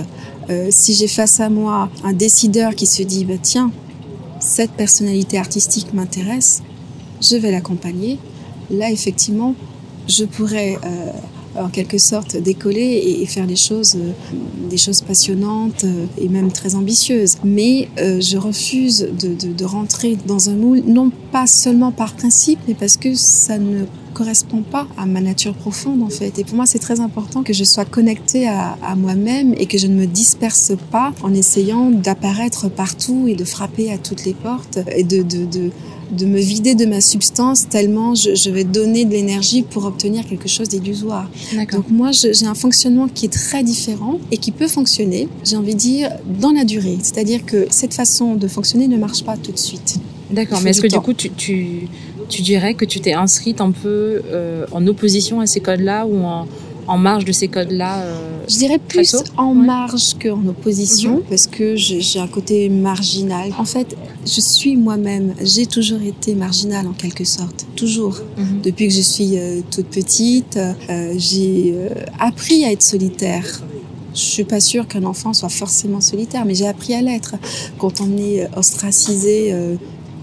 [0.51, 3.71] euh, si j'ai face à moi un décideur qui se dit bah, tiens,
[4.41, 6.63] cette personnalité artistique m'intéresse,
[7.23, 8.19] je vais l'accompagner.
[8.71, 9.55] Là, effectivement,
[10.09, 11.11] je pourrais euh,
[11.57, 14.13] en quelque sorte décoller et, faire des choses, euh,
[14.69, 17.37] des choses passionnantes euh, et même très ambitieuses.
[17.45, 22.15] Mais euh, je refuse de, de, de, rentrer dans un moule, non pas seulement par
[22.15, 26.39] principe, mais parce que ça ne correspond pas à ma nature profonde en fait.
[26.39, 29.77] Et pour moi, c'est très important que je sois connectée à, à moi-même et que
[29.77, 34.35] je ne me disperse pas en essayant d'apparaître partout et de frapper à toutes les
[34.35, 35.71] portes et de, de,
[36.11, 40.27] de me vider de ma substance tellement je, je vais donner de l'énergie pour obtenir
[40.27, 41.29] quelque chose d'illusoire.
[41.73, 45.75] Donc moi, j'ai un fonctionnement qui est très différent et qui peut fonctionner, j'ai envie
[45.75, 46.11] de dire,
[46.41, 46.99] dans la durée.
[47.03, 49.99] C'est-à-dire que cette façon de fonctionner ne marche pas tout de suite.
[50.31, 50.99] D'accord, mais est-ce que temps.
[50.99, 51.89] du coup, tu, tu,
[52.29, 56.25] tu, dirais que tu t'es inscrite un peu euh, en opposition à ces codes-là ou
[56.25, 56.47] en,
[56.87, 59.67] en marge de ces codes-là euh, Je dirais plus en ouais.
[59.67, 61.29] marge qu'en opposition, mm -hmm.
[61.31, 63.49] parce que j'ai un côté marginal.
[63.59, 63.89] En fait,
[64.35, 65.35] je suis moi-même.
[65.55, 68.17] J'ai toujours été marginale en quelque sorte, toujours.
[68.21, 68.61] Mm -hmm.
[68.67, 71.59] Depuis que je suis euh, toute petite, euh, j'ai
[72.31, 73.47] appris à être solitaire.
[74.21, 77.35] Je suis pas sûre qu'un enfant soit forcément solitaire, mais j'ai appris à l'être.
[77.81, 79.37] Quand on est ostracisé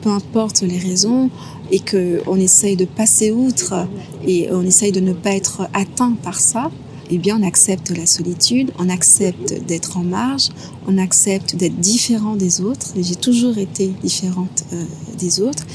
[0.01, 1.29] peu importe les raisons,
[1.71, 3.87] et qu'on essaye de passer outre
[4.25, 6.69] et on essaye de ne pas être atteint par ça,
[7.13, 10.49] eh bien, on accepte la solitude, on accepte d'être en marge,
[10.87, 12.93] on accepte d'être différent des autres.
[12.97, 14.83] J'ai toujours été différente euh,
[15.17, 15.65] des autres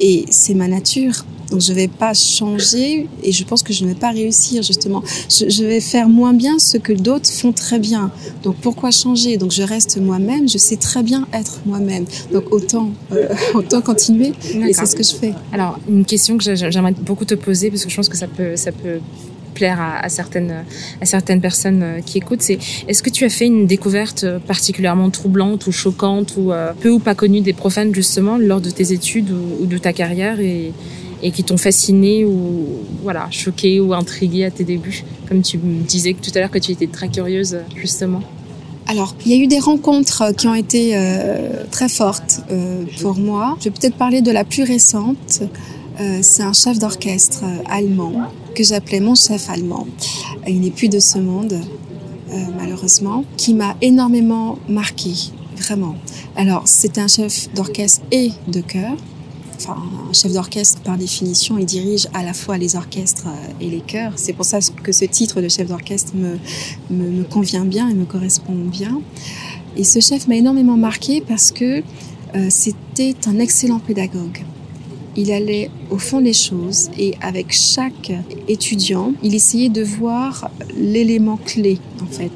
[0.00, 1.24] et c'est ma nature.
[1.52, 4.62] Donc je ne vais pas changer et je pense que je ne vais pas réussir
[4.62, 5.02] justement.
[5.28, 8.10] Je, vais faire moins bien ce que d'autres font très bien.
[8.42, 9.36] Donc pourquoi changer?
[9.36, 12.06] Donc je reste moi-même, je sais très bien être moi-même.
[12.32, 14.32] Donc autant, euh, autant continuer
[14.66, 15.34] et c'est ce que je fais.
[15.52, 18.56] Alors une question que j'aimerais beaucoup te poser parce que je pense que ça peut,
[18.56, 19.00] ça peut
[19.52, 20.64] plaire à, certaines,
[21.02, 22.58] à certaines personnes euh, qui écoutent, c'est
[22.88, 26.98] est-ce que tu as fait une découverte particulièrement troublante ou choquante ou euh, peu ou
[26.98, 30.72] pas connue des profanes justement lors de tes études ou, ou de ta carrière et,
[31.22, 32.66] et qui t'ont fasciné ou
[33.02, 36.58] voilà choqué ou intrigué à tes débuts Comme tu me disais tout à l'heure que
[36.58, 38.22] tu étais très curieuse justement.
[38.88, 43.16] Alors, il y a eu des rencontres qui ont été euh, très fortes euh, pour
[43.16, 43.56] moi.
[43.60, 45.42] Je vais peut-être parler de la plus récente.
[46.00, 48.12] Euh, c'est un chef d'orchestre allemand
[48.54, 49.86] que j'appelais mon chef allemand.
[50.46, 51.58] Il n'est plus de ce monde,
[52.58, 55.12] malheureusement, qui m'a énormément marqué,
[55.56, 55.94] vraiment.
[56.36, 58.96] Alors, c'était un chef d'orchestre et de chœur
[59.62, 59.76] enfin,
[60.10, 63.80] un chef d'orchestre, par définition, il dirige à la fois les orchestres euh, et les
[63.80, 64.12] chœurs.
[64.16, 66.38] C'est pour ça que ce titre de chef d'orchestre me,
[66.90, 69.00] me, convient bien et me correspond bien.
[69.76, 71.82] Et ce chef m'a énormément marqué parce que
[72.34, 74.44] euh, c'était un excellent pédagogue.
[75.16, 78.12] Il allait au fond des choses et avec chaque
[78.48, 82.32] étudiant, il essayait de voir l'élément clé, en fait,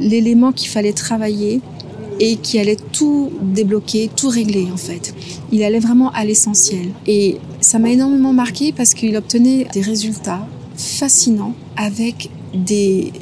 [0.00, 1.60] l'élément qu'il fallait travailler
[2.20, 5.14] et qui allait tout débloquer, tout régler en fait.
[5.50, 6.88] Il allait vraiment à l'essentiel.
[7.06, 13.12] Et ça m'a énormément marqué parce qu'il obtenait des résultats fascinants avec des,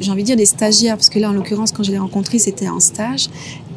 [0.00, 2.38] j'ai envie de dire des stagiaires, parce que là en l'occurrence quand je l'ai rencontré
[2.38, 3.28] c'était un stage,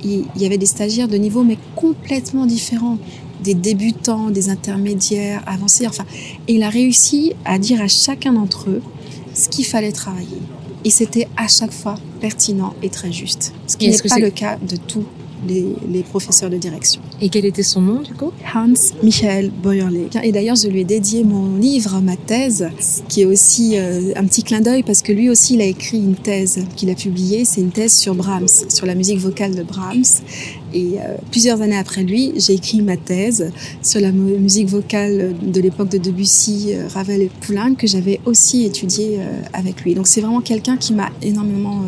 [0.03, 2.97] il y avait des stagiaires de niveau mais complètement différents
[3.43, 6.05] des débutants, des intermédiaires, avancés, enfin,
[6.47, 8.81] et il a réussi à dire à chacun d'entre eux
[9.33, 10.39] ce qu'il fallait travailler.
[10.85, 13.53] Et c'était à chaque fois pertinent et très juste.
[13.67, 15.05] Ce qui n'est pas le cas de tous
[15.47, 17.01] les, professeurs de direction.
[17.21, 18.31] Et quel était son nom du coup?
[18.53, 18.73] Hans
[19.03, 20.07] Michael Beuerle.
[20.23, 22.69] Et d'ailleurs, je lui ai dédié mon livre, ma thèse,
[23.09, 25.97] qui est aussi euh, un petit clin d'œil parce que lui aussi, il a écrit
[25.97, 27.43] une thèse qu'il a publiée.
[27.43, 30.21] C'est une thèse sur Brahms, sur la musique vocale de Brahms.
[30.73, 33.51] Et euh, plusieurs années après lui, j'ai écrit ma thèse
[33.83, 38.65] sur la musique vocale de l'époque de Debussy, euh, Ravel et Poulenc que j'avais aussi
[38.65, 39.93] étudié euh, avec lui.
[39.93, 41.81] Donc c'est vraiment quelqu'un qui m'a énormément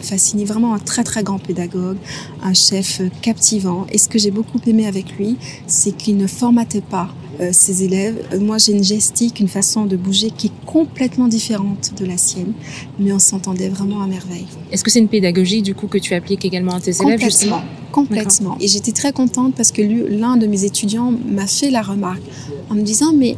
[0.00, 1.98] fasciné, vraiment un très très grand pédagogue,
[2.42, 3.86] un chef captivant.
[3.92, 5.36] Et ce que j'ai beaucoup aimé avec lui,
[5.66, 7.08] c'est qu'il ne formatait pas
[7.50, 8.38] ses élèves.
[8.40, 12.52] Moi, j'ai une gestique, une façon de bouger qui est complètement différente de la sienne,
[12.98, 14.46] mais on s'entendait vraiment à merveille.
[14.70, 17.62] Est-ce que c'est une pédagogie du coup que tu appliques également à tes élèves justement?
[17.90, 18.56] Complètement.
[18.60, 22.22] Et j'étais très contente parce que l'un de mes étudiants m'a fait la remarque
[22.70, 23.36] en me disant mais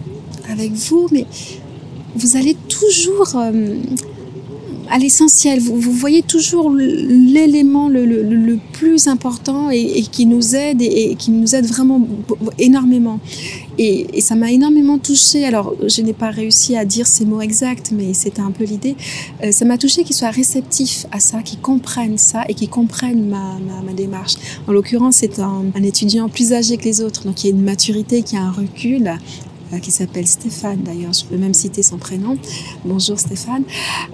[0.50, 1.24] avec vous, mais
[2.16, 3.76] vous allez toujours euh,
[4.90, 5.60] à l'essentiel.
[5.60, 11.66] Vous, voyez toujours l'élément le, plus important et, qui nous aide et, qui nous aide
[11.66, 12.06] vraiment
[12.58, 13.20] énormément.
[13.78, 15.44] Et, ça m'a énormément touchée.
[15.44, 18.96] Alors, je n'ai pas réussi à dire ces mots exacts, mais c'était un peu l'idée.
[19.42, 23.28] Euh, ça m'a touchée qu'ils soient réceptifs à ça, qu'ils comprennent ça et qu'ils comprennent
[23.28, 24.34] ma, ma, ma, démarche.
[24.66, 28.22] En l'occurrence, c'est un, étudiant plus âgé que les autres, donc qui a une maturité,
[28.22, 29.18] qui a un recul
[29.82, 32.36] qui s'appelle Stéphane d'ailleurs, je peux même citer son prénom.
[32.84, 33.64] Bonjour Stéphane.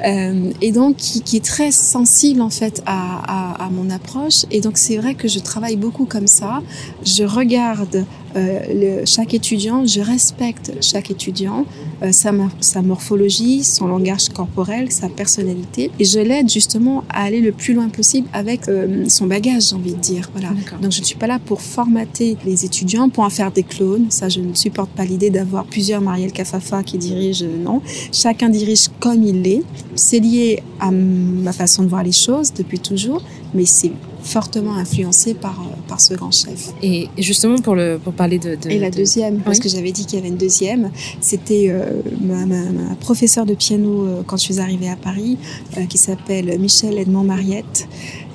[0.04, 4.46] Euh, et donc qui, qui, est très sensible en fait à, à, à mon approche.
[4.50, 6.62] Et donc c'est vrai que je travaille beaucoup comme ça.
[7.04, 8.04] Je regarde
[8.36, 11.66] euh, le, chaque étudiant, je respecte chaque étudiant,
[12.02, 17.40] euh, sa, sa, morphologie, son langage corporel, sa personnalité, et je l'aide justement à aller
[17.40, 20.30] le plus loin possible avec euh, son bagage, j'ai envie de dire.
[20.32, 20.50] Voilà.
[20.80, 24.06] Donc je ne suis pas là pour formater les étudiants, pour en faire des clones.
[24.10, 27.46] Ça, je ne supporte pas l'idée d'avoir plusieurs Marielle Kafafa qui dirigent.
[27.46, 27.82] Non,
[28.12, 29.62] chacun dirige comme il l'est.
[29.94, 33.22] C'est lié à ma façon de voir les choses depuis toujours,
[33.54, 36.72] mais c'est fortement influencé par, euh, par ce grand chef.
[36.82, 38.54] Et justement, pour, le, pour parler de...
[38.54, 40.90] de et la deuxième, parce que j'avais dit qu'il y avait une deuxième,
[41.20, 45.38] c'était euh, ma, ma, ma, professeure de piano euh, quand je suis arrivée à Paris,
[45.76, 47.88] euh, qui s'appelle Michel Edmond Mariette,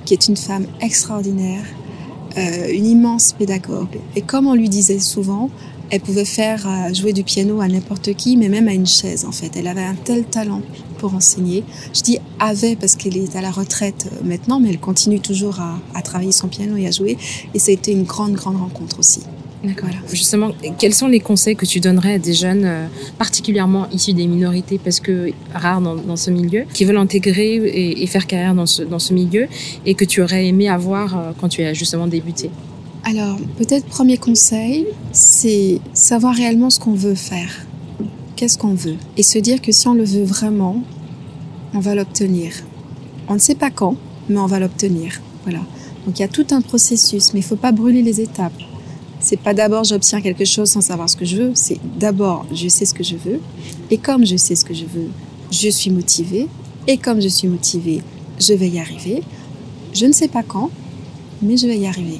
[0.05, 1.63] qui est une femme extraordinaire,
[2.37, 3.97] euh, une immense pédagogue.
[4.15, 5.49] Et comme on lui disait souvent,
[5.89, 9.31] elle pouvait faire jouer du piano à n'importe qui, mais même à une chaise en
[9.31, 9.51] fait.
[9.55, 10.61] Elle avait un tel talent
[10.97, 11.63] pour enseigner.
[11.93, 15.59] Je dis avait parce qu'elle est à la retraite euh, maintenant, mais elle continue toujours
[15.59, 17.17] à, à, travailler son piano et à jouer.
[17.53, 19.21] Et ça a été une grande, grande rencontre aussi.
[19.63, 19.89] D'accord.
[19.89, 20.05] Voilà.
[20.11, 22.87] Justement, quels sont les conseils que tu donnerais à des jeunes, euh,
[23.17, 28.03] particulièrement issus des minorités, parce que rares dans, dans ce milieu, qui veulent intégrer et,
[28.03, 29.47] et, faire carrière dans ce, dans ce milieu,
[29.85, 32.51] et que tu aurais aimé avoir euh, quand tu as justement débuté?
[33.07, 37.67] Alors, peut-être premier conseil, c'est savoir réellement ce qu'on veut faire.
[38.35, 38.95] Qu'est-ce qu'on veut?
[39.15, 40.81] Et se dire que si on le veut vraiment,
[41.75, 42.51] on va l'obtenir.
[43.27, 43.95] On ne sait pas quand,
[44.27, 45.21] mais on va l'obtenir.
[45.43, 45.59] Voilà.
[46.07, 48.59] Donc il y a tout un processus, mais il ne faut pas brûler les étapes.
[49.19, 52.67] C'est pas d'abord j'obtiens quelque chose sans savoir ce que je veux, c'est d'abord je
[52.67, 53.39] sais ce que je veux,
[53.91, 55.09] et comme je sais ce que je veux,
[55.51, 56.47] je suis motivée,
[56.87, 58.01] et comme je suis motivée,
[58.39, 59.21] je vais y arriver.
[59.93, 60.71] Je ne sais pas quand,
[61.43, 62.19] mais je vais y arriver.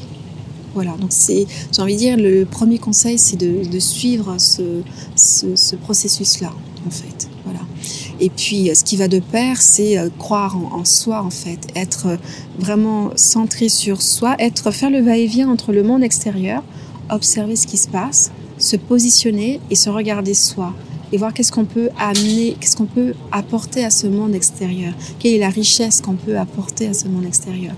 [0.76, 4.84] Voilà, donc c'est, j'ai envie de dire, le premier conseil, c'est de, suivre ce,
[5.16, 6.52] ce, processus-là,
[6.86, 7.30] en fait.
[7.46, 7.62] Voilà.
[8.20, 12.20] Et puis, ce qui va de pair, c'est euh, croire en, soi, en fait, être
[12.60, 16.62] vraiment centré sur soi, être faire le va-et-vient entre le monde extérieur,
[17.10, 20.74] observer ce qui se passe, se positionner et se regarder soi
[21.12, 25.34] et voir qu'est-ce qu'on peut amener, qu'est-ce qu'on peut apporter à ce monde extérieur, quelle
[25.34, 27.74] est la richesse qu'on peut apporter à ce monde extérieur.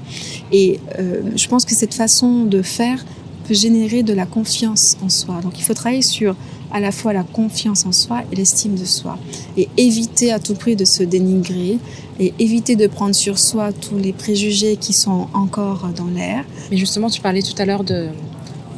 [0.51, 3.05] Et euh, je pense que cette façon de faire
[3.47, 5.39] peut générer de la confiance en soi.
[5.41, 6.35] Donc il faut travailler sur
[6.71, 9.17] à la fois la confiance en soi et l'estime de soi
[9.55, 11.79] et éviter à tout prix de se dénigrer
[12.19, 16.43] et éviter de prendre sur soi tous les préjugés qui sont encore dans l'air.
[16.71, 18.09] Mais justement, tu parlais tout à l'heure de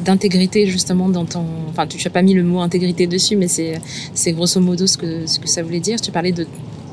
[0.04, 3.82] d'intégrité justement dans ton enfin tu n'as pas mis le mot intégrité dessus mais c'est
[4.14, 6.00] c'est grosso modo ce que ce que ça voulait dire.
[6.00, 6.48] Tu parlais de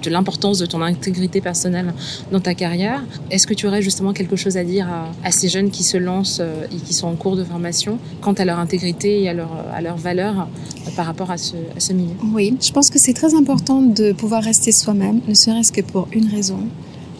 [0.06, 1.92] de l'importance de ton intégrité personnelle
[2.30, 3.04] dans ta carrière.
[3.30, 4.88] Est-ce que tu aurais justement quelque chose à dire
[5.24, 8.32] à, ces jeunes qui se lancent euh, et qui sont en cours de formation quant
[8.34, 10.40] à leur intégrité et à leur, à leur valeur
[10.86, 12.14] euh, par rapport à ce, à ce milieu?
[12.32, 16.08] Oui, je pense que c'est très important de pouvoir rester soi-même, ne serait-ce que pour
[16.12, 16.60] une raison,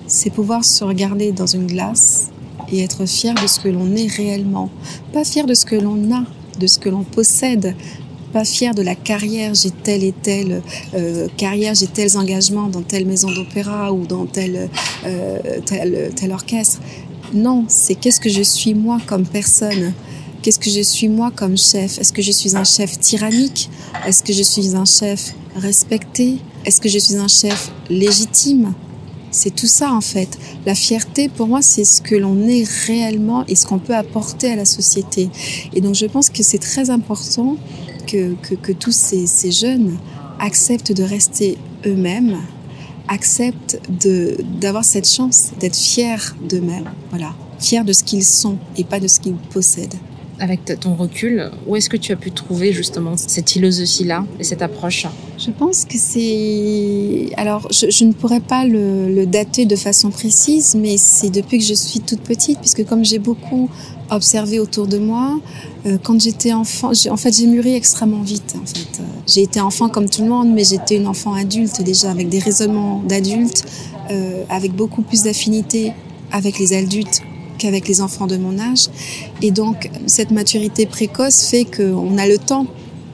[0.07, 2.31] c'est pouvoir se regarder dans une glace
[2.71, 4.71] et être fier de ce que l'on est réellement.
[5.13, 6.25] Pas fier de ce que l'on a,
[6.59, 7.75] de ce que l'on possède,
[8.33, 10.63] pas fier de la carrière, j'ai telle et telle
[10.95, 16.81] euh, carrière, j'ai tels engagements dans telle maison d'opéra ou dans euh, tel orchestre.
[17.33, 19.93] Non, c'est qu'est-ce que je suis moi comme personne?
[20.43, 21.99] Qu'est-ce que je suis moi comme chef?
[21.99, 23.69] Est-ce que je suis un chef tyrannique?
[24.07, 26.37] Est-ce que je suis un chef respecté?
[26.65, 28.75] Est-ce que je suis un chef légitime?
[29.37, 30.39] C'est tout ça en fait.
[30.65, 34.51] La fierté, pour moi, c'est ce que l'on est réellement et ce qu'on peut apporter
[34.51, 35.29] à la société.
[35.75, 37.57] Et donc je pense que c'est très important
[38.07, 39.99] que, que, tous ces, ces, jeunes
[40.39, 42.39] acceptent de rester eux-mêmes,
[43.09, 43.81] acceptent
[44.61, 46.89] d'avoir cette chance d'être fiers d'eux-mêmes.
[47.11, 49.99] Voilà, fiers de ce qu'ils sont et pas de ce qu'ils possèdent
[50.39, 54.63] avec ton recul, où est-ce que tu as pu trouver justement cette philosophie-là et cette
[54.63, 55.07] approche?
[55.39, 57.31] Je pense que c'est...
[57.37, 61.75] Alors, je, ne pourrais pas le, dater de façon précise, mais c'est depuis que je
[61.75, 63.71] suis toute petite, puisque comme j'ai beaucoup
[64.11, 65.41] observé autour de moi,
[65.87, 68.55] euh, quand j'étais enfant, en fait, j'ai mûri extrêmement vite.
[68.61, 72.11] En fait, j'ai été enfant comme tout le monde, mais j'étais une enfant adulte déjà,
[72.11, 73.65] avec des raisonnements d'adulte,
[74.11, 75.93] euh, avec beaucoup plus d'affinité
[76.33, 77.23] avec les adultes
[77.59, 78.89] qu'avec les enfants de mon âge.
[79.43, 82.67] Et donc, cette maturité précoce fait qu'on a le temps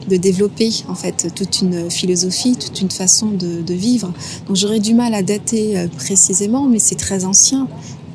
[0.07, 4.13] de développer en fait toute une philosophie, toute une façon de, vivre.
[4.47, 7.67] Donc j'aurais du mal à dater euh, précisément, mais c'est très ancien.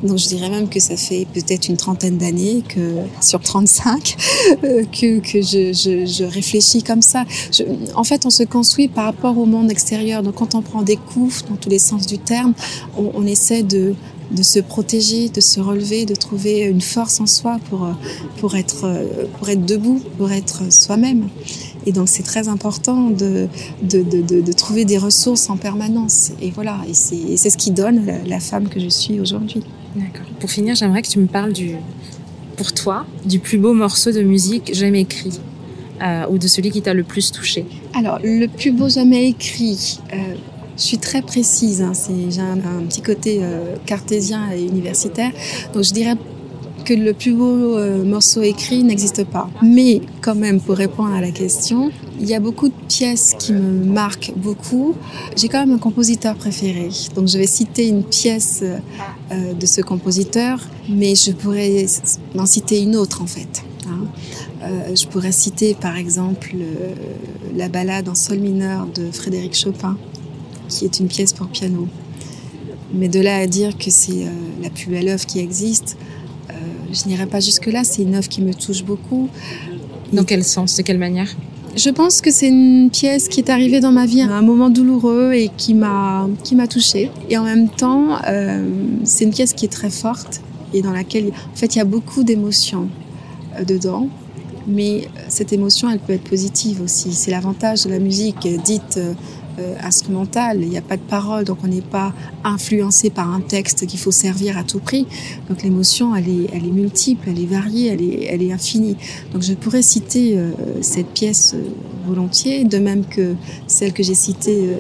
[0.05, 4.17] Donc je dirais même que ça fait peut-être une trentaine d'années que sur 35
[4.63, 7.25] euh, que, que je, réfléchis comme ça.
[7.97, 10.23] en fait, on se construit par rapport au monde extérieur.
[10.23, 12.55] Donc quand on prend des coups dans tous les sens du terme,
[12.97, 13.95] on essaie de
[14.31, 17.89] de se protéger, de se relever, de trouver une force en soi pour,
[18.39, 18.87] pour, être,
[19.39, 21.29] pour être debout, pour être soi-même.
[21.87, 23.49] Et donc c'est très important de
[23.83, 26.33] de, de, de, trouver des ressources en permanence.
[26.41, 29.63] Et voilà, et c'est ce qui donne la, femme que je suis aujourd'hui.
[29.95, 30.27] D'accord.
[30.41, 31.77] Pour finir, j'aimerais que tu me parles du,
[32.57, 35.41] pour toi, du plus beau morceau de musique jamais écrit.
[36.01, 39.99] Euh, ou de celui qui t'a le plus touché Alors, le plus beau jamais écrit,
[40.13, 40.17] euh,
[40.79, 41.83] je suis très précise.
[41.83, 41.93] Hein,
[42.31, 42.57] j'ai un,
[42.89, 45.33] petit côté euh, cartésien et universitaire.
[45.75, 46.15] Donc je dirais
[46.85, 49.51] que le plus beau euh, morceau écrit n'existe pas.
[49.63, 51.91] Mais quand même, pour répondre à la question,
[52.21, 54.95] il y a beaucoup de pièces qui me marquent beaucoup.
[55.37, 56.89] J'ai quand même un compositeur préféré.
[57.15, 61.87] Donc je vais citer une pièce euh, de ce compositeur, mais je pourrais
[62.37, 63.65] en citer une autre en fait.
[63.87, 64.05] Hein.
[64.95, 66.55] je pourrais citer par exemple
[67.57, 69.97] la balade en sol mineur de Frédéric Chopin,
[70.69, 71.89] qui est une pièce pour piano.
[72.95, 74.31] Mais de là à dire que c'est euh,
[74.63, 75.97] la plus belle œuvre qui existe,
[76.51, 76.55] euh,
[76.93, 77.85] je n'irai pas jusque-là.
[77.85, 79.29] C'est une œuvre qui me touche beaucoup.
[80.13, 81.29] Dans quel sens De quelle manière?
[81.77, 84.71] Je pense que c'est une pièce qui est arrivée dans ma vie à un moment
[84.71, 87.11] douloureux et qui m'a qui m'a touchée.
[87.29, 88.67] Et en même temps, euh,
[89.05, 90.41] c'est une pièce qui est très forte
[90.73, 92.89] et dans laquelle, en fait, il y a beaucoup d'émotions
[93.67, 94.09] dedans.
[94.67, 97.13] Mais cette émotion, elle peut être positive aussi.
[97.13, 98.99] C'est l'avantage de la musique dite
[99.59, 100.59] euh, instrumentale.
[100.63, 102.13] Il n'y a pas de parole, donc on n'est pas
[102.45, 105.07] influencé par un texte qu'il faut servir à tout prix.
[105.49, 108.97] Donc l'émotion, elle est, multiple, elle est variée, elle est, infinie.
[109.33, 111.69] Donc je pourrais citer euh, cette pièce euh,
[112.07, 113.35] volontiers, de même que
[113.67, 114.71] celle que j'ai citée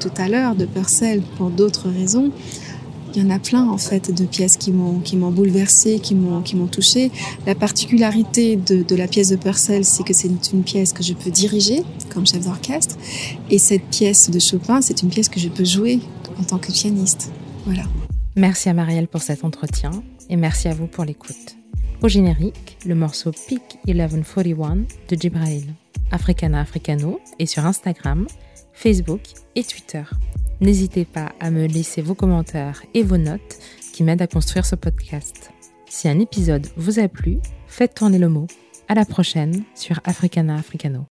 [0.00, 2.30] tout à l'heure de Purcell pour d'autres raisons.
[3.14, 6.14] Il y en a plein en fait de pièces qui m'ont qui m'ont bouleversée, qui
[6.14, 7.10] m'ont qui m'ont touchée.
[7.46, 11.14] La particularité de, de la pièce de Purcell, c'est que c'est une pièce que je
[11.14, 11.82] peux diriger
[12.12, 12.96] comme chef d'orchestre,
[13.50, 16.00] et cette pièce de Chopin, c'est une pièce que je peux jouer
[16.38, 17.30] en tant que pianiste.
[17.64, 17.84] Voilà.
[18.36, 19.90] Merci à Marielle pour cet entretien
[20.30, 21.56] et merci à vous pour l'écoute.
[22.02, 24.76] Au générique, le morceau Peak 1141
[25.08, 25.64] de Jibrail.
[26.10, 28.26] Africana Africano et sur Instagram,
[28.72, 29.20] Facebook
[29.56, 30.04] et Twitter.
[30.60, 33.58] N'hésitez pas à me laisser vos commentaires et vos notes
[33.92, 35.50] qui m'aident à construire ce podcast.
[35.88, 38.46] Si un épisode vous a plu, faites tourner le mot.
[38.88, 41.08] À la prochaine sur Africana Africano.